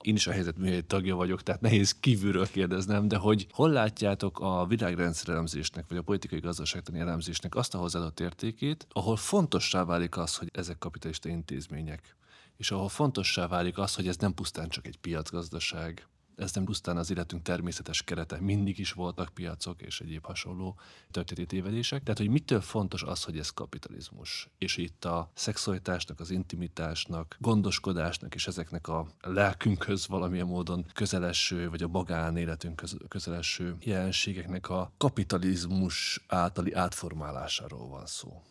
én 0.00 0.14
is 0.14 0.26
a 0.26 0.32
helyzet 0.32 0.58
egy 0.58 0.84
tagja 0.84 1.16
vagyok, 1.16 1.42
tehát 1.42 1.60
nehéz 1.60 1.92
kívülről 2.00 2.46
kérdeznem, 2.46 3.08
de 3.08 3.16
hogy 3.16 3.46
hol 3.50 3.70
látjátok 3.70 4.40
a 4.40 4.66
világrendszer 4.66 5.28
elemzésnek, 5.28 5.84
vagy 5.88 5.98
a 5.98 6.02
politikai 6.02 6.40
gazdaságtani 6.40 6.98
elemzésnek 6.98 7.54
azt 7.54 7.74
a 7.74 7.78
hozzáadott 7.78 8.20
értékét, 8.20 8.86
ahol 8.92 9.16
fontossá 9.16 9.84
válik 9.84 10.16
az, 10.16 10.36
hogy 10.36 10.50
ezek 10.52 10.78
kapitalista 10.78 11.28
intézmények, 11.28 12.16
és 12.56 12.70
ahol 12.70 12.88
fontossá 12.88 13.46
válik 13.46 13.78
az, 13.78 13.94
hogy 13.94 14.08
ez 14.08 14.16
nem 14.16 14.34
pusztán 14.34 14.68
csak 14.68 14.86
egy 14.86 14.98
piacgazdaság, 14.98 16.08
ez 16.36 16.52
nem 16.52 16.64
pusztán 16.64 16.96
az 16.96 17.10
életünk 17.10 17.42
természetes 17.42 18.02
kerete, 18.02 18.40
mindig 18.40 18.78
is 18.78 18.92
voltak 18.92 19.28
piacok 19.34 19.82
és 19.82 20.00
egyéb 20.00 20.24
hasonló 20.24 20.78
történeti 21.10 21.46
tévedések. 21.46 22.02
Tehát, 22.02 22.18
hogy 22.18 22.28
mitől 22.28 22.60
fontos 22.60 23.02
az, 23.02 23.22
hogy 23.24 23.38
ez 23.38 23.50
kapitalizmus. 23.50 24.48
És 24.58 24.76
itt 24.76 25.04
a 25.04 25.30
szexualitásnak, 25.34 26.20
az 26.20 26.30
intimitásnak, 26.30 27.36
gondoskodásnak 27.38 28.34
és 28.34 28.46
ezeknek 28.46 28.88
a 28.88 29.06
lelkünkhöz 29.20 30.06
valamilyen 30.06 30.46
módon 30.46 30.86
közeleső, 30.92 31.70
vagy 31.70 31.82
a 31.82 31.88
magánéletünk 31.88 32.82
közeleső 33.08 33.76
jelenségeknek 33.80 34.68
a 34.68 34.92
kapitalizmus 34.96 36.24
általi 36.26 36.72
átformálásáról 36.72 37.88
van 37.88 38.06
szó. 38.06 38.42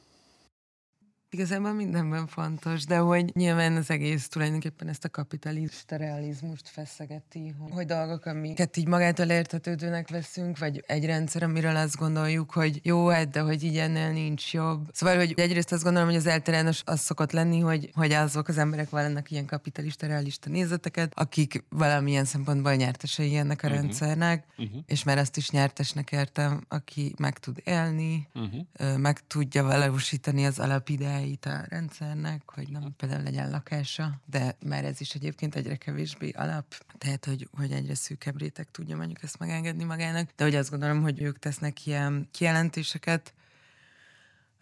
Igazából 1.33 1.73
mindenben 1.73 2.27
fontos, 2.27 2.85
de 2.85 2.97
hogy 2.97 3.35
nyilván 3.35 3.75
az 3.75 3.89
egész 3.89 4.27
tulajdonképpen 4.27 4.87
ezt 4.87 5.05
a 5.05 5.09
kapitalista 5.09 5.95
realizmust 5.95 6.69
feszegeti, 6.69 7.55
hogy 7.71 7.85
dolgok, 7.85 8.25
amiket 8.25 8.77
így 8.77 8.87
magától 8.87 9.25
értetődőnek 9.25 10.09
veszünk, 10.09 10.57
vagy 10.57 10.83
egy 10.87 11.05
rendszer, 11.05 11.43
amiről 11.43 11.75
azt 11.75 11.95
gondoljuk, 11.95 12.51
hogy 12.51 12.79
jó, 12.83 13.07
hát, 13.07 13.29
de 13.29 13.39
hogy 13.39 13.63
így 13.63 13.77
ennél 13.77 14.11
nincs 14.11 14.53
jobb. 14.53 14.89
Szóval, 14.91 15.15
hogy 15.15 15.33
egyrészt 15.37 15.71
azt 15.71 15.83
gondolom, 15.83 16.07
hogy 16.07 16.17
az 16.17 16.25
elterenos 16.25 16.81
az 16.85 16.99
szokott 16.99 17.31
lenni, 17.31 17.59
hogy, 17.59 17.89
hogy 17.93 18.11
azok 18.11 18.47
az 18.47 18.57
emberek 18.57 18.89
vallanak 18.89 19.31
ilyen 19.31 19.45
kapitalista, 19.45 20.07
realista 20.07 20.49
nézeteket, 20.49 21.11
akik 21.15 21.63
valamilyen 21.69 22.25
szempontból 22.25 22.73
nyertesei 22.73 23.35
ennek 23.35 23.63
a 23.63 23.67
uh-huh. 23.67 23.81
rendszernek, 23.81 24.45
uh-huh. 24.57 24.81
és 24.85 25.03
már 25.03 25.17
azt 25.17 25.37
is 25.37 25.49
nyertesnek 25.49 26.11
értem, 26.11 26.65
aki 26.67 27.13
meg 27.17 27.39
tud 27.39 27.61
élni, 27.63 28.27
uh-huh. 28.33 28.97
meg 28.97 29.27
tudja 29.27 29.63
valósítani 29.63 30.45
az 30.45 30.59
alapideáit, 30.59 31.21
előnyeit 31.23 31.45
a 31.45 31.65
rendszernek, 31.69 32.41
hogy 32.45 32.69
nem 32.69 32.93
például 32.97 33.23
legyen 33.23 33.49
lakása, 33.49 34.21
de 34.25 34.55
már 34.65 34.85
ez 34.85 35.01
is 35.01 35.13
egyébként 35.13 35.55
egyre 35.55 35.75
kevésbé 35.75 36.29
alap, 36.29 36.65
tehát 36.97 37.25
hogy, 37.25 37.47
hogy 37.57 37.71
egyre 37.71 37.95
szűkebb 37.95 38.39
réteg 38.39 38.67
tudja 38.71 38.95
mondjuk 38.95 39.23
ezt 39.23 39.39
megengedni 39.39 39.83
magának, 39.83 40.29
de 40.35 40.43
hogy 40.43 40.55
azt 40.55 40.69
gondolom, 40.69 41.01
hogy 41.01 41.21
ők 41.21 41.39
tesznek 41.39 41.85
ilyen 41.85 42.27
kijelentéseket, 42.31 43.33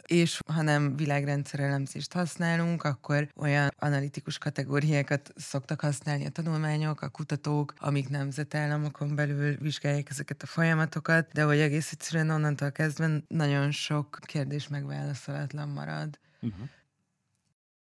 és 0.05 0.39
ha 0.47 0.61
nem 0.61 0.95
világrendszer 0.95 1.59
elemzést 1.59 2.13
használunk, 2.13 2.83
akkor 2.83 3.27
olyan 3.35 3.71
analitikus 3.79 4.37
kategóriákat 4.37 5.33
szoktak 5.35 5.81
használni 5.81 6.25
a 6.25 6.29
tanulmányok, 6.29 7.01
a 7.01 7.09
kutatók, 7.09 7.73
amik 7.77 8.09
nemzetállamokon 8.09 9.15
belül 9.15 9.55
vizsgálják 9.57 10.09
ezeket 10.09 10.43
a 10.43 10.45
folyamatokat, 10.45 11.31
de 11.33 11.43
hogy 11.43 11.59
egész 11.59 11.91
egyszerűen 11.91 12.29
onnantól 12.29 12.71
kezdve 12.71 13.23
nagyon 13.27 13.71
sok 13.71 14.19
kérdés 14.21 14.67
megválaszolatlan 14.67 15.69
marad. 15.69 16.19
Uh-huh. 16.41 16.69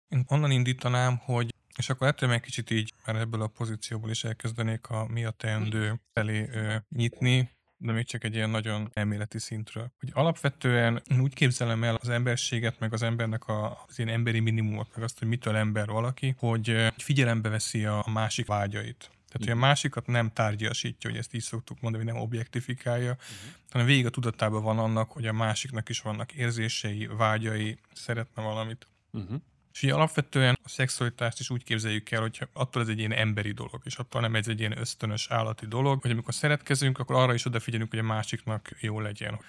Én 0.07 0.23
onnan 0.27 0.51
indítanám, 0.51 1.17
hogy 1.17 1.53
és 1.77 1.89
akkor 1.89 2.07
ettől 2.07 2.29
meg 2.29 2.41
kicsit 2.41 2.71
így 2.71 2.93
már 3.05 3.15
ebből 3.15 3.41
a 3.41 3.47
pozícióból 3.47 4.09
is 4.09 4.23
elkezdenék 4.23 4.89
a 4.89 5.07
mi 5.07 5.25
a 5.25 5.31
teendő 5.31 5.99
felé 6.13 6.49
ö, 6.51 6.75
nyitni, 6.89 7.49
de 7.77 7.91
még 7.91 8.05
csak 8.05 8.23
egy 8.23 8.35
ilyen 8.35 8.49
nagyon 8.49 8.89
elméleti 8.93 9.39
szintről. 9.39 9.91
Hogy 9.99 10.09
alapvetően 10.13 11.01
úgy 11.19 11.33
képzelem 11.33 11.83
el 11.83 11.95
az 11.95 12.09
emberséget, 12.09 12.79
meg 12.79 12.93
az 12.93 13.01
embernek 13.01 13.47
a, 13.47 13.85
az 13.87 13.99
ilyen 13.99 14.09
emberi 14.09 14.39
minimumot, 14.39 14.95
meg 14.95 15.03
azt, 15.03 15.19
hogy 15.19 15.27
mitől 15.27 15.55
ember 15.55 15.87
valaki, 15.87 16.35
hogy 16.37 16.93
figyelembe 16.97 17.49
veszi 17.49 17.85
a 17.85 18.05
másik 18.13 18.45
vágyait. 18.45 19.11
Tehát, 19.33 19.47
hogy 19.47 19.63
a 19.63 19.67
másikat 19.67 20.07
nem 20.07 20.31
tárgyasítja, 20.33 21.09
hogy 21.09 21.19
ezt 21.19 21.33
így 21.33 21.41
szoktuk 21.41 21.81
mondani, 21.81 22.03
hogy 22.03 22.13
nem 22.13 22.21
objektifikálja, 22.21 23.11
uh-huh. 23.11 23.53
hanem 23.71 23.87
végig 23.87 24.05
a 24.05 24.09
tudatában 24.09 24.63
van 24.63 24.79
annak, 24.79 25.11
hogy 25.11 25.27
a 25.27 25.33
másiknak 25.33 25.89
is 25.89 26.01
vannak 26.01 26.31
érzései, 26.31 27.07
vágyai, 27.07 27.77
szeretne 27.93 28.43
valamit. 28.43 28.87
Uh-huh. 29.11 29.41
És 29.73 29.81
így 29.81 29.89
alapvetően 29.89 30.59
a 30.63 30.69
szexualitást 30.69 31.39
is 31.39 31.49
úgy 31.49 31.63
képzeljük 31.63 32.11
el, 32.11 32.21
hogy 32.21 32.47
attól 32.53 32.81
ez 32.81 32.87
egy 32.87 32.99
ilyen 32.99 33.11
emberi 33.11 33.51
dolog, 33.51 33.81
és 33.83 33.97
attól 33.97 34.21
nem 34.21 34.35
ez 34.35 34.47
egy 34.47 34.59
ilyen 34.59 34.77
ösztönös 34.77 35.27
állati 35.29 35.65
dolog, 35.65 36.01
hogy 36.01 36.11
amikor 36.11 36.33
szeretkezünk, 36.33 36.99
akkor 36.99 37.15
arra 37.15 37.33
is 37.33 37.45
odafigyelünk, 37.45 37.89
hogy 37.89 37.99
a 37.99 38.03
másiknak 38.03 38.71
jó 38.79 38.99
legyen 38.99 39.39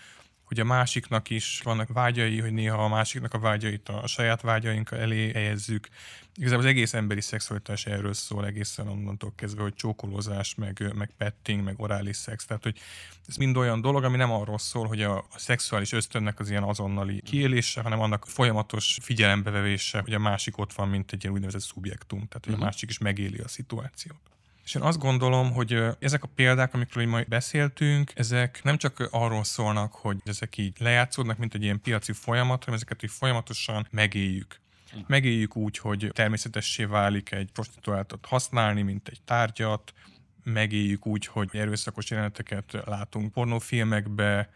hogy 0.44 0.60
a 0.60 0.64
másiknak 0.64 1.30
is 1.30 1.60
vannak 1.64 1.92
vágyai, 1.92 2.40
hogy 2.40 2.52
néha 2.52 2.84
a 2.84 2.88
másiknak 2.88 3.34
a 3.34 3.38
vágyait 3.38 3.88
a 3.88 4.06
saját 4.06 4.40
vágyaink 4.40 4.90
elé 4.90 5.32
helyezzük. 5.32 5.88
Igazából 6.36 6.64
az 6.64 6.70
egész 6.70 6.94
emberi 6.94 7.20
szexualitás 7.20 7.86
erről 7.86 8.12
szól 8.12 8.46
egészen 8.46 8.88
onnantól 8.88 9.32
kezdve, 9.36 9.62
hogy 9.62 9.74
csókolózás, 9.74 10.54
meg, 10.54 10.92
meg 10.94 11.10
petting, 11.18 11.62
meg 11.62 11.80
orális 11.80 12.16
szex. 12.16 12.44
Tehát, 12.44 12.62
hogy 12.62 12.78
ez 13.26 13.36
mind 13.36 13.56
olyan 13.56 13.80
dolog, 13.80 14.04
ami 14.04 14.16
nem 14.16 14.32
arról 14.32 14.58
szól, 14.58 14.86
hogy 14.86 15.02
a, 15.02 15.16
a 15.16 15.38
szexuális 15.38 15.92
ösztönnek 15.92 16.40
az 16.40 16.50
ilyen 16.50 16.62
azonnali 16.62 17.20
kiélése, 17.22 17.80
hanem 17.80 18.00
annak 18.00 18.26
folyamatos 18.26 18.98
figyelembevevése, 19.02 20.00
hogy 20.00 20.14
a 20.14 20.18
másik 20.18 20.58
ott 20.58 20.72
van, 20.72 20.88
mint 20.88 21.12
egy 21.12 21.22
ilyen 21.22 21.34
úgynevezett 21.34 21.60
szubjektum. 21.60 22.18
Tehát, 22.18 22.44
hogy 22.44 22.54
a 22.54 22.56
mhm. 22.56 22.64
másik 22.64 22.90
is 22.90 22.98
megéli 22.98 23.38
a 23.38 23.48
szituációt. 23.48 24.20
És 24.64 24.74
én 24.74 24.82
azt 24.82 24.98
gondolom, 24.98 25.52
hogy 25.52 25.82
ezek 25.98 26.22
a 26.22 26.28
példák, 26.34 26.74
amikről 26.74 27.06
majd 27.06 27.28
beszéltünk, 27.28 28.12
ezek 28.14 28.60
nem 28.62 28.76
csak 28.76 29.08
arról 29.10 29.44
szólnak, 29.44 29.92
hogy 29.92 30.16
ezek 30.24 30.56
így 30.56 30.76
lejátszódnak, 30.78 31.38
mint 31.38 31.54
egy 31.54 31.62
ilyen 31.62 31.80
piaci 31.80 32.12
folyamat, 32.12 32.64
hanem 32.64 32.74
ezeket 32.74 33.02
így 33.02 33.10
folyamatosan 33.10 33.86
megéljük. 33.90 34.60
Megéljük 35.06 35.56
úgy, 35.56 35.78
hogy 35.78 36.10
természetessé 36.12 36.84
válik 36.84 37.32
egy 37.32 37.50
prostituáltat 37.52 38.26
használni, 38.26 38.82
mint 38.82 39.08
egy 39.08 39.20
tárgyat, 39.24 39.92
megéljük 40.42 41.06
úgy, 41.06 41.26
hogy 41.26 41.48
erőszakos 41.52 42.10
jeleneteket 42.10 42.76
látunk 42.84 43.32
pornófilmekbe, 43.32 44.50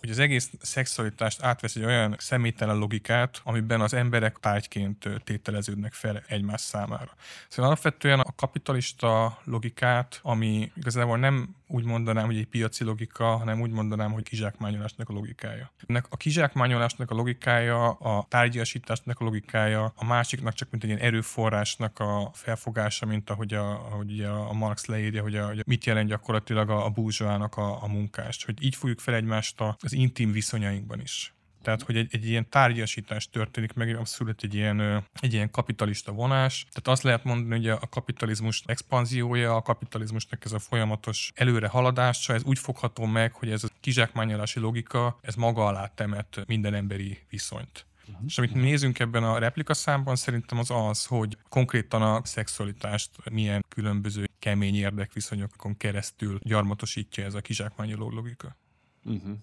hogy 0.00 0.10
az 0.10 0.18
egész 0.18 0.50
szexualitást 0.60 1.42
átvesz 1.42 1.76
egy 1.76 1.84
olyan 1.84 2.16
személytelen 2.18 2.76
logikát, 2.76 3.40
amiben 3.44 3.80
az 3.80 3.94
emberek 3.94 4.38
tárgyként 4.38 5.08
tételeződnek 5.24 5.92
fel 5.92 6.22
egymás 6.26 6.60
számára. 6.60 7.14
Szóval 7.48 7.70
alapvetően 7.70 8.20
a 8.20 8.34
kapitalista 8.36 9.38
logikát, 9.44 10.20
ami 10.22 10.72
igazából 10.76 11.18
nem 11.18 11.54
úgy 11.70 11.84
mondanám, 11.84 12.26
hogy 12.26 12.36
egy 12.36 12.46
piaci 12.46 12.84
logika, 12.84 13.36
hanem 13.36 13.60
úgy 13.60 13.70
mondanám, 13.70 14.12
hogy 14.12 14.22
kizsákmányolásnak 14.22 15.08
a 15.08 15.12
logikája. 15.12 15.72
Ennek 15.86 16.06
a 16.08 16.16
kizsákmányolásnak 16.16 17.10
a 17.10 17.14
logikája, 17.14 17.90
a 17.90 18.26
tárgyasításnak 18.28 19.20
a 19.20 19.24
logikája, 19.24 19.92
a 19.96 20.04
másiknak 20.04 20.54
csak 20.54 20.70
mint 20.70 20.82
egy 20.82 20.88
ilyen 20.88 21.02
erőforrásnak 21.02 21.98
a 21.98 22.30
felfogása, 22.34 23.06
mint 23.06 23.30
ahogy 23.30 23.54
a, 23.54 23.70
ahogy 23.70 24.20
a 24.20 24.52
Marx 24.52 24.86
leírja, 24.86 25.22
hogy, 25.22 25.36
a, 25.36 25.46
hogy 25.46 25.62
mit 25.66 25.84
jelent 25.84 26.08
gyakorlatilag 26.08 26.70
a, 26.70 26.84
a 26.84 26.90
burzsóának 26.90 27.56
a, 27.56 27.82
a 27.82 27.86
munkást. 27.86 28.44
Hogy 28.44 28.62
így 28.62 28.74
fogjuk 28.74 28.98
fel 28.98 29.14
egymást 29.14 29.60
az 29.60 29.92
intim 29.92 30.32
viszonyainkban 30.32 31.00
is. 31.00 31.34
Tehát, 31.62 31.82
hogy 31.82 31.96
egy, 31.96 32.08
egy 32.10 32.26
ilyen 32.26 32.48
tárgyasítás 32.48 33.28
történik 33.28 33.72
meg, 33.72 33.96
abszolút 33.96 34.42
egy 34.42 34.54
ilyen, 34.54 35.04
egy 35.20 35.32
ilyen 35.32 35.50
kapitalista 35.50 36.12
vonás. 36.12 36.66
Tehát 36.68 36.88
azt 36.88 37.02
lehet 37.02 37.24
mondani, 37.24 37.56
hogy 37.56 37.68
a 37.68 37.88
kapitalizmus 37.90 38.62
expanziója, 38.66 39.56
a 39.56 39.62
kapitalizmusnak 39.62 40.44
ez 40.44 40.52
a 40.52 40.58
folyamatos 40.58 41.32
előre 41.34 41.68
haladása, 41.68 42.34
ez 42.34 42.44
úgy 42.44 42.58
fogható 42.58 43.04
meg, 43.04 43.32
hogy 43.32 43.50
ez 43.50 43.64
a 43.64 43.68
kizsákmányolási 43.80 44.60
logika, 44.60 45.18
ez 45.22 45.34
maga 45.34 45.66
alá 45.66 45.86
temet 45.86 46.44
minden 46.46 46.74
emberi 46.74 47.18
viszonyt. 47.30 47.86
Uh-huh. 48.08 48.24
És 48.26 48.38
amit 48.38 48.54
nézünk 48.54 48.98
ebben 48.98 49.24
a 49.24 49.38
replika 49.38 49.74
számban, 49.74 50.16
szerintem 50.16 50.58
az 50.58 50.70
az, 50.70 51.06
hogy 51.06 51.36
konkrétan 51.48 52.02
a 52.02 52.20
szexualitást 52.24 53.10
milyen 53.30 53.64
különböző 53.68 54.28
kemény 54.38 54.74
érdekviszonyokon 54.74 55.76
keresztül 55.76 56.38
gyarmatosítja 56.42 57.24
ez 57.24 57.34
a 57.34 57.40
kizsákmányoló 57.40 58.10
logika. 58.10 58.56
Uh-huh. 59.04 59.36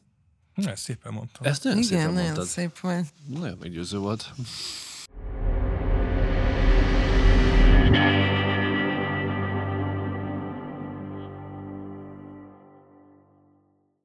Na, 0.57 0.71
ezt 0.71 0.83
szépen 0.83 1.13
mondtam. 1.13 1.45
Ezt 1.45 1.63
nagyon 1.63 1.79
Igen, 1.79 1.89
szépen 1.89 2.13
nagyon 2.13 2.23
mondtad. 2.23 2.45
szép 2.45 2.79
volt. 2.79 3.05
Nagyon 3.27 3.57
meggyőző 3.59 3.97
volt. 3.97 4.33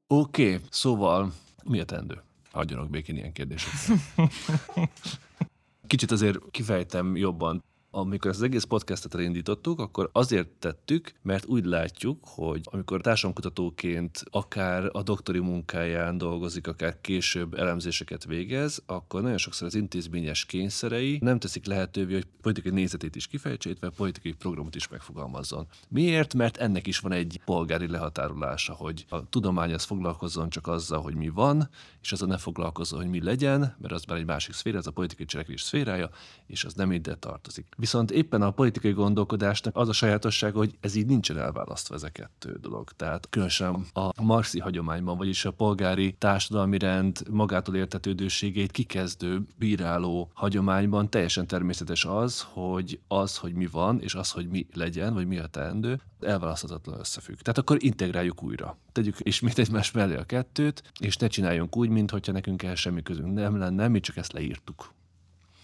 Oké, 0.07 0.55
okay, 0.55 0.67
szóval 0.71 1.33
mi 1.65 1.81
a 1.81 1.85
tendő? 1.85 2.23
Hagyjanak 2.51 2.91
békén 2.91 3.17
ilyen 3.17 3.33
kérdések. 3.33 3.73
Kicsit 5.87 6.11
azért 6.11 6.39
kifejtem 6.51 7.17
jobban 7.17 7.65
amikor 7.95 8.31
ezt 8.31 8.39
az 8.39 8.45
egész 8.45 8.65
podcastet 8.65 9.15
elindítottuk, 9.15 9.81
akkor 9.81 10.11
azért 10.13 10.49
tettük, 10.49 11.13
mert 11.23 11.47
úgy 11.47 11.65
látjuk, 11.65 12.19
hogy 12.25 12.61
amikor 12.65 13.01
társadalomkutatóként 13.01 14.25
akár 14.31 14.89
a 14.93 15.03
doktori 15.03 15.39
munkáján 15.39 16.19
dolgozik, 16.19 16.67
akár 16.67 17.01
később 17.01 17.55
elemzéseket 17.55 18.25
végez, 18.25 18.83
akkor 18.87 19.23
nagyon 19.23 19.39
sokszor 19.39 19.67
az 19.67 19.75
intézményes 19.75 20.45
kényszerei 20.45 21.19
nem 21.21 21.39
teszik 21.39 21.67
lehetővé, 21.67 22.13
hogy 22.13 22.27
politikai 22.43 22.73
nézetét 22.73 23.17
is 23.17 23.27
kifejtse, 23.27 23.69
illetve 23.69 23.91
politikai 23.91 24.33
programot 24.33 24.75
is 24.75 24.89
megfogalmazzon. 24.89 25.67
Miért? 25.89 26.35
Mert 26.35 26.57
ennek 26.57 26.87
is 26.87 26.99
van 26.99 27.13
egy 27.13 27.41
polgári 27.45 27.89
lehatárolása, 27.89 28.73
hogy 28.73 29.05
a 29.09 29.29
tudomány 29.29 29.75
az 29.75 29.85
foglalkozzon 29.85 30.51
csak 30.51 30.67
azzal, 30.67 31.01
hogy 31.01 31.15
mi 31.15 31.29
van, 31.29 31.69
és 32.03 32.13
azzal 32.13 32.29
ne 32.29 32.39
foglalkozzon, 32.39 33.01
hogy 33.01 33.11
mi 33.11 33.23
legyen, 33.23 33.61
mert 33.61 33.95
az 33.95 34.05
már 34.05 34.19
egy 34.19 34.27
másik 34.27 34.55
szféra, 34.55 34.79
ez 34.79 34.87
a 34.87 34.91
politikai 34.91 35.27
cselekvés 35.27 35.63
szférája, 35.63 36.11
és 36.47 36.65
az 36.65 36.75
nem 36.75 36.93
ide 36.93 37.15
tartozik. 37.15 37.67
Viszont 37.83 38.11
éppen 38.11 38.43
a 38.43 38.51
politikai 38.51 38.93
gondolkodásnak 38.93 39.77
az 39.77 39.89
a 39.89 39.93
sajátossága, 39.93 40.59
hogy 40.59 40.75
ez 40.81 40.95
így 40.95 41.07
nincsen 41.07 41.39
elválasztva 41.39 41.95
ez 41.95 42.03
a 42.03 42.09
kettő 42.09 42.59
dolog. 42.61 42.91
Tehát 42.97 43.29
különösen 43.31 43.87
a 43.93 44.23
marxi 44.23 44.59
hagyományban, 44.59 45.17
vagyis 45.17 45.45
a 45.45 45.51
polgári 45.51 46.15
társadalmi 46.19 46.79
rend 46.79 47.23
magától 47.31 47.77
értetődőségét 47.77 48.71
kikezdő, 48.71 49.43
bíráló 49.57 50.31
hagyományban 50.35 51.11
teljesen 51.11 51.47
természetes 51.47 52.05
az, 52.05 52.47
hogy 52.53 53.01
az, 53.09 53.37
hogy 53.37 53.55
mi 53.55 53.67
van, 53.67 54.01
és 54.01 54.15
az, 54.15 54.31
hogy 54.31 54.49
mi 54.49 54.67
legyen, 54.75 55.15
vagy 55.15 55.27
mi 55.27 55.39
a 55.39 55.47
teendő, 55.47 56.01
elválaszthatatlan 56.21 56.99
összefügg. 56.99 57.37
Tehát 57.37 57.59
akkor 57.59 57.77
integráljuk 57.81 58.43
újra. 58.43 58.77
Tegyük 58.93 59.17
ismét 59.19 59.59
egymás 59.59 59.91
mellé 59.91 60.17
a 60.17 60.25
kettőt, 60.25 60.83
és 61.01 61.17
ne 61.17 61.27
csináljunk 61.27 61.77
úgy, 61.77 61.89
mintha 61.89 62.33
nekünk 62.33 62.63
ehhez 62.63 62.79
semmi 62.79 63.03
közünk 63.03 63.33
nem 63.35 63.59
lenne, 63.59 63.89
mi 63.89 64.01
csak 64.01 64.17
ezt 64.17 64.33
leírtuk 64.33 64.95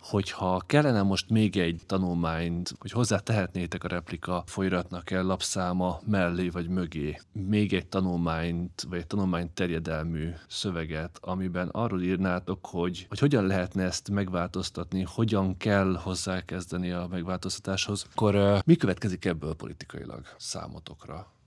hogyha 0.08 0.62
kellene 0.66 1.02
most 1.02 1.30
még 1.30 1.56
egy 1.56 1.80
tanulmányt, 1.86 2.74
hogy 2.78 2.90
hozzá 2.90 3.18
tehetnétek 3.18 3.84
a 3.84 3.88
replika 3.88 4.42
folyratnak 4.46 5.10
el 5.10 5.22
lapszáma 5.22 6.00
mellé 6.06 6.48
vagy 6.48 6.68
mögé, 6.68 7.20
még 7.32 7.72
egy 7.72 7.86
tanulmányt, 7.86 8.86
vagy 8.88 8.98
egy 8.98 9.06
tanulmány 9.06 9.50
terjedelmű 9.54 10.30
szöveget, 10.48 11.18
amiben 11.20 11.68
arról 11.68 12.02
írnátok, 12.02 12.66
hogy, 12.66 13.06
hogy 13.08 13.18
hogyan 13.18 13.46
lehetne 13.46 13.82
ezt 13.82 14.10
megváltoztatni, 14.10 15.02
hogyan 15.02 15.56
kell 15.56 15.98
hozzákezdeni 16.02 16.90
a 16.90 17.06
megváltoztatáshoz, 17.10 18.06
akkor 18.10 18.62
mi 18.64 18.76
következik 18.76 19.24
ebből 19.24 19.54
politikailag 19.54 20.26
számotokra? 20.36 21.37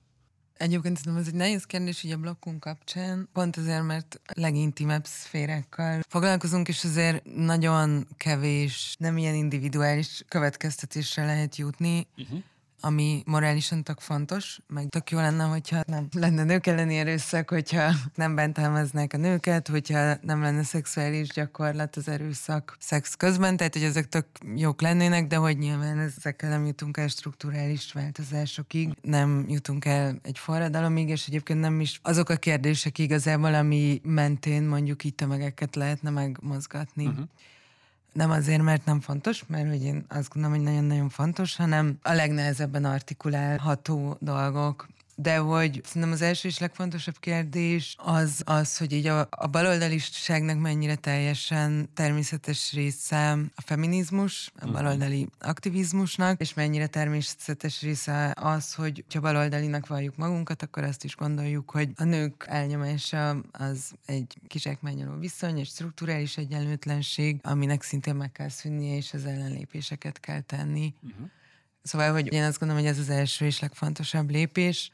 Egyébként 0.62 0.98
szerintem 0.98 1.22
ez 1.22 1.28
egy 1.28 1.38
nehéz 1.38 1.64
kérdés 1.64 2.04
így 2.04 2.12
a 2.12 2.18
blokkunk 2.18 2.60
kapcsán, 2.60 3.30
pont 3.34 3.58
azért, 3.58 3.84
mert 3.84 4.22
legintimebb 4.34 5.06
szférákkal 5.06 6.02
foglalkozunk, 6.08 6.68
és 6.68 6.84
azért 6.84 7.24
nagyon 7.36 8.08
kevés, 8.18 8.96
nem 9.00 9.18
ilyen 9.18 9.36
individuális 9.36 10.24
következtetésre 10.28 11.26
lehet 11.26 11.56
jutni. 11.56 12.08
Uh-huh 12.18 12.40
ami 12.82 13.24
morálisan 13.26 13.84
tök 13.84 14.00
fontos, 14.00 14.60
meg 14.68 14.88
tök 14.90 15.12
jó 15.12 15.18
lenne, 15.18 15.44
hogyha 15.44 15.82
nem 15.86 16.08
lenne 16.14 16.44
nők 16.44 16.68
elleni 16.68 16.98
erőszak, 16.98 17.50
hogyha 17.50 17.92
nem 18.16 18.36
bántalmaznák 18.36 19.14
a 19.14 19.18
nőket, 19.18 19.68
hogyha 19.68 20.16
nem 20.22 20.42
lenne 20.42 20.64
szexuális 20.64 21.28
gyakorlat 21.28 21.96
az 21.96 22.08
erőszak 22.08 22.76
szex 22.80 23.16
közben, 23.16 23.58
tehát 23.58 23.74
hogy 23.74 23.84
ezek 23.84 24.10
tök 24.10 24.26
jók 24.56 24.82
lennének, 24.82 25.28
de 25.28 25.36
hogy 25.36 25.58
nyilván 25.58 26.00
ezekkel 26.00 26.50
nem 26.50 26.66
jutunk 26.66 26.98
el 26.98 27.08
strukturális 27.08 27.92
változásokig, 27.92 28.90
nem 29.02 29.46
jutunk 29.48 29.86
el 29.86 30.20
egy 30.24 30.38
forradalomig, 30.38 31.10
és 31.10 31.28
egyébként 31.28 31.60
nem 31.60 31.80
is 31.80 32.00
azok 32.04 32.30
a 32.30 32.36
kérdések 32.36 32.98
igazából, 32.98 33.54
ami 33.54 34.02
mentén 34.04 34.64
mondjuk 34.64 35.04
itt 35.04 35.18
tömegeket 35.18 35.76
lehetne 35.76 36.10
megmozgatni. 36.10 37.06
Uh-huh 37.06 37.28
nem 38.14 38.32
azért, 38.32 38.62
mert 38.62 38.86
nem 38.86 39.00
fontos, 39.00 39.44
mert 39.48 39.68
hogy 39.70 39.84
én 39.84 40.06
azt 40.10 40.34
gondolom, 40.34 40.58
hogy 40.58 40.66
nagyon-nagyon 40.66 41.10
fontos, 41.10 41.56
hanem 41.56 41.98
a 42.02 42.14
legnehezebben 42.14 42.86
artikulálható 42.86 44.18
dolgok, 44.20 44.88
de 45.22 45.38
hogy 45.38 45.82
szerintem 45.86 46.12
az 46.12 46.22
első 46.22 46.48
és 46.48 46.60
legfontosabb 46.60 47.20
kérdés 47.20 47.96
az 47.98 48.42
az, 48.46 48.78
hogy 48.78 48.92
így 48.92 49.08
a, 49.08 49.28
a 49.30 49.48
baloldaliságnak 49.48 50.60
mennyire 50.60 50.96
teljesen 50.96 51.90
természetes 51.94 52.74
része 52.74 53.32
a 53.32 53.62
feminizmus, 53.62 54.52
a 54.56 54.66
mhm. 54.66 54.74
baloldali 54.74 55.28
aktivizmusnak, 55.40 56.42
és 56.42 56.54
mennyire 56.54 56.88
természetes 56.88 57.82
része 57.82 58.34
az, 58.36 58.74
hogy 58.74 59.04
ha 59.14 59.20
baloldalinak 59.20 59.88
valljuk 59.88 60.16
magunkat, 60.16 60.62
akkor 60.62 60.84
azt 60.84 61.04
is 61.04 61.16
gondoljuk, 61.16 61.72
hogy 61.72 61.90
a 61.96 62.04
nők 62.04 62.46
elnyomása 62.48 63.30
az 63.52 63.92
egy 64.06 64.38
kizsákmányoló 64.48 65.18
viszony, 65.20 65.58
és 65.58 65.68
strukturális 65.68 66.38
egyenlőtlenség, 66.38 67.40
aminek 67.44 67.84
szintén 67.84 68.16
meg 68.16 68.32
kell 68.32 68.50
szűnnie, 68.50 68.96
és 68.96 69.14
az 69.14 69.26
ellenlépéseket 69.26 70.20
kell 70.20 70.42
tenni. 70.42 70.94
Uh-huh. 71.02 71.30
Szóval, 71.84 72.12
hogy 72.12 72.34
én 72.34 72.44
azt 72.44 72.60
gondolom, 72.60 72.84
hogy 72.84 72.92
ez 72.92 73.00
az 73.00 73.10
első 73.10 73.46
és 73.46 73.60
legfontosabb 73.60 74.30
lépés. 74.30 74.92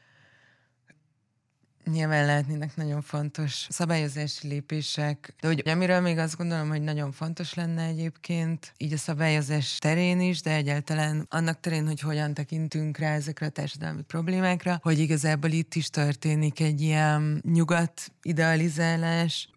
Nyilván 1.92 2.26
lehetnének 2.26 2.76
nagyon 2.76 3.02
fontos 3.02 3.66
szabályozási 3.68 4.48
lépések, 4.48 5.34
de 5.40 5.46
hogy 5.46 5.62
amiről 5.68 6.00
még 6.00 6.18
azt 6.18 6.36
gondolom, 6.36 6.68
hogy 6.68 6.82
nagyon 6.82 7.12
fontos 7.12 7.54
lenne 7.54 7.82
egyébként, 7.84 8.72
így 8.76 8.92
a 8.92 8.96
szabályozás 8.96 9.78
terén 9.78 10.20
is, 10.20 10.40
de 10.40 10.54
egyáltalán 10.54 11.26
annak 11.30 11.60
terén, 11.60 11.86
hogy 11.86 12.00
hogyan 12.00 12.34
tekintünk 12.34 12.98
rá 12.98 13.14
ezekre 13.14 13.46
a 13.46 13.50
társadalmi 13.50 14.02
problémákra, 14.02 14.78
hogy 14.82 14.98
igazából 14.98 15.50
itt 15.50 15.74
is 15.74 15.90
történik 15.90 16.60
egy 16.60 16.80
ilyen 16.80 17.42
nyugat 17.52 18.12
idealizálás, 18.22 19.48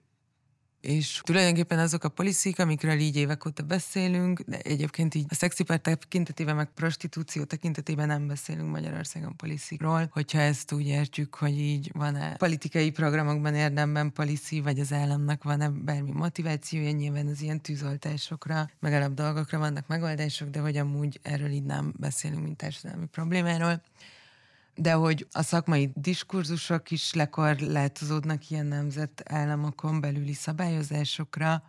és 0.82 1.21
tulajdonképpen 1.23 1.79
azok 1.79 2.03
a 2.03 2.09
policy 2.09 2.53
amikről 2.57 2.99
így 2.99 3.15
évek 3.15 3.45
óta 3.45 3.63
beszélünk, 3.63 4.39
de 4.39 4.57
egyébként 4.57 5.15
így 5.15 5.25
a 5.29 5.36
szexipár 5.36 5.79
tekintetében, 5.79 6.55
meg 6.55 6.69
prostitúció 6.73 7.43
tekintetében 7.43 8.07
nem 8.07 8.27
beszélünk 8.27 8.71
Magyarországon 8.71 9.36
policykról, 9.36 10.09
hogyha 10.11 10.39
ezt 10.39 10.71
úgy 10.71 10.88
értjük, 10.88 11.36
hogy 11.36 11.59
így 11.59 11.91
van-e 11.93 12.36
politikai 12.36 12.91
programokban 12.91 13.55
érdemben 13.55 14.13
policy, 14.13 14.61
vagy 14.61 14.79
az 14.79 14.93
államnak 14.93 15.43
van-e 15.43 15.69
bármi 15.69 16.11
motivációja, 16.11 16.91
nyilván 16.91 17.27
az 17.27 17.41
ilyen 17.41 17.61
tűzoltásokra, 17.61 18.69
meg 18.79 19.13
dolgokra 19.13 19.59
vannak 19.59 19.88
megoldások, 19.88 20.49
de 20.49 20.59
hogy 20.59 20.77
amúgy 20.77 21.19
erről 21.21 21.49
így 21.49 21.63
nem 21.63 21.93
beszélünk, 21.97 22.43
mint 22.43 22.57
társadalmi 22.57 23.05
problémáról 23.05 23.82
de 24.76 24.93
hogy 24.93 25.28
a 25.32 25.41
szakmai 25.41 25.91
diskurzusok 25.95 26.91
is 26.91 27.13
lekorlátozódnak 27.13 28.49
ilyen 28.49 28.65
nemzetállamokon 28.65 30.01
belüli 30.01 30.34
szabályozásokra, 30.34 31.63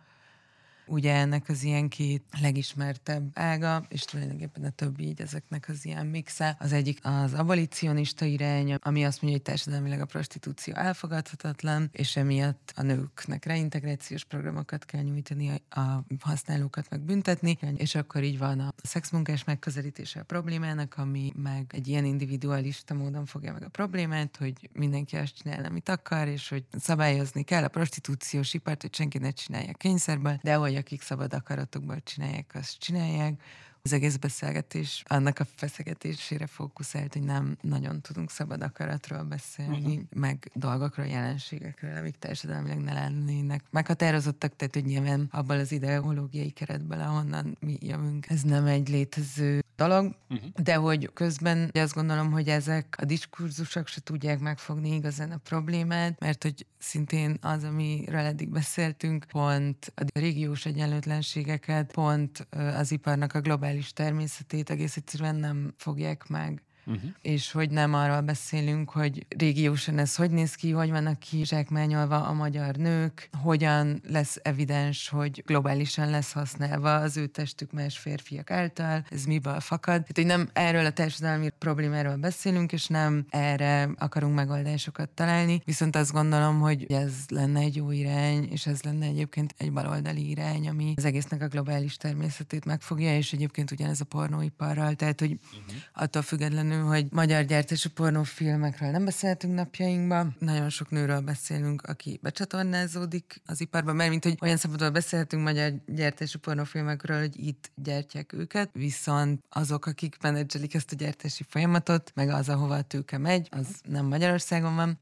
ugye 0.85 1.13
ennek 1.13 1.49
az 1.49 1.63
ilyen 1.63 1.89
két 1.89 2.23
legismertebb 2.41 3.29
ága, 3.33 3.85
és 3.89 4.01
tulajdonképpen 4.01 4.63
a 4.63 4.69
többi 4.69 5.03
így 5.07 5.21
ezeknek 5.21 5.65
az 5.69 5.85
ilyen 5.85 6.05
mixe. 6.05 6.55
Az 6.59 6.71
egyik 6.73 6.99
az 7.01 7.33
abolicionista 7.33 8.25
irány, 8.25 8.73
ami 8.73 9.05
azt 9.05 9.21
mondja, 9.21 9.39
hogy 9.39 9.53
társadalmilag 9.53 9.99
a 9.99 10.05
prostitúció 10.05 10.73
elfogadhatatlan, 10.73 11.89
és 11.91 12.15
emiatt 12.15 12.73
a 12.75 12.81
nőknek 12.81 13.45
reintegrációs 13.45 14.23
programokat 14.23 14.85
kell 14.85 15.01
nyújtani, 15.01 15.61
a 15.69 16.03
használókat 16.19 16.89
meg 16.89 17.01
büntetni, 17.01 17.57
és 17.75 17.95
akkor 17.95 18.23
így 18.23 18.37
van 18.37 18.59
a 18.59 18.73
szexmunkás 18.83 19.43
megközelítése 19.43 20.19
a 20.19 20.23
problémának, 20.23 20.97
ami 20.97 21.33
meg 21.35 21.65
egy 21.67 21.87
ilyen 21.87 22.05
individualista 22.05 22.93
módon 22.93 23.25
fogja 23.25 23.53
meg 23.53 23.63
a 23.63 23.69
problémát, 23.69 24.37
hogy 24.37 24.69
mindenki 24.73 25.15
azt 25.15 25.35
csinál, 25.35 25.65
amit 25.65 25.89
akar, 25.89 26.27
és 26.27 26.49
hogy 26.49 26.63
szabályozni 26.79 27.43
kell 27.43 27.63
a 27.63 27.67
prostitúciós 27.67 28.53
ipart, 28.53 28.81
hogy 28.81 28.95
senki 28.95 29.17
ne 29.17 29.31
csinálja 29.31 29.73
kényszerből, 29.73 30.39
de 30.41 30.55
hogy 30.55 30.72
akik 30.75 31.01
szabad 31.01 31.33
akaratokból 31.33 32.01
csinálják, 32.03 32.51
azt 32.53 32.79
csinálják, 32.79 33.41
az 33.85 33.93
egész 33.93 34.15
beszélgetés 34.15 35.03
annak 35.07 35.39
a 35.39 35.45
feszegetésére 35.55 36.47
fókuszált, 36.47 37.13
hogy 37.13 37.23
nem 37.23 37.57
nagyon 37.61 38.01
tudunk 38.01 38.29
szabad 38.29 38.61
akaratról 38.61 39.23
beszélni, 39.23 39.77
uh-huh. 39.77 40.03
meg 40.15 40.51
dolgokról, 40.53 41.05
jelenségekről, 41.05 41.97
amik 41.97 42.15
társadalmilag 42.19 42.79
ne 42.79 42.93
lennének 42.93 43.63
meghatározottak, 43.69 44.55
tehát 44.55 44.73
hogy 44.73 44.85
nyilván 44.85 45.27
abban 45.31 45.59
az 45.59 45.71
ideológiai 45.71 46.49
keretben, 46.49 46.99
ahonnan 46.99 47.57
mi 47.59 47.77
jövünk, 47.79 48.29
ez 48.29 48.41
nem 48.41 48.65
egy 48.65 48.89
létező 48.89 49.62
dolog, 49.87 50.15
uh-huh. 50.29 50.49
de 50.63 50.75
hogy 50.75 51.09
közben 51.13 51.71
azt 51.73 51.93
gondolom, 51.93 52.31
hogy 52.31 52.47
ezek 52.47 52.95
a 53.01 53.05
diskurzusok 53.05 53.87
se 53.87 54.01
tudják 54.01 54.39
megfogni 54.39 54.93
igazán 54.93 55.31
a 55.31 55.37
problémát, 55.37 56.19
mert 56.19 56.43
hogy 56.43 56.65
szintén 56.77 57.37
az, 57.41 57.63
amiről 57.63 58.19
eddig 58.19 58.49
beszéltünk, 58.49 59.25
pont 59.31 59.93
a 59.95 60.19
régiós 60.19 60.65
egyenlőtlenségeket, 60.65 61.91
pont 61.91 62.47
az 62.51 62.91
iparnak 62.91 63.33
a 63.33 63.41
globális 63.41 63.93
természetét 63.93 64.69
egész 64.69 64.95
egyszerűen 64.97 65.35
nem 65.35 65.73
fogják 65.77 66.27
meg 66.27 66.61
Uh-huh. 66.85 67.09
És 67.21 67.51
hogy 67.51 67.69
nem 67.69 67.93
arról 67.93 68.21
beszélünk, 68.21 68.89
hogy 68.89 69.25
régiósan 69.37 69.97
ez 69.97 70.15
hogy 70.15 70.31
néz 70.31 70.55
ki, 70.55 70.71
hogy 70.71 70.89
vannak 70.89 71.19
ki 71.19 71.45
zsákmányolva 71.45 72.23
a 72.23 72.33
magyar 72.33 72.75
nők, 72.75 73.29
hogyan 73.41 74.01
lesz 74.07 74.39
evidens, 74.41 75.09
hogy 75.09 75.43
globálisan 75.45 76.09
lesz 76.09 76.31
használva 76.31 76.95
az 76.95 77.17
ő 77.17 77.27
testük 77.27 77.71
más 77.71 77.97
férfiak 77.97 78.51
által, 78.51 79.05
ez 79.09 79.23
miből 79.23 79.59
fakad. 79.59 80.01
Tehát, 80.01 80.15
hogy 80.15 80.25
nem 80.25 80.49
erről 80.53 80.85
a 80.85 80.91
társadalmi 80.91 81.49
problémáról 81.57 82.15
beszélünk, 82.15 82.71
és 82.71 82.87
nem 82.87 83.25
erre 83.29 83.89
akarunk 83.97 84.35
megoldásokat 84.35 85.09
találni, 85.09 85.61
viszont 85.65 85.95
azt 85.95 86.11
gondolom, 86.11 86.59
hogy 86.59 86.91
ez 86.91 87.13
lenne 87.27 87.59
egy 87.59 87.75
jó 87.75 87.91
irány, 87.91 88.47
és 88.51 88.65
ez 88.65 88.81
lenne 88.81 89.05
egyébként 89.05 89.55
egy 89.57 89.71
baloldali 89.71 90.29
irány, 90.29 90.67
ami 90.69 90.93
az 90.95 91.05
egésznek 91.05 91.41
a 91.41 91.47
globális 91.47 91.97
természetét 91.97 92.65
megfogja, 92.65 93.15
és 93.15 93.33
egyébként 93.33 93.71
ugyanez 93.71 94.01
a 94.01 94.05
pornóiparral, 94.05 94.93
tehát 94.93 95.19
hogy 95.19 95.31
uh-huh. 95.31 95.81
attól 95.93 96.21
függetlenül 96.21 96.72
valószínű, 96.73 97.01
hogy 97.01 97.11
magyar 97.11 97.43
gyártású 97.43 97.89
pornófilmekről 97.89 98.89
nem 98.89 99.05
beszéltünk 99.05 99.53
napjainkban. 99.53 100.35
Nagyon 100.39 100.69
sok 100.69 100.89
nőről 100.89 101.21
beszélünk, 101.21 101.81
aki 101.81 102.19
becsatornázódik 102.21 103.41
az 103.45 103.61
iparban, 103.61 103.95
mert 103.95 104.09
mint 104.09 104.23
hogy 104.23 104.37
olyan 104.41 104.57
szempontból 104.57 104.91
beszélhetünk 104.91 105.43
magyar 105.43 105.73
gyártású 105.85 106.39
pornófilmekről, 106.39 107.19
hogy 107.19 107.47
itt 107.47 107.71
gyártják 107.75 108.33
őket, 108.33 108.69
viszont 108.73 109.43
azok, 109.49 109.85
akik 109.85 110.17
menedzselik 110.21 110.73
ezt 110.73 110.91
a 110.91 110.95
gyártási 110.95 111.45
folyamatot, 111.49 112.11
meg 112.15 112.29
az, 112.29 112.49
ahova 112.49 112.75
a 112.75 112.81
tőke 112.81 113.17
megy, 113.17 113.47
az 113.51 113.67
nem 113.83 114.05
Magyarországon 114.05 114.75
van 114.75 114.99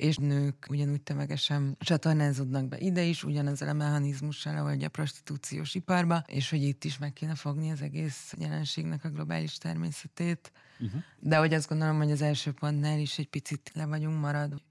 és 0.00 0.16
nők 0.16 0.66
ugyanúgy 0.68 1.02
tömegesen 1.02 1.76
csatornázódnak 1.78 2.68
be 2.68 2.78
ide 2.78 3.02
is, 3.02 3.24
ugyanezzel 3.24 3.68
a 3.68 3.72
mechanizmussal, 3.72 4.56
ahogy 4.56 4.84
a 4.84 4.88
prostitúciós 4.88 5.74
iparba, 5.74 6.24
és 6.26 6.50
hogy 6.50 6.62
itt 6.62 6.84
is 6.84 6.98
meg 6.98 7.12
kéne 7.12 7.34
fogni 7.34 7.70
az 7.70 7.82
egész 7.82 8.34
jelenségnek 8.38 9.04
a 9.04 9.10
globális 9.10 9.58
természetét. 9.58 10.52
Uh-huh. 10.78 11.02
De 11.18 11.36
hogy 11.36 11.54
azt 11.54 11.68
gondolom, 11.68 11.96
hogy 11.96 12.10
az 12.10 12.22
első 12.22 12.52
pontnál 12.52 12.98
is 12.98 13.18
egy 13.18 13.28
picit 13.28 13.70
le 13.74 13.86
vagyunk 13.86 14.20
maradva 14.20 14.68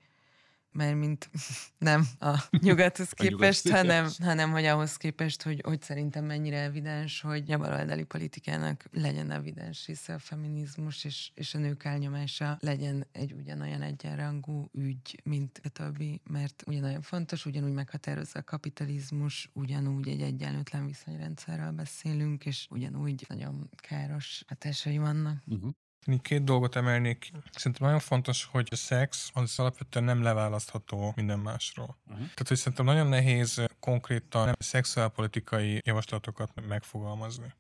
mert 0.72 0.95
mint 0.95 1.30
nem 1.78 2.07
a 2.20 2.47
nyugathoz 2.59 3.11
képest, 3.11 3.65
a 3.65 3.76
hanem, 3.76 4.09
hanem 4.24 4.51
hogy 4.51 4.65
ahhoz 4.65 4.97
képest, 4.97 5.41
hogy, 5.41 5.61
hogy 5.65 5.82
szerintem 5.82 6.26
mennyire 6.26 6.61
evidens, 6.61 7.22
hogy 7.22 7.51
a 7.51 7.57
baloldali 7.57 8.03
politikának 8.03 8.84
legyen 8.91 9.32
evidens 9.32 9.88
része 9.88 10.13
a 10.13 10.20
feminizmus, 10.20 11.03
és, 11.03 11.32
és 11.34 11.53
a 11.53 11.57
nők 11.57 11.84
elnyomása 11.84 12.57
legyen 12.59 13.07
egy 13.11 13.34
ugyanolyan 13.34 13.82
egyenrangú 13.82 14.70
ügy, 14.74 15.22
mint 15.24 15.61
a 15.63 15.70
többi, 15.70 16.22
mert 16.30 16.63
ugyanolyan 16.67 17.01
fontos, 17.01 17.45
ugyanúgy 17.45 17.74
meghatározza 17.74 18.39
a 18.39 18.43
kapitalizmus, 18.43 19.49
ugyanúgy 19.53 20.07
egy 20.07 20.22
egyenlőtlen 20.22 20.86
viszonyrendszerről 20.86 21.72
beszélünk, 21.72 22.45
és 22.45 22.67
ugyanúgy 22.70 23.26
nagyon 23.28 23.70
káros 23.76 24.43
hatásai 24.47 24.97
vannak. 24.97 25.43
Uh-huh. 25.45 25.72
Én 26.06 26.20
két 26.20 26.43
dolgot 26.43 26.76
emelnék. 26.76 27.32
Szerintem 27.52 27.86
nagyon 27.86 28.00
fontos, 28.00 28.47
hogy 28.52 28.68
a 28.72 28.76
szex 28.76 29.30
az 29.34 29.60
alapvetően 29.60 30.06
nem 30.06 30.24
leválasztható 30.24 31.14
minden 31.16 31.39
másról. 31.39 31.97
Uh-huh. 32.06 32.18
Tehát, 32.18 32.47
hogy 32.47 32.58
szerintem 32.58 32.86
nagyon 32.86 33.08
nehéz 33.08 33.62
konkrétan 33.80 34.45
nem 34.45 34.54
szexuálpolitikai 34.60 35.82
javaslatokat 35.86 36.52
megfogalmazni. 36.68 37.54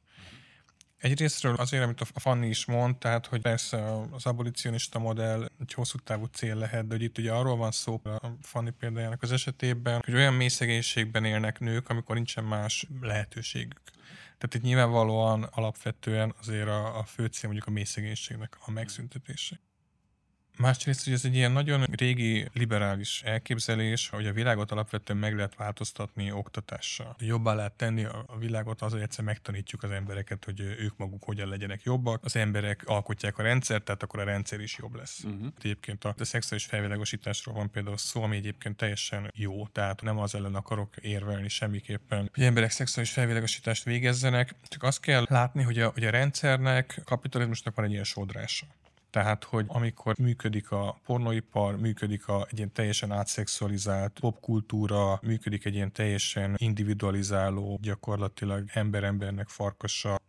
Egyrésztről 0.99 1.55
azért, 1.55 1.83
amit 1.83 2.01
a 2.01 2.19
Fanni 2.19 2.47
is 2.47 2.65
mond, 2.65 2.97
tehát, 2.97 3.25
hogy 3.25 3.41
persze 3.41 4.01
az 4.11 4.25
abolicionista 4.25 4.99
modell 4.99 5.49
egy 5.59 5.73
hosszú 5.73 5.97
távú 5.97 6.25
cél 6.25 6.55
lehet, 6.55 6.87
de 6.87 6.93
hogy 6.93 7.03
itt 7.03 7.17
ugye 7.17 7.31
arról 7.31 7.55
van 7.55 7.71
szó 7.71 8.01
a 8.03 8.27
Fanni 8.41 8.71
példájának 8.71 9.21
az 9.21 9.31
esetében, 9.31 10.01
hogy 10.05 10.13
olyan 10.13 10.33
mély 10.33 10.47
szegénységben 10.47 11.25
élnek 11.25 11.59
nők, 11.59 11.89
amikor 11.89 12.15
nincsen 12.15 12.43
más 12.43 12.87
lehetőségük. 13.01 13.81
Tehát 14.39 14.55
itt 14.55 14.61
nyilvánvalóan 14.61 15.43
alapvetően 15.43 16.33
azért 16.39 16.67
a, 16.67 16.97
a 16.97 17.03
fő 17.03 17.25
cél 17.25 17.49
mondjuk 17.49 17.67
a 17.67 17.71
mélyszegénységnek 17.71 18.57
a 18.65 18.71
megszüntetése. 18.71 19.59
Másrészt, 20.59 21.03
hogy 21.03 21.13
ez 21.13 21.25
egy 21.25 21.35
ilyen 21.35 21.51
nagyon 21.51 21.83
régi 21.83 22.47
liberális 22.53 23.21
elképzelés, 23.23 24.09
hogy 24.09 24.27
a 24.27 24.33
világot 24.33 24.71
alapvetően 24.71 25.19
meg 25.19 25.35
lehet 25.35 25.55
változtatni 25.55 26.31
oktatással. 26.31 27.15
Jobbá 27.19 27.53
lehet 27.53 27.73
tenni 27.73 28.03
a 28.05 28.35
világot 28.39 28.81
azért 28.81 29.03
egyszer 29.03 29.23
megtanítjuk 29.23 29.83
az 29.83 29.91
embereket, 29.91 30.45
hogy 30.45 30.59
ők 30.59 30.97
maguk 30.97 31.23
hogyan 31.23 31.47
legyenek 31.47 31.83
jobbak. 31.83 32.25
Az 32.25 32.35
emberek 32.35 32.81
alkotják 32.85 33.37
a 33.37 33.43
rendszert, 33.43 33.83
tehát 33.83 34.03
akkor 34.03 34.19
a 34.19 34.23
rendszer 34.23 34.59
is 34.59 34.77
jobb 34.77 34.95
lesz. 34.95 35.23
Uh-huh. 35.23 35.47
Egyébként 35.57 36.03
a, 36.03 36.15
a 36.17 36.23
szexuális 36.23 36.65
felvilágosításról 36.65 37.55
van 37.55 37.71
például 37.71 37.97
szó, 37.97 38.23
ami 38.23 38.35
egyébként 38.35 38.77
teljesen 38.77 39.31
jó, 39.35 39.67
tehát 39.67 40.01
nem 40.01 40.17
az 40.17 40.35
ellen 40.35 40.55
akarok 40.55 40.95
érvelni 40.97 41.49
semmiképpen, 41.49 42.29
hogy 42.33 42.43
emberek 42.43 42.71
szexuális 42.71 43.11
felvilágosítást 43.11 43.83
végezzenek, 43.83 44.55
csak 44.67 44.83
azt 44.83 44.99
kell 44.99 45.25
látni, 45.29 45.63
hogy 45.63 45.79
a, 45.79 45.89
hogy 45.89 46.03
a 46.03 46.09
rendszernek, 46.09 46.93
a 46.97 47.03
kapitalizmusnak 47.03 47.75
van 47.75 47.85
egy 47.85 47.91
ilyen 47.91 48.03
sodrása. 48.03 48.65
Tehát, 49.09 49.43
hogy 49.43 49.65
amikor 49.67 50.15
működik 50.17 50.71
a 50.71 50.99
pornoipar, 51.05 51.77
működik 51.79 52.27
a, 52.27 52.47
egy 52.49 52.57
ilyen 52.57 52.71
teljesen 52.71 53.11
átszexualizált 53.11 54.19
popkultúra, 54.19 55.19
működik 55.21 55.65
egy 55.65 55.75
ilyen 55.75 55.91
teljesen 55.91 56.55
individualizáló, 56.57 57.79
gyakorlatilag 57.81 58.63
ember-embernek 58.73 59.47
farkasa, 59.47 60.19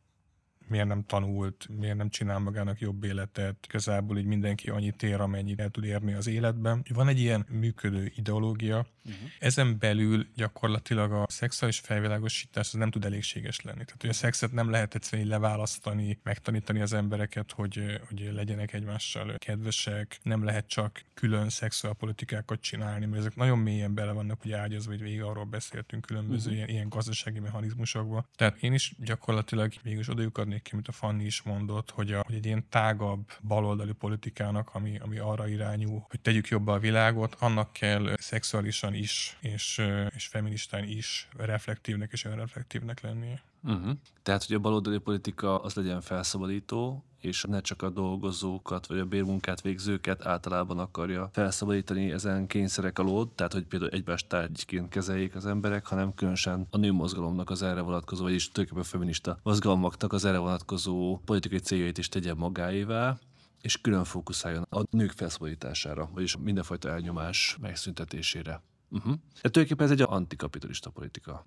miért 0.71 0.87
nem 0.87 1.05
tanult, 1.07 1.69
miért 1.79 1.97
nem 1.97 2.09
csinál 2.09 2.39
magának 2.39 2.81
jobb 2.81 3.05
életet, 3.05 3.67
igazából 3.69 4.19
így 4.19 4.25
mindenki 4.25 4.71
annyit 4.71 5.03
ér, 5.03 5.21
amennyit 5.21 5.61
el 5.61 5.69
tud 5.69 5.85
érni 5.85 6.13
az 6.13 6.27
életben. 6.27 6.85
Van 6.95 7.09
egy 7.09 7.19
ilyen 7.19 7.47
működő 7.49 8.13
ideológia, 8.17 8.87
uh-huh. 9.05 9.29
ezen 9.39 9.79
belül 9.79 10.27
gyakorlatilag 10.37 11.13
a 11.13 11.25
szexuális 11.29 11.79
felvilágosítás 11.79 12.67
az 12.67 12.79
nem 12.79 12.91
tud 12.91 13.05
elégséges 13.05 13.61
lenni. 13.61 13.85
Tehát, 13.85 14.01
hogy 14.01 14.11
a 14.11 14.13
szexet 14.13 14.53
nem 14.53 14.71
lehet 14.71 14.95
egyszerűen 14.95 15.29
leválasztani, 15.29 16.19
megtanítani 16.23 16.81
az 16.81 16.93
embereket, 16.93 17.53
hogy, 17.53 18.01
hogy 18.09 18.31
legyenek 18.33 18.73
egymással 18.73 19.35
kedvesek, 19.39 20.19
nem 20.23 20.45
lehet 20.45 20.67
csak 20.67 21.03
külön 21.15 21.49
szexuálpolitikákat 21.49 22.61
csinálni, 22.61 23.07
mert 23.07 23.21
ezek 23.21 23.37
nagyon 23.37 23.59
mélyen 23.59 23.95
bele 23.95 24.13
vannak 24.13 24.45
ugye 24.45 24.57
ágyazva, 24.57 24.91
hogy 24.91 25.03
végig 25.03 25.23
arról 25.23 25.45
beszéltünk 25.45 26.07
különböző 26.07 26.39
uh-huh. 26.45 26.57
ilyen, 26.57 26.69
ilyen 26.69 26.89
gazdasági 26.89 27.39
mechanizmusokba. 27.39 28.29
Tehát 28.37 28.63
én 28.63 28.73
is 28.73 28.95
gyakorlatilag 28.99 29.73
végül 29.83 30.01
is 30.01 30.09
emelnék 30.51 30.60
ki, 30.63 30.71
amit 30.73 30.89
a 30.89 30.93
Fanni 30.93 31.25
is 31.25 31.43
mondott, 31.43 31.91
hogy, 31.91 32.13
a, 32.13 32.23
hogy 32.27 32.35
egy 32.35 32.47
ilyen 32.47 32.69
tágabb 32.69 33.31
baloldali 33.43 33.93
politikának, 33.93 34.71
ami, 34.73 34.99
ami 34.99 35.19
arra 35.19 35.49
irányú, 35.49 36.07
hogy 36.09 36.21
tegyük 36.21 36.49
jobbá 36.49 36.73
a 36.73 36.79
világot, 36.79 37.37
annak 37.39 37.73
kell 37.73 38.17
szexuálisan 38.17 38.95
is, 38.95 39.37
és, 39.41 39.83
és 40.15 40.27
feministán 40.27 40.85
is 40.85 41.29
reflektívnek 41.37 42.13
és 42.13 42.25
önreflektívnek 42.25 43.01
lennie. 43.01 43.43
Uh-huh. 43.63 43.91
Tehát, 44.23 44.45
hogy 44.45 44.57
a 44.57 44.59
baloldali 44.59 44.99
politika 44.99 45.63
az 45.63 45.75
legyen 45.75 46.01
felszabadító, 46.01 47.05
és 47.21 47.45
ne 47.49 47.61
csak 47.61 47.83
a 47.83 47.91
dolgozókat 47.91 48.87
vagy 48.87 48.99
a 48.99 49.05
bérmunkát 49.05 49.61
végzőket 49.61 50.27
általában 50.27 50.79
akarja 50.79 51.29
felszabadítani 51.33 52.11
ezen 52.11 52.47
kényszerek 52.47 52.99
alól, 52.99 53.35
tehát 53.35 53.53
hogy 53.53 53.65
például 53.65 53.91
egymást 53.91 54.29
tárgyként 54.29 54.89
kezeljék 54.89 55.35
az 55.35 55.47
emberek, 55.47 55.87
hanem 55.87 56.15
különösen 56.15 56.67
a 56.71 56.77
nőmozgalomnak 56.77 57.51
az 57.51 57.63
erre 57.63 57.81
vonatkozó, 57.81 58.23
vagyis 58.23 58.51
tulajdonképpen 58.51 58.91
feminista 58.91 59.39
mozgalmaknak 59.43 60.13
az 60.13 60.25
erre 60.25 60.39
vonatkozó 60.39 61.21
politikai 61.25 61.59
céljait 61.59 61.99
is 61.99 62.09
tegye 62.09 62.35
magáévá, 62.35 63.19
és 63.61 63.81
külön 63.81 64.05
fókuszáljon 64.05 64.67
a 64.71 64.83
nők 64.91 65.11
felszabadítására, 65.11 66.11
vagyis 66.15 66.37
mindenfajta 66.37 66.89
elnyomás 66.89 67.57
megszüntetésére. 67.61 68.63
Uh-huh. 68.91 69.13
De 69.43 69.51
tulajdonképpen 69.51 69.87
ez 69.87 69.93
egy 69.93 70.07
antikapitalista 70.09 70.91
politika. 70.91 71.47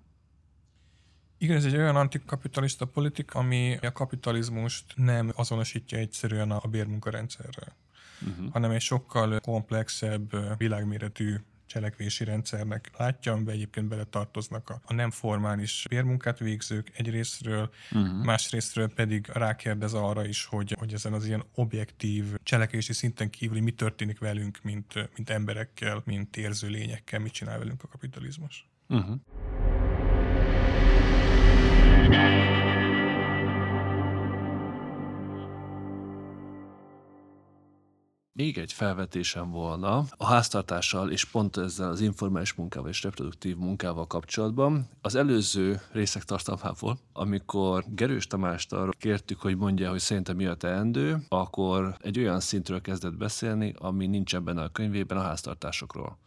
Igen, 1.38 1.56
ez 1.56 1.64
egy 1.64 1.76
olyan 1.76 1.96
antikapitalista 1.96 2.84
politika, 2.84 3.38
ami 3.38 3.76
a 3.76 3.92
kapitalizmust 3.92 4.84
nem 4.96 5.32
azonosítja 5.34 5.98
egyszerűen 5.98 6.50
a 6.50 6.68
bérmunkarendszerrel, 6.68 7.76
uh-huh. 8.28 8.52
hanem 8.52 8.70
egy 8.70 8.80
sokkal 8.80 9.40
komplexebb, 9.40 10.58
világméretű 10.58 11.36
cselekvési 11.66 12.24
rendszernek 12.24 12.90
látja, 12.96 13.32
amiben 13.32 13.54
egyébként 13.54 13.88
bele 13.88 14.04
tartoznak 14.04 14.70
a, 14.70 14.80
a 14.84 14.92
nem 14.92 15.10
formális 15.10 15.86
bérmunkát 15.88 16.38
végzők 16.38 16.90
egyrésztről, 16.94 17.70
uh-huh. 17.92 18.24
másrésztről 18.24 18.88
pedig 18.94 19.26
rákérdez 19.32 19.94
arra 19.94 20.26
is, 20.26 20.44
hogy, 20.44 20.76
hogy 20.78 20.92
ezen 20.92 21.12
az 21.12 21.26
ilyen 21.26 21.44
objektív 21.54 22.24
cselekvési 22.42 22.92
szinten 22.92 23.30
kívül 23.30 23.60
mi 23.60 23.70
történik 23.70 24.18
velünk, 24.18 24.58
mint, 24.62 25.10
mint 25.16 25.30
emberekkel, 25.30 26.02
mint 26.04 26.36
érző 26.36 26.68
lényekkel, 26.68 27.20
mit 27.20 27.32
csinál 27.32 27.58
velünk 27.58 27.82
a 27.82 27.88
kapitalizmus. 27.88 28.68
Uh-huh. 28.88 29.20
Még 38.36 38.58
egy 38.58 38.72
felvetésem 38.72 39.50
volna 39.50 40.04
a 40.16 40.26
háztartással 40.26 41.10
és 41.10 41.24
pont 41.24 41.56
ezzel 41.56 41.90
az 41.90 42.00
informális 42.00 42.54
munkával 42.54 42.88
és 42.88 43.02
reproduktív 43.02 43.56
munkával 43.56 44.06
kapcsolatban. 44.06 44.88
Az 45.00 45.14
előző 45.14 45.80
részek 45.92 46.22
tartalmából, 46.22 46.98
amikor 47.12 47.84
Gerős 47.88 48.26
Tamást 48.26 48.72
arra 48.72 48.90
kértük, 48.90 49.40
hogy 49.40 49.56
mondja, 49.56 49.90
hogy 49.90 49.98
szerintem 49.98 50.36
mi 50.36 50.46
a 50.46 50.54
teendő, 50.54 51.24
akkor 51.28 51.96
egy 52.00 52.18
olyan 52.18 52.40
szintről 52.40 52.80
kezdett 52.80 53.16
beszélni, 53.16 53.74
ami 53.78 54.06
nincs 54.06 54.34
ebben 54.34 54.58
a 54.58 54.72
könyvében 54.72 55.18
a 55.18 55.22
háztartásokról 55.22 56.18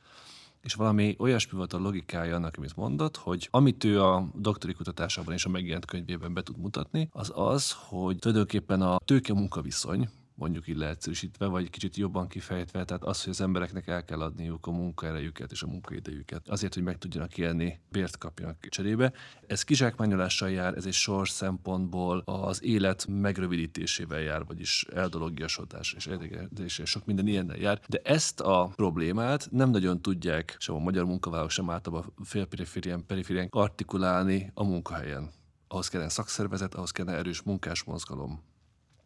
és 0.61 0.73
valami 0.73 1.15
olyasmi 1.19 1.57
volt 1.57 1.73
a 1.73 1.79
logikája 1.79 2.35
annak, 2.35 2.55
amit 2.57 2.75
mondott, 2.75 3.17
hogy 3.17 3.47
amit 3.51 3.83
ő 3.83 4.01
a 4.03 4.29
doktori 4.35 4.73
kutatásában 4.73 5.33
és 5.33 5.45
a 5.45 5.49
megjelent 5.49 5.85
könyvében 5.85 6.33
be 6.33 6.43
tud 6.43 6.57
mutatni, 6.57 7.09
az 7.11 7.31
az, 7.35 7.75
hogy 7.77 8.17
tulajdonképpen 8.17 8.81
a 8.81 8.97
tőke 9.05 9.33
munkaviszony, 9.33 10.09
mondjuk 10.37 10.67
így 10.67 10.77
leegyszerűsítve, 10.77 11.45
vagy 11.45 11.69
kicsit 11.69 11.95
jobban 11.95 12.27
kifejtve, 12.27 12.85
tehát 12.85 13.03
az, 13.03 13.23
hogy 13.23 13.31
az 13.31 13.41
embereknek 13.41 13.87
el 13.87 14.03
kell 14.03 14.21
adniuk 14.21 14.67
a 14.67 14.71
munkaerejüket 14.71 15.51
és 15.51 15.61
a 15.61 15.67
munkaidejüket, 15.67 16.47
azért, 16.47 16.73
hogy 16.73 16.83
meg 16.83 16.97
tudjanak 16.97 17.37
élni, 17.37 17.79
bért 17.91 18.17
kapjanak 18.17 18.67
cserébe. 18.69 19.13
Ez 19.47 19.63
kizsákmányolással 19.63 20.49
jár, 20.49 20.73
ez 20.73 20.85
egy 20.85 20.93
sors 20.93 21.29
szempontból 21.29 22.21
az 22.25 22.63
élet 22.63 23.07
megrövidítésével 23.07 24.19
jár, 24.19 24.45
vagyis 24.45 24.85
eldologiasodás 24.93 25.93
és 25.93 26.09
és 26.57 26.81
sok 26.85 27.05
minden 27.05 27.27
ilyennel 27.27 27.57
jár, 27.57 27.79
de 27.87 28.01
ezt 28.03 28.39
a 28.39 28.71
problémát 28.75 29.47
nem 29.51 29.69
nagyon 29.69 30.01
tudják 30.01 30.55
sem 30.59 30.75
a 30.75 30.79
magyar 30.79 31.05
munkavállalók, 31.05 31.51
sem 31.51 31.69
általában 31.69 32.13
a 32.15 32.25
félperiférián, 32.25 33.05
periférián 33.05 33.47
artikulálni 33.51 34.51
a 34.53 34.63
munkahelyen. 34.63 35.29
Ahhoz 35.67 35.87
kellene 35.87 36.09
szakszervezet, 36.09 36.75
ahhoz 36.75 36.91
kellene 36.91 37.17
erős 37.17 37.41
munkásmozgalom 37.41 38.46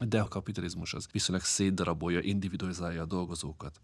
de 0.08 0.20
a 0.20 0.28
kapitalizmus 0.28 0.94
az 0.94 1.08
viszonylag 1.12 1.46
szétdarabolja, 1.46 2.20
individualizálja 2.20 3.02
a 3.02 3.06
dolgozókat. 3.06 3.82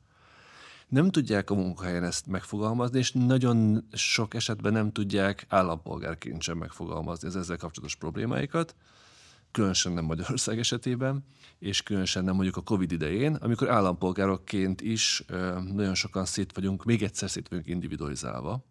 Nem 0.88 1.10
tudják 1.10 1.50
a 1.50 1.56
munkahelyen 1.56 2.04
ezt 2.04 2.28
megfogalmazni, 2.28 3.00
és 3.00 3.12
nagyon 3.12 3.88
sok 3.92 4.34
esetben 4.34 4.74
nem 4.74 4.92
tudják 4.92 5.46
állampolgárként 5.50 6.42
sem 6.42 6.58
megfogalmazni 6.58 7.28
az 7.28 7.36
ezzel 7.36 7.58
kapcsolatos 7.58 7.96
problémáikat, 7.96 8.76
különösen 9.52 9.92
nem 9.92 10.06
Magyarország 10.06 10.60
esetében, 10.60 11.24
és 11.60 11.84
különösen 11.84 12.24
nem 12.24 12.36
mondjuk 12.36 12.58
a 12.58 12.62
Covid 12.62 12.92
idején, 12.92 13.34
amikor 13.36 13.70
állampolgárokként 13.70 14.82
is 14.82 15.24
nagyon 15.74 15.96
sokan 15.96 16.26
szét 16.26 16.54
vagyunk, 16.54 16.84
még 16.84 17.04
egyszer 17.04 17.30
szét 17.30 17.48
vagyunk 17.48 17.68
individualizálva 17.68 18.66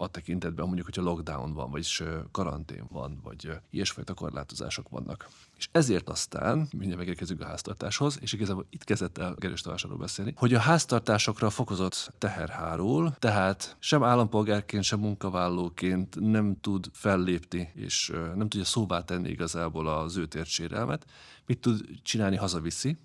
a 0.00 0.08
tekintetben, 0.08 0.64
mondjuk, 0.64 0.86
hogyha 0.86 1.02
lockdown 1.02 1.52
van, 1.52 1.70
vagyis 1.70 2.02
karantén 2.30 2.84
van, 2.90 3.20
vagy 3.22 3.50
ilyesfajta 3.70 4.14
korlátozások 4.14 4.88
vannak. 4.88 5.28
És 5.56 5.68
ezért 5.72 6.08
aztán, 6.08 6.58
mindjárt 6.58 6.98
megérkezünk 6.98 7.40
a 7.40 7.46
háztartáshoz, 7.46 8.18
és 8.20 8.32
igazából 8.32 8.66
itt 8.70 8.84
kezdett 8.84 9.18
el 9.18 9.34
Gerős 9.38 9.60
Tamásról 9.60 9.96
beszélni, 9.96 10.32
hogy 10.36 10.54
a 10.54 10.58
háztartásokra 10.58 11.50
fokozott 11.50 12.12
teher 12.18 12.48
hárul, 12.48 13.14
tehát 13.18 13.76
sem 13.78 14.02
állampolgárként, 14.02 14.84
sem 14.84 15.00
munkavállalóként 15.00 16.20
nem 16.20 16.56
tud 16.60 16.90
fellépni, 16.92 17.72
és 17.74 18.12
nem 18.34 18.48
tudja 18.48 18.64
szóvá 18.64 19.04
tenni 19.04 19.28
igazából 19.28 19.88
az 19.88 20.16
ő 20.16 20.26
térdsérelmet. 20.26 21.06
Mit 21.46 21.60
tud 21.60 21.84
csinálni, 22.02 22.36
hazaviszi, 22.36 22.96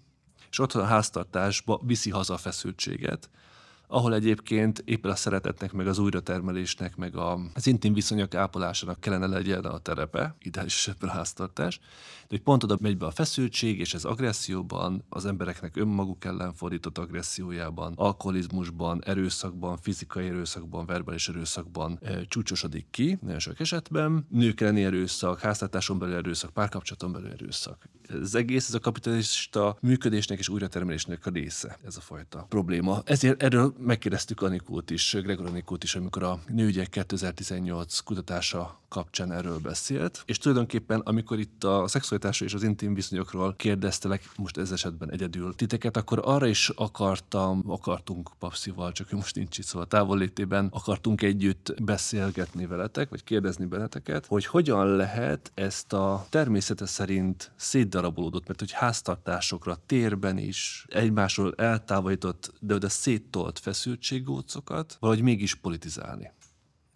és 0.49 0.59
ott 0.59 0.73
a 0.73 0.83
háztartásba 0.85 1.81
viszi 1.83 2.09
haza 2.09 2.33
a 2.33 2.37
feszültséget, 2.37 3.29
ahol 3.88 4.13
egyébként 4.13 4.81
éppen 4.86 5.11
a 5.11 5.15
szeretetnek, 5.15 5.71
meg 5.71 5.88
az 5.88 5.97
újratermelésnek, 5.99 6.95
meg 6.95 7.15
az 7.15 7.67
intim 7.67 7.93
viszonyok 7.93 8.36
ápolásának 8.36 8.99
kellene 8.99 9.27
legyen 9.27 9.63
a 9.65 9.77
terepe, 9.77 10.36
ideális 10.39 10.75
esetben 10.75 11.09
a 11.09 11.13
háztartás, 11.13 11.79
de 12.21 12.25
hogy 12.29 12.41
pont 12.41 12.63
oda 12.63 12.77
megy 12.81 12.97
be 12.97 13.05
a 13.05 13.11
feszültség, 13.11 13.79
és 13.79 13.93
ez 13.93 14.05
agresszióban, 14.05 15.03
az 15.09 15.25
embereknek 15.25 15.75
önmaguk 15.77 16.25
ellen 16.25 16.53
fordított 16.53 16.97
agressziójában, 16.97 17.93
alkoholizmusban, 17.95 19.03
erőszakban, 19.05 19.77
fizikai 19.77 20.27
erőszakban, 20.27 20.86
verbális 20.86 21.29
erőszakban 21.29 21.99
e, 22.01 22.25
csúcsosodik 22.25 22.86
ki, 22.89 23.17
nagyon 23.21 23.39
sok 23.39 23.59
esetben. 23.59 24.27
Nők 24.29 24.61
elleni 24.61 24.84
erőszak, 24.84 25.39
háztartáson 25.39 25.99
belül 25.99 26.15
erőszak, 26.15 26.49
párkapcsolaton 26.49 27.11
belül 27.11 27.31
erőszak. 27.31 27.89
Ez 28.22 28.36
egész, 28.36 28.68
ez 28.68 28.74
a 28.74 28.80
kapitalista 28.80 29.78
működésnek 29.82 30.39
és 30.39 30.49
újratermelésnek 30.49 31.26
a 31.26 31.30
része, 31.30 31.78
ez 31.86 31.97
a 31.97 32.01
fajta 32.01 32.45
probléma. 32.49 33.01
Ezért 33.05 33.43
erről 33.43 33.74
megkérdeztük 33.80 34.41
Anikót 34.41 34.89
is, 34.89 35.18
Gregor 35.22 35.45
Anikót 35.45 35.84
is, 35.84 35.95
amikor 35.95 36.24
a 36.24 36.39
Nőgyek 36.47 36.89
2018 36.89 37.99
kutatása 37.99 38.82
kapcsán 38.93 39.31
erről 39.31 39.59
beszélt, 39.59 40.23
és 40.25 40.37
tulajdonképpen 40.37 40.99
amikor 40.99 41.39
itt 41.39 41.63
a 41.63 41.87
szexualitásról 41.87 42.49
és 42.49 42.55
az 42.55 42.63
intim 42.63 42.93
viszonyokról 42.93 43.55
kérdeztelek, 43.55 44.29
most 44.35 44.57
ez 44.57 44.71
esetben 44.71 45.11
egyedül 45.11 45.55
titeket, 45.55 45.97
akkor 45.97 46.21
arra 46.23 46.45
is 46.47 46.69
akartam, 46.69 47.63
akartunk 47.67 48.29
papszival, 48.39 48.91
csak 48.91 49.13
ő 49.13 49.15
most 49.15 49.35
nincs 49.35 49.57
itt, 49.57 49.65
szóval 49.65 49.87
távollétében 49.87 50.67
akartunk 50.71 51.21
együtt 51.21 51.73
beszélgetni 51.83 52.65
veletek, 52.65 53.09
vagy 53.09 53.23
kérdezni 53.23 53.65
benneteket, 53.65 54.25
hogy 54.25 54.45
hogyan 54.45 54.87
lehet 54.87 55.51
ezt 55.53 55.93
a 55.93 56.25
természete 56.29 56.85
szerint 56.85 57.51
szétdarabolódott, 57.55 58.47
mert 58.47 58.59
hogy 58.59 58.71
háztartásokra, 58.71 59.77
térben 59.85 60.37
is 60.37 60.85
egymásról 60.89 61.53
eltávolított, 61.57 62.53
de 62.59 62.73
oda 62.73 62.89
széttolt 62.89 63.59
feszültséggócokat 63.59 64.97
valahogy 64.99 65.23
mégis 65.23 65.55
politizálni 65.55 66.31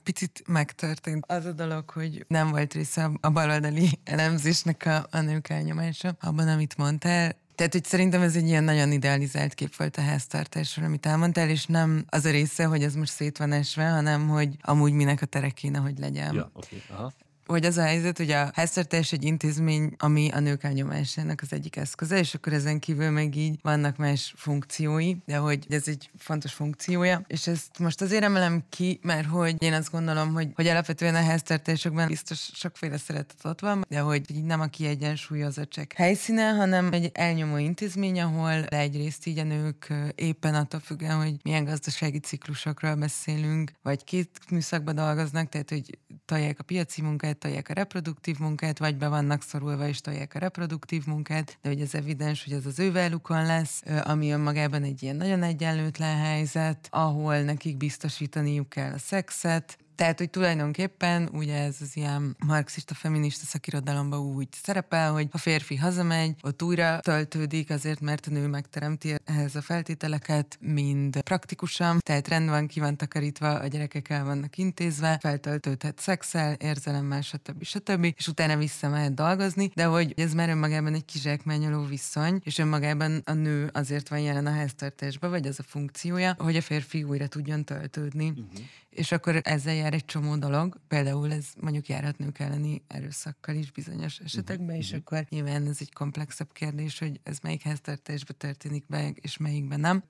picit 0.07 0.43
megtörtént 0.47 1.23
az 1.27 1.45
a 1.45 1.51
dolog, 1.51 1.89
hogy 1.89 2.25
nem 2.27 2.49
volt 2.49 2.73
része 2.73 3.11
a 3.21 3.29
baloldali 3.29 3.89
elemzésnek 4.03 4.85
a, 4.85 5.07
a 5.11 5.21
nők 5.21 5.49
elnyomása 5.49 6.15
abban, 6.19 6.47
amit 6.47 6.77
mondtál. 6.77 7.35
Tehát, 7.55 7.71
hogy 7.71 7.83
szerintem 7.83 8.21
ez 8.21 8.35
egy 8.35 8.47
ilyen 8.47 8.63
nagyon 8.63 8.91
idealizált 8.91 9.53
kép 9.53 9.75
volt 9.75 9.97
a 9.97 10.01
háztartásról, 10.01 10.85
amit 10.85 11.05
elmondtál, 11.05 11.49
és 11.49 11.65
nem 11.65 12.05
az 12.09 12.25
a 12.25 12.31
része, 12.31 12.65
hogy 12.65 12.83
ez 12.83 12.95
most 12.95 13.11
szét 13.11 13.37
van 13.37 13.51
esve, 13.51 13.89
hanem 13.89 14.27
hogy 14.27 14.55
amúgy 14.61 14.91
minek 14.91 15.21
a 15.21 15.25
tere 15.25 15.49
kéne, 15.49 15.79
hogy 15.79 15.97
legyen. 15.99 16.33
Ja, 16.33 16.51
okay. 16.53 16.83
Aha 16.89 17.13
hogy 17.47 17.65
az 17.65 17.77
a 17.77 17.83
helyzet, 17.83 18.17
hogy 18.17 18.31
a 18.31 18.51
háztartás 18.53 19.11
egy 19.11 19.23
intézmény, 19.23 19.95
ami 19.97 20.29
a 20.29 20.39
nők 20.39 20.63
elnyomásának 20.63 21.41
az 21.41 21.53
egyik 21.53 21.75
eszköze, 21.75 22.17
és 22.19 22.33
akkor 22.33 22.53
ezen 22.53 22.79
kívül 22.79 23.09
meg 23.09 23.35
így 23.35 23.59
vannak 23.61 23.97
más 23.97 24.33
funkciói, 24.37 25.15
de 25.25 25.37
hogy 25.37 25.65
ez 25.69 25.87
egy 25.87 26.09
fontos 26.17 26.53
funkciója, 26.53 27.21
és 27.27 27.47
ezt 27.47 27.79
most 27.79 28.01
azért 28.01 28.23
emelem 28.23 28.63
ki, 28.69 28.99
mert 29.03 29.27
hogy 29.27 29.55
én 29.59 29.73
azt 29.73 29.91
gondolom, 29.91 30.33
hogy, 30.33 30.47
hogy 30.55 30.67
alapvetően 30.67 31.15
a 31.15 31.23
háztartásokban 31.23 32.07
biztos 32.07 32.49
sokféle 32.53 32.97
szeretet 32.97 33.45
ott 33.45 33.59
van, 33.59 33.85
de 33.89 33.99
hogy 33.99 34.35
így 34.35 34.43
nem 34.43 34.61
a 34.61 34.65
kiegyensúlyozottság 34.65 35.93
helyszíne, 35.95 36.49
hanem 36.49 36.93
egy 36.93 37.09
elnyomó 37.13 37.57
intézmény, 37.57 38.21
ahol 38.21 38.65
egyrészt 38.65 39.25
így 39.25 39.39
a 39.39 39.43
nők 39.43 39.93
éppen 40.15 40.55
attól 40.55 40.79
függően, 40.79 41.17
hogy 41.23 41.35
milyen 41.43 41.65
gazdasági 41.65 42.19
ciklusokról 42.19 42.95
beszélünk, 42.95 43.71
vagy 43.81 44.03
két 44.03 44.29
műszakban 44.49 44.95
dolgoznak, 44.95 45.49
tehát 45.49 45.69
hogy 45.69 45.97
tolják 46.25 46.59
a 46.59 46.63
piaci 46.63 47.01
munkát, 47.01 47.36
tolják 47.39 47.69
a 47.69 47.73
reproduktív 47.73 48.39
munkát, 48.39 48.79
vagy 48.79 48.97
be 48.97 49.07
vannak 49.07 49.41
szorulva 49.41 49.88
és 49.88 50.01
tolják 50.01 50.35
a 50.35 50.39
reproduktív 50.39 51.05
munkát, 51.05 51.57
de 51.61 51.69
hogy 51.69 51.81
ez 51.81 51.93
evidens, 51.93 52.43
hogy 52.43 52.53
ez 52.53 52.65
az 52.65 52.79
ő 52.79 52.91
velukon 52.91 53.45
lesz, 53.45 53.83
ami 54.03 54.31
önmagában 54.31 54.83
egy 54.83 55.03
ilyen 55.03 55.15
nagyon 55.15 55.43
egyenlőtlen 55.43 56.17
helyzet, 56.17 56.88
ahol 56.91 57.41
nekik 57.41 57.77
biztosítaniuk 57.77 58.69
kell 58.69 58.93
a 58.93 58.97
szexet, 58.97 59.77
tehát, 59.97 60.17
hogy 60.17 60.29
tulajdonképpen 60.29 61.29
ugye 61.33 61.55
ez 61.55 61.75
az 61.81 61.91
ilyen 61.93 62.35
marxista, 62.45 62.93
feminista 62.93 63.45
szakirodalomban 63.45 64.19
úgy 64.19 64.47
szerepel, 64.63 65.11
hogy 65.11 65.27
a 65.31 65.37
férfi 65.37 65.75
hazamegy, 65.75 66.35
ott 66.41 66.63
újra 66.63 66.99
töltődik 66.99 67.69
azért, 67.69 67.99
mert 67.99 68.27
a 68.27 68.31
nő 68.31 68.47
megteremti 68.47 69.15
ehhez 69.25 69.55
a 69.55 69.61
feltételeket, 69.61 70.57
mind 70.61 71.21
praktikusan, 71.21 71.99
tehát 71.99 72.27
rend 72.27 72.49
van, 72.49 72.67
ki 72.67 72.79
van 72.79 72.97
takarítva, 72.97 73.59
a 73.59 73.67
gyerekek 73.67 74.09
el 74.09 74.23
vannak 74.23 74.57
intézve, 74.57 75.17
feltöltődhet 75.21 75.99
szexel, 75.99 76.53
érzelemmel, 76.53 77.21
stb. 77.21 77.63
stb. 77.63 78.03
és 78.17 78.27
utána 78.27 78.57
vissza 78.57 78.89
mehet 78.89 79.13
dolgozni, 79.13 79.71
de 79.75 79.85
hogy 79.85 80.13
ez 80.17 80.33
már 80.33 80.49
önmagában 80.49 80.93
egy 80.93 81.05
kizsákmányoló 81.05 81.83
viszony, 81.83 82.41
és 82.43 82.57
önmagában 82.57 83.21
a 83.25 83.33
nő 83.33 83.69
azért 83.73 84.09
van 84.09 84.19
jelen 84.19 84.45
a 84.45 84.51
háztartásban, 84.51 85.29
vagy 85.29 85.47
az 85.47 85.59
a 85.59 85.63
funkciója, 85.63 86.35
hogy 86.37 86.55
a 86.55 86.61
férfi 86.61 87.03
újra 87.03 87.27
tudjon 87.27 87.63
töltődni. 87.63 88.29
Uh-huh 88.29 88.65
és 88.97 89.11
akkor 89.11 89.39
ezzel 89.43 89.73
jár 89.73 89.93
egy 89.93 90.05
csomó 90.05 90.35
dolog, 90.35 90.79
például 90.87 91.31
ez 91.31 91.45
mondjuk 91.59 91.87
járhat 91.87 92.17
nők 92.17 92.39
elleni 92.39 92.83
erőszakkal 92.87 93.55
is 93.55 93.71
bizonyos 93.71 94.19
esetekben, 94.19 94.75
és 94.75 94.85
uh-huh. 94.85 95.01
akkor 95.05 95.25
nyilván 95.29 95.67
ez 95.67 95.77
egy 95.79 95.93
komplexebb 95.93 96.51
kérdés, 96.53 96.99
hogy 96.99 97.19
ez 97.23 97.39
melyik 97.39 97.61
háztartásban 97.61 98.37
történik 98.37 98.85
be, 98.87 99.09
és 99.09 99.37
melyikben 99.37 99.79
nem. 99.79 100.03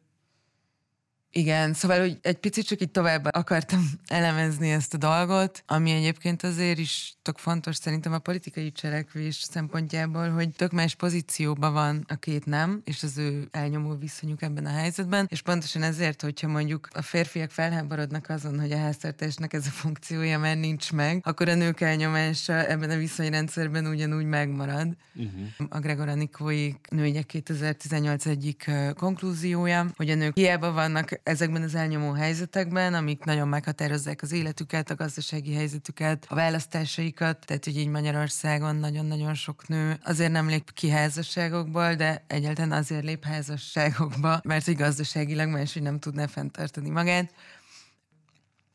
Igen, 1.38 1.74
szóval 1.74 2.00
hogy 2.00 2.18
egy 2.22 2.38
picit 2.38 2.68
csak 2.68 2.82
így 2.82 2.92
tovább 2.92 3.28
akartam 3.32 3.90
elemezni 4.08 4.72
ezt 4.72 4.94
a 4.94 4.98
dolgot, 4.98 5.64
ami 5.68 5.92
egyébként 5.92 6.44
azért 6.44 6.78
is 6.78 7.18
tök 7.22 7.38
fontos 7.38 7.76
szerintem 7.76 8.14
a 8.14 8.20
politikai 8.20 8.72
cselekvés 8.72 9.36
szempontjából, 9.36 10.30
hogy 10.30 10.50
tök 10.50 10.72
más 10.72 10.96
pozícióban 10.96 11.74
van 11.74 12.06
a 12.08 12.16
két 12.16 12.46
nem, 12.46 12.82
és 12.84 13.04
az 13.04 13.18
ő 13.18 13.48
elnyomó 13.52 13.96
viszonyuk 13.96 14.42
ebben 14.42 14.66
a 14.66 14.70
helyzetben, 14.70 15.28
és 15.30 15.42
pontosan 15.42 15.84
ezért, 15.84 16.22
hogyha 16.22 16.48
mondjuk 16.48 16.88
a 16.94 17.02
férfiak 17.02 17.52
felháborodnak 17.52 18.30
azon, 18.30 18.60
hogy 18.60 18.72
a 18.72 18.78
háztartásnak 18.78 19.54
ez 19.54 19.68
a 19.68 19.70
funkciója 19.70 20.40
már 20.40 20.58
nincs 20.58 20.94
meg, 20.94 21.22
akkor 21.24 21.50
a 21.50 21.56
nők 21.56 21.82
elnyomása 21.82 22.66
ebben 22.66 22.90
a 22.90 22.98
viszonyrendszerben 22.98 23.86
ugyanúgy 23.86 24.26
megmarad. 24.26 24.88
Uh-huh. 25.16 25.68
A 25.70 25.80
Gregor 25.80 26.08
Anikói 26.08 26.72
nőgyek 26.90 27.26
2018 27.26 28.26
egyik 28.26 28.72
konklúziója, 28.96 29.86
hogy 29.96 30.10
a 30.10 30.16
nők 30.16 30.36
hiába 30.36 30.72
vannak 30.72 31.20
ezekben 31.28 31.62
az 31.62 31.76
elnyomó 31.76 32.12
helyzetekben, 32.12 32.94
amik 32.94 33.24
nagyon 33.24 33.48
meghatározzák 33.48 34.22
az 34.22 34.32
életüket, 34.32 34.90
a 34.90 34.96
gazdasági 34.96 35.54
helyzetüket, 35.54 36.26
a 36.30 36.36
választásaikat, 36.36 37.46
tehát 37.46 37.66
hogy 37.66 37.78
így 37.78 37.88
Magyarországon 37.88 38.76
nagyon-nagyon 38.76 39.34
sok 39.34 39.68
nő 39.68 40.00
azért 40.04 40.32
nem 40.32 40.48
lép 40.48 40.74
ki 40.74 40.90
házasságokból, 40.90 41.96
de 41.96 42.24
egyáltalán 42.28 42.72
azért 42.72 43.04
lép 43.04 43.26
házasságokba, 43.26 44.40
mert 44.44 44.66
hogy 44.66 44.76
gazdaságilag 44.76 45.50
máshogy 45.50 45.82
nem 45.82 46.00
tudná 46.00 46.28
fenntartani 46.28 46.90
magát. 46.90 47.34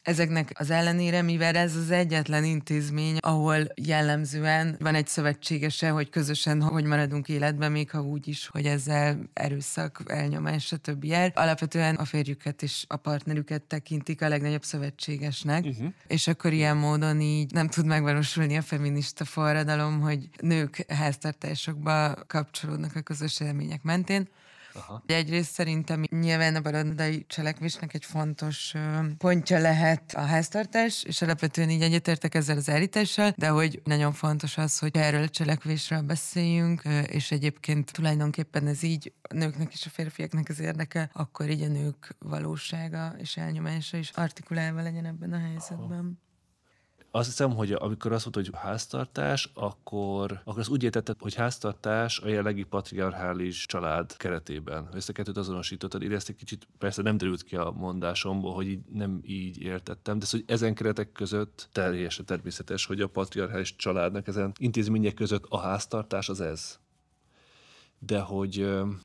Ezeknek 0.03 0.53
az 0.55 0.71
ellenére, 0.71 1.23
mivel 1.23 1.57
ez 1.57 1.77
az 1.77 1.91
egyetlen 1.91 2.45
intézmény, 2.45 3.17
ahol 3.21 3.67
jellemzően 3.75 4.77
van 4.81 4.95
egy 4.95 5.07
szövetségese, 5.07 5.91
hogy 5.91 6.09
közösen 6.09 6.63
hogy 6.63 6.85
maradunk 6.85 7.29
életben, 7.29 7.73
még 7.73 7.91
ha 7.91 8.01
úgy 8.01 8.29
is, 8.29 8.47
hogy 8.47 8.67
ezzel 8.67 9.19
erőszak, 9.33 10.03
elnyomás, 10.07 10.65
stb. 10.65 11.05
jár. 11.05 11.33
Alapvetően 11.35 11.95
a 11.95 12.05
férjüket 12.05 12.63
és 12.63 12.85
a 12.89 12.97
partnerüket 12.97 13.63
tekintik 13.63 14.23
a 14.23 14.29
legnagyobb 14.29 14.65
szövetségesnek, 14.65 15.65
uh-huh. 15.65 15.93
és 16.07 16.27
akkor 16.27 16.53
ilyen 16.53 16.77
módon 16.77 17.21
így 17.21 17.53
nem 17.53 17.69
tud 17.69 17.87
megvalósulni 17.87 18.57
a 18.57 18.63
feminista 18.63 19.25
forradalom, 19.25 20.01
hogy 20.01 20.29
nők 20.41 20.85
háztartásokba 20.89 22.15
kapcsolódnak 22.27 22.97
a 22.97 23.01
közös 23.01 23.41
élmények 23.41 23.83
mentén. 23.83 24.29
Aha. 24.75 25.03
Egyrészt 25.07 25.53
szerintem 25.53 26.05
nyilván 26.11 26.55
a 26.55 26.61
baloldali 26.61 27.25
cselekvésnek 27.29 27.95
egy 27.95 28.05
fontos 28.05 28.75
pontja 29.19 29.59
lehet 29.59 30.15
a 30.15 30.21
háztartás, 30.21 31.03
és 31.03 31.23
alapvetően 31.23 31.71
így 31.71 31.83
egyetértek 31.83 32.35
ezzel 32.35 32.57
az 32.57 32.71
állítással, 32.71 33.35
de 33.37 33.49
hogy 33.49 33.81
nagyon 33.85 34.13
fontos 34.13 34.59
az, 34.59 34.79
hogy 34.79 34.97
erről 34.97 35.23
a 35.23 35.29
cselekvésről 35.29 36.01
beszéljünk, 36.01 36.83
és 37.07 37.31
egyébként 37.31 37.93
tulajdonképpen 37.93 38.67
ez 38.67 38.83
így 38.83 39.13
a 39.23 39.35
nőknek 39.35 39.73
és 39.73 39.87
a 39.87 39.91
férfiaknak 39.91 40.49
az 40.49 40.61
érdeke, 40.61 41.11
akkor 41.13 41.51
így 41.51 41.63
a 41.63 41.69
nők 41.69 42.17
valósága 42.19 43.15
és 43.19 43.37
elnyomása 43.37 43.97
is 43.97 44.11
artikulálva 44.11 44.83
legyen 44.83 45.05
ebben 45.05 45.33
a 45.33 45.39
helyzetben. 45.39 45.99
Aha. 45.99 46.31
Azt 47.15 47.29
hiszem, 47.29 47.55
hogy 47.55 47.73
amikor 47.73 48.13
azt 48.13 48.25
mondta, 48.25 48.51
hogy 48.51 48.71
háztartás, 48.71 49.51
akkor, 49.55 50.41
akkor 50.45 50.61
az 50.61 50.69
úgy 50.69 50.83
értetted, 50.83 51.17
hogy 51.21 51.35
háztartás 51.35 52.19
a 52.19 52.29
jelenlegi 52.29 52.63
patriarchális 52.63 53.67
család 53.67 54.17
keretében. 54.17 54.89
Ezt 54.95 55.09
a 55.09 55.13
kettőt 55.13 55.37
azonosítottad, 55.37 56.03
én 56.03 56.13
ezt 56.13 56.29
egy 56.29 56.37
kicsit 56.37 56.69
persze 56.79 57.03
nem 57.03 57.17
derült 57.17 57.43
ki 57.43 57.57
a 57.57 57.71
mondásomból, 57.71 58.55
hogy 58.55 58.67
így 58.67 58.81
nem 58.93 59.21
így 59.25 59.61
értettem, 59.61 60.19
de 60.19 60.27
hogy 60.31 60.45
ezen 60.47 60.75
keretek 60.75 61.13
között 61.13 61.69
teljesen 61.73 62.25
természetes, 62.25 62.87
hogy 62.87 63.01
a 63.01 63.09
patriarchális 63.09 63.77
családnak 63.77 64.27
ezen 64.27 64.53
intézmények 64.59 65.15
között 65.15 65.45
a 65.49 65.59
háztartás 65.59 66.29
az 66.29 66.41
ez. 66.41 66.79
De 67.99 68.21
hogy 68.21 68.61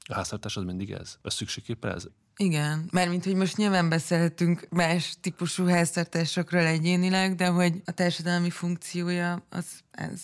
a 0.08 0.14
háztartás 0.14 0.58
az 0.58 0.64
mindig 0.64 0.92
ez? 0.92 1.18
Az 1.22 1.34
szükségképpen 1.34 1.92
ez? 1.92 2.08
Igen, 2.38 2.90
mármint, 2.92 3.24
hogy 3.24 3.36
most 3.36 3.58
nyilván 3.58 3.90
beszélhetünk 3.90 4.68
más 4.70 5.18
típusú 5.22 5.66
háztartásokról 5.66 6.66
egyénileg, 6.66 7.36
de 7.36 7.48
hogy 7.48 7.82
a 7.86 7.92
társadalmi 7.92 8.50
funkciója 8.50 9.46
az 9.50 9.84
ez. 9.92 10.22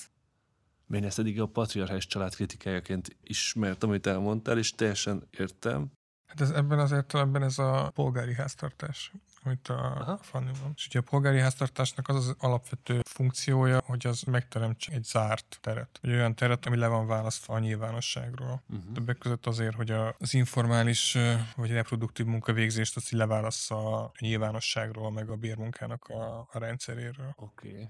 Én 0.94 1.04
ezt 1.04 1.20
eddig 1.20 1.42
a 1.42 1.46
patriarchális 1.46 2.08
család 2.08 2.36
kritikájaként 2.36 3.18
ismertem, 3.24 3.90
amit 3.90 4.08
elmondtál, 4.08 4.58
és 4.58 4.72
teljesen 4.72 5.28
értem. 5.38 5.92
Hát 6.26 6.42
ez, 6.42 6.50
ebben 6.50 6.80
az 6.80 6.92
értelemben 6.92 7.44
ez 7.44 7.58
a 7.58 7.92
polgári 7.94 8.34
háztartás 8.34 9.12
amit 9.44 9.68
a 9.68 9.96
Aha. 10.00 10.18
Fanny 10.18 10.52
van. 10.62 10.72
És 10.76 10.88
ugye 10.88 11.00
a 11.00 11.02
polgári 11.02 11.40
háztartásnak 11.40 12.08
az 12.08 12.16
az 12.16 12.36
alapvető 12.40 13.02
funkciója, 13.10 13.82
hogy 13.86 14.08
az 14.08 14.22
megteremtse 14.22 14.92
egy 14.92 15.04
zárt 15.04 15.58
teret. 15.62 16.00
Egy 16.02 16.12
olyan 16.12 16.36
teret, 16.36 16.66
ami 16.66 16.78
le 16.78 16.88
van 16.88 17.08
választva 17.08 17.54
a 17.54 17.60
nyilvánosságról. 17.60 18.64
Uh-huh. 18.70 18.94
Többek 18.94 19.18
között 19.18 19.46
azért, 19.46 19.76
hogy 19.76 19.92
az 19.92 20.34
informális 20.34 21.18
vagy 21.56 21.72
reproduktív 21.72 22.26
munkavégzést 22.26 22.96
azt 22.96 23.12
leválassza 23.12 24.04
a 24.04 24.12
nyilvánosságról, 24.20 25.12
meg 25.12 25.30
a 25.30 25.36
bérmunkának 25.36 26.08
a, 26.08 26.48
a 26.52 26.60
rendszeréről. 26.60 27.34
Oké. 27.36 27.70
Okay. 27.70 27.90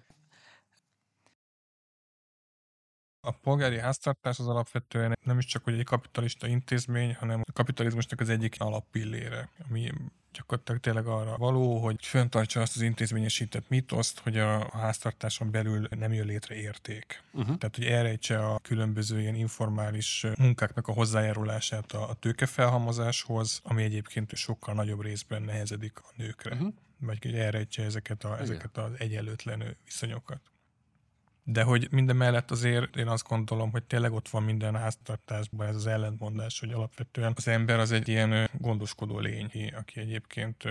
A 3.26 3.32
polgári 3.32 3.80
háztartás 3.80 4.40
az 4.40 4.48
alapvetően 4.48 5.18
nem 5.24 5.38
is 5.38 5.46
csak 5.46 5.64
hogy 5.64 5.80
egy 5.80 5.86
kapitalista 5.86 6.48
intézmény, 6.48 7.16
hanem 7.16 7.42
a 7.44 7.52
kapitalizmusnak 7.52 8.20
az 8.20 8.30
egyik 8.30 8.56
alappillére, 8.58 9.50
ami 9.70 9.92
gyakorlatilag 10.34 10.82
tényleg 10.82 11.08
arra 11.08 11.38
való, 11.38 11.78
hogy 11.78 12.06
föntartsa 12.06 12.62
azt 12.62 12.76
az 12.76 12.82
intézményesített 12.82 13.70
mitoszt, 13.70 14.20
hogy 14.20 14.38
a 14.38 14.70
háztartáson 14.74 15.52
belül 15.52 15.88
nem 15.90 16.14
jön 16.14 16.26
létre 16.26 16.56
érték. 16.56 17.24
Uh-huh. 17.32 17.58
Tehát, 17.58 17.76
hogy 17.76 17.86
elrejtse 17.86 18.46
a 18.46 18.60
különböző 18.60 19.20
ilyen 19.22 19.36
informális 19.36 20.26
munkáknak 20.38 20.88
a 20.88 20.92
hozzájárulását 20.92 21.92
a, 21.92 22.16
tőkefelhalmozáshoz, 22.20 23.60
ami 23.64 23.84
egyébként 23.84 24.36
sokkal 24.36 24.74
nagyobb 24.74 25.02
részben 25.02 25.42
nehezedik 25.42 26.00
a 26.00 26.12
nőkre. 26.16 26.56
Uh-huh. 26.56 26.74
Vagy 27.00 27.24
hogy 27.24 27.36
elrejtse 27.36 27.84
ezeket, 27.84 28.24
a, 28.24 28.40
ezeket 28.40 28.78
az 28.78 28.92
egyenlőtlen 28.98 29.78
viszonyokat. 29.86 30.42
De 31.46 31.64
hogy 31.64 31.88
minden 31.92 32.16
mellett 32.16 32.52
azért 32.52 32.96
én 32.96 33.08
azt 33.08 33.28
gondolom, 33.28 33.72
hogy 33.72 33.84
tényleg 33.84 34.14
ott 34.14 34.30
van 34.30 34.44
minden 34.44 34.76
háztartásban 34.76 35.68
ez 35.68 35.76
az 35.76 35.88
ellentmondás, 35.88 36.60
hogy 36.60 36.72
alapvetően 36.72 37.34
az 37.36 37.48
ember 37.48 37.80
az 37.80 37.92
egy 37.92 38.08
ilyen 38.08 38.50
gondoskodó 38.60 39.20
lény, 39.20 39.74
aki 39.78 40.00
egyébként 40.00 40.64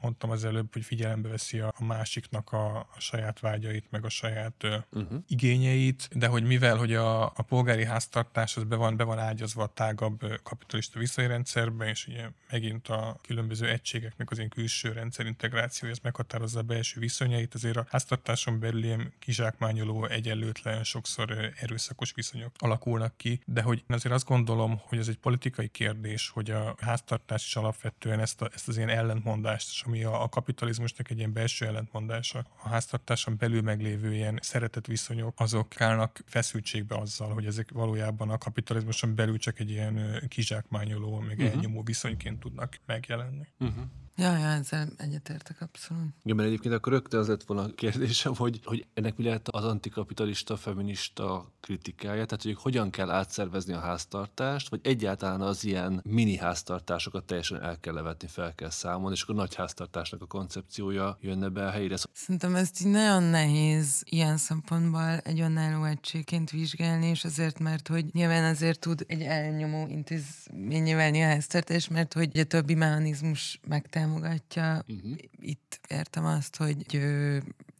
mondtam 0.00 0.30
az 0.30 0.44
előbb, 0.44 0.72
hogy 0.72 0.84
figyelembe 0.84 1.28
veszi 1.28 1.58
a 1.58 1.72
másiknak 1.78 2.52
a, 2.52 2.76
a 2.76 2.88
saját 2.98 3.40
vágyait, 3.40 3.90
meg 3.90 4.04
a 4.04 4.08
saját 4.08 4.64
uh-huh. 4.92 5.18
igényeit, 5.28 6.08
de 6.12 6.26
hogy 6.26 6.42
mivel, 6.42 6.76
hogy 6.76 6.94
a, 6.94 7.24
a 7.24 7.42
polgári 7.48 7.84
háztartás 7.84 8.56
az 8.56 8.64
be 8.64 8.76
van, 8.76 8.96
be 8.96 9.04
van 9.04 9.18
ágyazva 9.18 9.62
a 9.62 9.72
tágabb 9.74 10.40
kapitalista 10.42 10.98
viszonyrendszerbe, 10.98 11.88
és 11.88 12.06
ugye 12.06 12.28
megint 12.50 12.88
a 12.88 13.18
különböző 13.22 13.68
egységeknek 13.68 14.30
az 14.30 14.36
ilyen 14.36 14.50
külső 14.50 14.92
rendszerintegrációja, 14.92 15.94
ez 15.94 16.00
meghatározza 16.02 16.58
a 16.58 16.62
belső 16.62 17.00
viszonyait, 17.00 17.54
azért 17.54 17.76
a 17.76 17.86
háztartáson 17.90 18.60
belül 18.60 18.84
ilyen 18.84 19.12
kizsákmányoló 19.18 19.95
egyenlőtlen, 20.04 20.84
sokszor 20.84 21.52
erőszakos 21.56 22.12
viszonyok 22.12 22.52
alakulnak 22.58 23.16
ki, 23.16 23.40
de 23.46 23.62
hogy 23.62 23.84
azért 23.88 24.14
azt 24.14 24.26
gondolom, 24.26 24.80
hogy 24.82 24.98
ez 24.98 25.08
egy 25.08 25.18
politikai 25.18 25.68
kérdés, 25.68 26.28
hogy 26.28 26.50
a 26.50 26.74
háztartás 26.80 27.46
is 27.46 27.56
alapvetően 27.56 28.20
ezt, 28.20 28.42
a, 28.42 28.48
ezt 28.54 28.68
az 28.68 28.76
ilyen 28.76 28.88
ellentmondást, 28.88 29.86
ami 29.86 30.04
a, 30.04 30.22
a 30.22 30.28
kapitalizmusnak 30.28 31.10
egy 31.10 31.18
ilyen 31.18 31.32
belső 31.32 31.66
ellentmondása, 31.66 32.46
a 32.62 32.68
háztartáson 32.68 33.36
belül 33.36 33.62
meglévő 33.62 34.14
ilyen 34.14 34.38
szeretett 34.42 34.86
viszonyok, 34.86 35.40
azok 35.40 35.80
állnak 35.80 36.20
feszültségbe 36.26 36.96
azzal, 36.96 37.32
hogy 37.32 37.46
ezek 37.46 37.70
valójában 37.72 38.30
a 38.30 38.38
kapitalizmuson 38.38 39.14
belül 39.14 39.38
csak 39.38 39.58
egy 39.58 39.70
ilyen 39.70 40.22
kizsákmányoló, 40.28 41.18
meg 41.18 41.38
uh-huh. 41.38 41.54
elnyomó 41.54 41.82
viszonyként 41.82 42.40
tudnak 42.40 42.78
megjelenni. 42.86 43.46
Uh-huh. 43.58 43.84
Ja, 44.18 44.36
ja, 44.36 44.46
ezzel 44.46 44.88
egyetértek 44.96 45.60
abszolút. 45.60 46.14
Igen, 46.22 46.36
mert 46.36 46.48
egyébként 46.48 46.74
akkor 46.74 46.92
rögtön 46.92 47.20
az 47.20 47.28
lett 47.28 47.42
volna 47.42 47.62
a 47.62 47.74
kérdésem, 47.74 48.34
hogy, 48.34 48.60
hogy 48.64 48.86
ennek 48.94 49.16
mi 49.16 49.24
lehet 49.24 49.48
az 49.48 49.64
antikapitalista, 49.64 50.56
feminista 50.56 51.52
kritikája, 51.60 52.24
tehát 52.24 52.42
hogy 52.42 52.56
hogyan 52.58 52.90
kell 52.90 53.10
átszervezni 53.10 53.72
a 53.72 53.78
háztartást, 53.78 54.68
vagy 54.68 54.80
egyáltalán 54.82 55.40
az 55.40 55.64
ilyen 55.64 56.00
mini 56.04 56.36
háztartásokat 56.36 57.24
teljesen 57.24 57.62
el 57.62 57.80
kell 57.80 57.94
levetni, 57.94 58.28
fel 58.28 58.54
kell 58.54 58.70
számolni, 58.70 59.14
és 59.14 59.22
akkor 59.22 59.34
nagy 59.34 59.54
háztartásnak 59.54 60.22
a 60.22 60.26
koncepciója 60.26 61.18
jönne 61.20 61.48
be 61.48 61.66
a 61.66 61.70
helyére. 61.70 61.96
Szerintem 62.12 62.54
ezt 62.54 62.80
így 62.80 62.92
nagyon 62.92 63.22
nehéz 63.22 64.02
ilyen 64.04 64.36
szempontból 64.36 65.18
egy 65.18 65.40
önálló 65.40 65.84
egységként 65.84 66.50
vizsgálni, 66.50 67.06
és 67.06 67.24
azért, 67.24 67.58
mert 67.58 67.88
hogy 67.88 68.04
nyilván 68.12 68.44
azért 68.44 68.80
tud 68.80 69.04
egy 69.06 69.22
elnyomó 69.22 69.86
intézményé 69.88 70.94
válni 70.94 71.22
a 71.22 71.26
háztartás, 71.26 71.88
mert 71.88 72.12
hogy 72.12 72.38
a 72.38 72.44
többi 72.44 72.74
mechanizmus 72.74 73.60
megtámogatja. 74.06 74.82
Uh-huh. 74.88 75.16
Itt 75.40 75.80
értem 75.88 76.24
azt, 76.24 76.56
hogy 76.56 76.86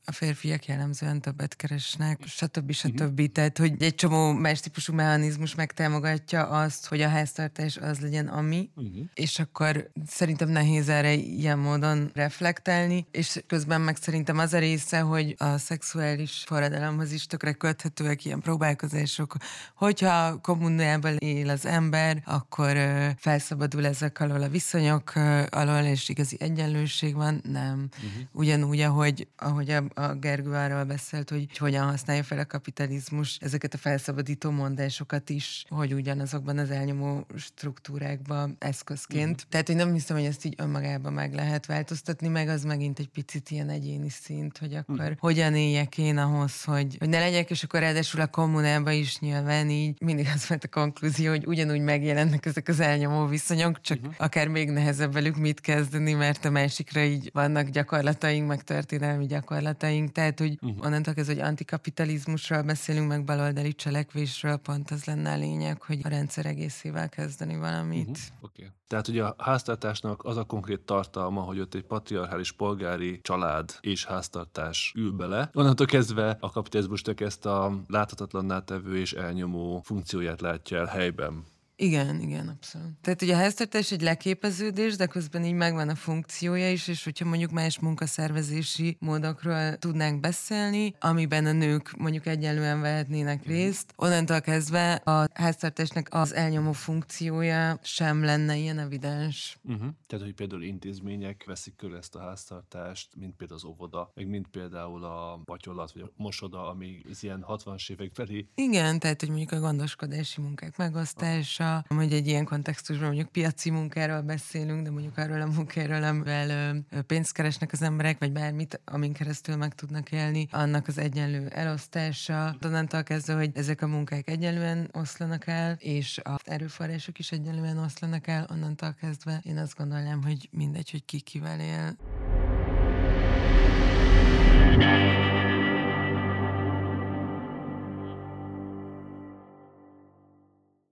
a 0.08 0.12
férfiak 0.12 0.66
jellemzően 0.66 1.20
többet 1.20 1.56
keresnek, 1.56 2.20
stb. 2.26 2.72
stb. 2.72 3.00
Uh-huh. 3.00 3.26
Tehát, 3.26 3.58
hogy 3.58 3.82
egy 3.82 3.94
csomó 3.94 4.32
más 4.32 4.60
típusú 4.60 4.92
mechanizmus 4.92 5.54
megtámogatja 5.54 6.48
azt, 6.48 6.86
hogy 6.86 7.00
a 7.00 7.08
háztartás 7.08 7.76
az 7.76 8.00
legyen 8.00 8.28
ami, 8.28 8.70
uh-huh. 8.74 9.04
és 9.14 9.38
akkor 9.38 9.90
szerintem 10.06 10.48
nehéz 10.48 10.88
erre 10.88 11.12
ilyen 11.12 11.58
módon 11.58 12.10
reflektálni, 12.14 13.06
és 13.10 13.42
közben 13.46 13.80
meg 13.80 13.96
szerintem 13.96 14.38
az 14.38 14.52
a 14.52 14.58
része, 14.58 15.00
hogy 15.00 15.34
a 15.38 15.58
szexuális 15.58 16.42
forradalomhoz 16.46 17.12
is 17.12 17.26
tökre 17.26 17.52
köthetőek 17.52 18.24
ilyen 18.24 18.40
próbálkozások, 18.40 19.36
hogyha 19.74 20.40
kommunában 20.40 21.16
él 21.16 21.50
az 21.50 21.66
ember, 21.66 22.22
akkor 22.24 22.76
felszabadul 23.18 23.86
ezek 23.86 24.20
alól 24.20 24.42
a 24.42 24.48
viszonyok 24.48 25.12
alól, 25.50 25.82
és 25.82 26.08
igazi 26.08 26.36
egyenlőség 26.40 27.14
van, 27.14 27.40
nem. 27.52 27.88
Uh-huh. 27.96 28.22
Ugyanúgy, 28.32 28.80
ahogy, 28.80 29.28
ahogy 29.36 29.70
a, 29.70 29.84
a 29.98 30.14
Gergő 30.14 30.52
arról 30.52 30.84
beszélt, 30.84 31.30
hogy 31.30 31.56
hogyan 31.56 31.86
használja 31.86 32.22
fel 32.22 32.38
a 32.38 32.46
kapitalizmus 32.46 33.38
ezeket 33.40 33.74
a 33.74 33.78
felszabadító 33.78 34.50
mondásokat 34.50 35.30
is, 35.30 35.64
hogy 35.68 35.94
ugyanazokban 35.94 36.58
az 36.58 36.70
elnyomó 36.70 37.26
struktúrákban 37.36 38.56
eszközként. 38.58 39.34
Uh-huh. 39.34 39.48
Tehát, 39.48 39.66
hogy 39.66 39.76
nem 39.76 39.92
hiszem, 39.92 40.16
hogy 40.16 40.26
ezt 40.26 40.44
így 40.44 40.54
önmagában 40.56 41.12
meg 41.12 41.34
lehet 41.34 41.66
változtatni, 41.66 42.28
meg 42.28 42.48
az 42.48 42.64
megint 42.64 42.98
egy 42.98 43.08
picit 43.08 43.50
ilyen 43.50 43.68
egyéni 43.68 44.08
szint, 44.08 44.58
hogy 44.58 44.74
akkor 44.74 44.98
uh-huh. 44.98 45.18
hogyan 45.18 45.54
éljek 45.54 45.98
én 45.98 46.18
ahhoz, 46.18 46.64
hogy, 46.64 46.96
hogy 46.98 47.08
ne 47.08 47.18
legyek, 47.18 47.50
és 47.50 47.62
akkor 47.62 47.80
ráadásul 47.80 48.20
a 48.20 48.26
kommunában 48.26 48.92
is 48.92 49.18
nyilván 49.18 49.70
így 49.70 50.02
mindig 50.02 50.28
az 50.34 50.48
volt 50.48 50.64
a 50.64 50.68
konklúzió, 50.68 51.30
hogy 51.30 51.46
ugyanúgy 51.46 51.80
megjelennek 51.80 52.46
ezek 52.46 52.68
az 52.68 52.80
elnyomó 52.80 53.26
viszonyok, 53.26 53.80
csak 53.80 53.98
uh-huh. 53.98 54.14
akár 54.18 54.48
még 54.48 54.70
nehezebb 54.70 55.12
velük 55.12 55.36
mit 55.36 55.60
kezdeni, 55.60 56.12
mert 56.12 56.44
a 56.44 56.50
másikra 56.50 57.00
így 57.00 57.30
vannak 57.32 57.68
gyakorlataink, 57.68 58.48
meg 58.48 58.62
történelmi 58.62 59.26
gyakorlataink. 59.26 59.84
Tehát, 60.12 60.38
hogy 60.38 60.58
uh-huh. 60.60 60.84
onnantól 60.84 61.14
ez, 61.16 61.26
hogy 61.26 61.38
antikapitalizmusról 61.38 62.62
beszélünk, 62.62 63.08
meg 63.08 63.24
baloldali 63.24 63.74
cselekvésről, 63.74 64.56
pont 64.56 64.90
az 64.90 65.04
lenne 65.04 65.32
a 65.32 65.36
lényeg, 65.36 65.82
hogy 65.82 66.00
a 66.02 66.08
rendszer 66.08 66.46
egészével 66.46 67.08
kezdeni 67.08 67.56
valamit. 67.56 68.08
Uh-huh. 68.08 68.24
Okay. 68.40 68.70
Tehát 68.88 69.08
ugye 69.08 69.24
a 69.24 69.34
háztartásnak 69.38 70.24
az 70.24 70.36
a 70.36 70.44
konkrét 70.44 70.80
tartalma, 70.80 71.40
hogy 71.40 71.60
ott 71.60 71.74
egy 71.74 71.84
patriarchális 71.84 72.52
polgári 72.52 73.20
család 73.22 73.74
és 73.80 74.04
háztartás 74.04 74.92
ül 74.96 75.12
bele. 75.12 75.50
Onnantól 75.54 75.86
kezdve 75.86 76.36
a 76.40 76.50
kapitalizmusnak 76.50 77.20
ezt 77.20 77.46
a 77.46 77.80
láthatatlanná 77.86 78.58
tevő 78.58 78.98
és 78.98 79.12
elnyomó 79.12 79.80
funkcióját 79.84 80.40
látja 80.40 80.78
el 80.78 80.86
helyben. 80.86 81.44
Igen, 81.78 82.20
igen, 82.20 82.48
abszolút. 82.48 82.92
Tehát 83.00 83.22
ugye 83.22 83.34
a 83.34 83.38
háztartás 83.38 83.92
egy 83.92 84.02
leképeződés, 84.02 84.96
de 84.96 85.06
közben 85.06 85.44
így 85.44 85.52
megvan 85.54 85.88
a 85.88 85.94
funkciója 85.94 86.70
is, 86.70 86.88
és 86.88 87.04
hogyha 87.04 87.24
mondjuk 87.24 87.50
más 87.50 87.78
munkaszervezési 87.78 88.96
módokról 89.00 89.76
tudnánk 89.76 90.20
beszélni, 90.20 90.94
amiben 91.00 91.46
a 91.46 91.52
nők 91.52 91.96
mondjuk 91.96 92.26
egyenlően 92.26 92.80
vehetnének 92.80 93.40
mhm. 93.40 93.48
részt, 93.48 93.92
onnantól 93.96 94.40
kezdve 94.40 94.94
a 94.94 95.26
háztartásnak 95.34 96.08
az 96.10 96.34
elnyomó 96.34 96.72
funkciója 96.72 97.78
sem 97.82 98.24
lenne 98.24 98.56
ilyen 98.56 98.78
evidens. 98.78 99.58
Uh-huh. 99.62 99.88
Tehát, 100.06 100.24
hogy 100.24 100.34
például 100.34 100.62
intézmények 100.62 101.44
veszik 101.46 101.76
körül 101.76 101.96
ezt 101.96 102.14
a 102.14 102.20
háztartást, 102.20 103.08
mint 103.16 103.36
például 103.36 103.58
az 103.58 103.66
óvoda, 103.66 104.12
meg 104.14 104.26
mint 104.26 104.48
például 104.48 105.04
a 105.04 105.40
patyolat, 105.44 105.92
vagy 105.92 106.02
a 106.02 106.12
mosoda, 106.16 106.68
ami 106.68 107.02
az 107.10 107.22
ilyen 107.22 107.44
60-as 107.48 107.90
évek 107.90 108.10
felé. 108.14 108.48
Igen, 108.54 108.98
tehát, 108.98 109.20
hogy 109.20 109.28
mondjuk 109.28 109.52
a 109.52 109.60
gondoskodási 109.60 110.40
munkák 110.40 110.76
megosztása, 110.76 111.65
hogyha 111.66 111.94
hogy 111.94 112.12
egy 112.12 112.26
ilyen 112.26 112.44
kontextusban 112.44 113.06
mondjuk 113.06 113.28
piaci 113.28 113.70
munkáról 113.70 114.20
beszélünk, 114.20 114.82
de 114.82 114.90
mondjuk 114.90 115.18
arról 115.18 115.40
a 115.40 115.46
munkáról, 115.46 116.02
amivel 116.02 116.76
pénzt 117.06 117.32
keresnek 117.32 117.72
az 117.72 117.82
emberek, 117.82 118.18
vagy 118.18 118.32
bármit, 118.32 118.80
amin 118.84 119.12
keresztül 119.12 119.56
meg 119.56 119.74
tudnak 119.74 120.12
élni, 120.12 120.48
annak 120.50 120.88
az 120.88 120.98
egyenlő 120.98 121.48
elosztása. 121.48 122.56
Onnantól 122.64 123.02
kezdve, 123.02 123.34
hogy 123.34 123.50
ezek 123.54 123.82
a 123.82 123.86
munkák 123.86 124.28
egyenlően 124.28 124.88
oszlanak 124.92 125.46
el, 125.46 125.76
és 125.78 126.20
az 126.22 126.40
erőforrások 126.44 127.18
is 127.18 127.32
egyenlően 127.32 127.78
oszlanak 127.78 128.26
el, 128.26 128.46
onnantól 128.52 128.94
kezdve 129.00 129.40
én 129.44 129.58
azt 129.58 129.76
gondolnám, 129.76 130.22
hogy 130.22 130.48
mindegy, 130.50 130.90
hogy 130.90 131.04
ki 131.04 131.20
kivel 131.20 131.60
él. 131.60 131.96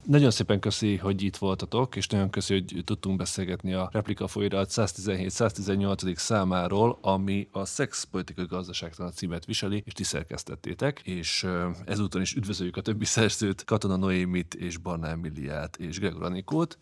Nagyon 0.06 0.30
szépen 0.30 0.60
köszi, 0.60 0.96
hogy 0.96 1.22
itt 1.22 1.36
voltatok, 1.36 1.96
és 1.96 2.06
nagyon 2.06 2.30
köszi, 2.30 2.52
hogy 2.52 2.82
tudtunk 2.84 3.16
beszélgetni 3.16 3.72
a 3.72 3.88
Replika 3.92 4.26
folyirat 4.26 4.68
117-118. 4.70 6.16
számáról, 6.16 6.98
ami 7.00 7.48
a 7.52 7.64
Szex 7.64 8.04
politikai 8.04 8.44
gazdaságtan 8.46 9.06
a 9.06 9.10
címet 9.10 9.44
viseli, 9.44 9.82
és 9.86 9.92
ti 9.92 10.02
szerkesztettétek, 10.02 11.00
és 11.04 11.46
ezúton 11.84 12.20
is 12.20 12.34
üdvözöljük 12.34 12.76
a 12.76 12.80
többi 12.80 13.04
szerzőt, 13.04 13.64
Katona 13.64 13.96
Noémit 13.96 14.54
és 14.54 14.76
Barna 14.76 15.06
Emiliát 15.06 15.76
és 15.76 15.98
Gregor 15.98 16.22
Anikót. 16.22 16.78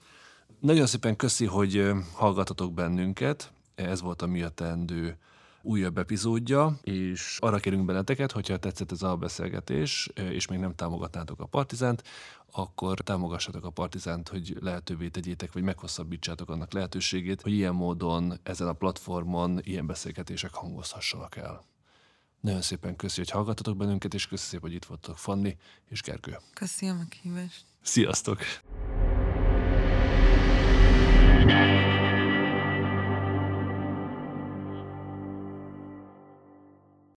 Nagyon 0.61 0.87
szépen 0.87 1.17
köszi, 1.17 1.47
hogy 1.47 1.91
hallgatatok 2.15 2.73
bennünket. 2.73 3.53
Ez 3.75 4.01
volt 4.01 4.23
a 4.23 4.27
Mi 4.27 4.43
a 4.43 4.49
teendő 4.49 5.19
újabb 5.63 5.99
epizódja, 5.99 6.79
és 6.83 7.39
arra 7.41 7.59
kérünk 7.59 7.85
benneteket, 7.85 8.33
hogyha 8.33 8.57
tetszett 8.57 8.93
ez 8.93 9.03
a 9.03 9.17
beszélgetés, 9.17 10.11
eh, 10.15 10.33
és 10.33 10.47
még 10.47 10.59
nem 10.59 10.75
támogatnátok 10.75 11.41
a 11.41 11.47
Partizánt, 11.47 12.03
akkor 12.53 13.01
támogassatok 13.01 13.65
a 13.65 13.71
Partizánt, 13.71 14.29
hogy 14.29 14.57
lehetővé 14.61 15.09
tegyétek, 15.09 15.53
vagy 15.53 15.63
meghosszabbítsátok 15.63 16.51
annak 16.51 16.73
lehetőségét, 16.73 17.43
hogy 17.43 17.53
ilyen 17.53 17.75
módon 17.75 18.39
ezen 18.43 18.69
a 18.69 18.73
platformon 18.73 19.61
ilyen 19.63 19.87
beszélgetések 19.87 20.55
hangozhassanak 20.55 21.37
el. 21.37 21.65
Nagyon 22.41 22.61
szépen 22.61 22.97
köszi, 22.97 23.21
hogy 23.21 23.31
hallgattatok 23.31 23.77
bennünket, 23.77 24.15
és 24.15 24.27
köszi 24.27 24.47
szépen, 24.47 24.69
hogy 24.69 24.75
itt 24.75 24.85
voltatok 24.85 25.19
Fanni 25.19 25.57
és 25.89 26.03
Gergő. 26.03 26.37
Köszi 26.55 26.89
a 26.89 26.95
meghívást. 26.95 27.65
Sziasztok! 27.83 28.39
thank 31.45 31.77
you 31.77 31.82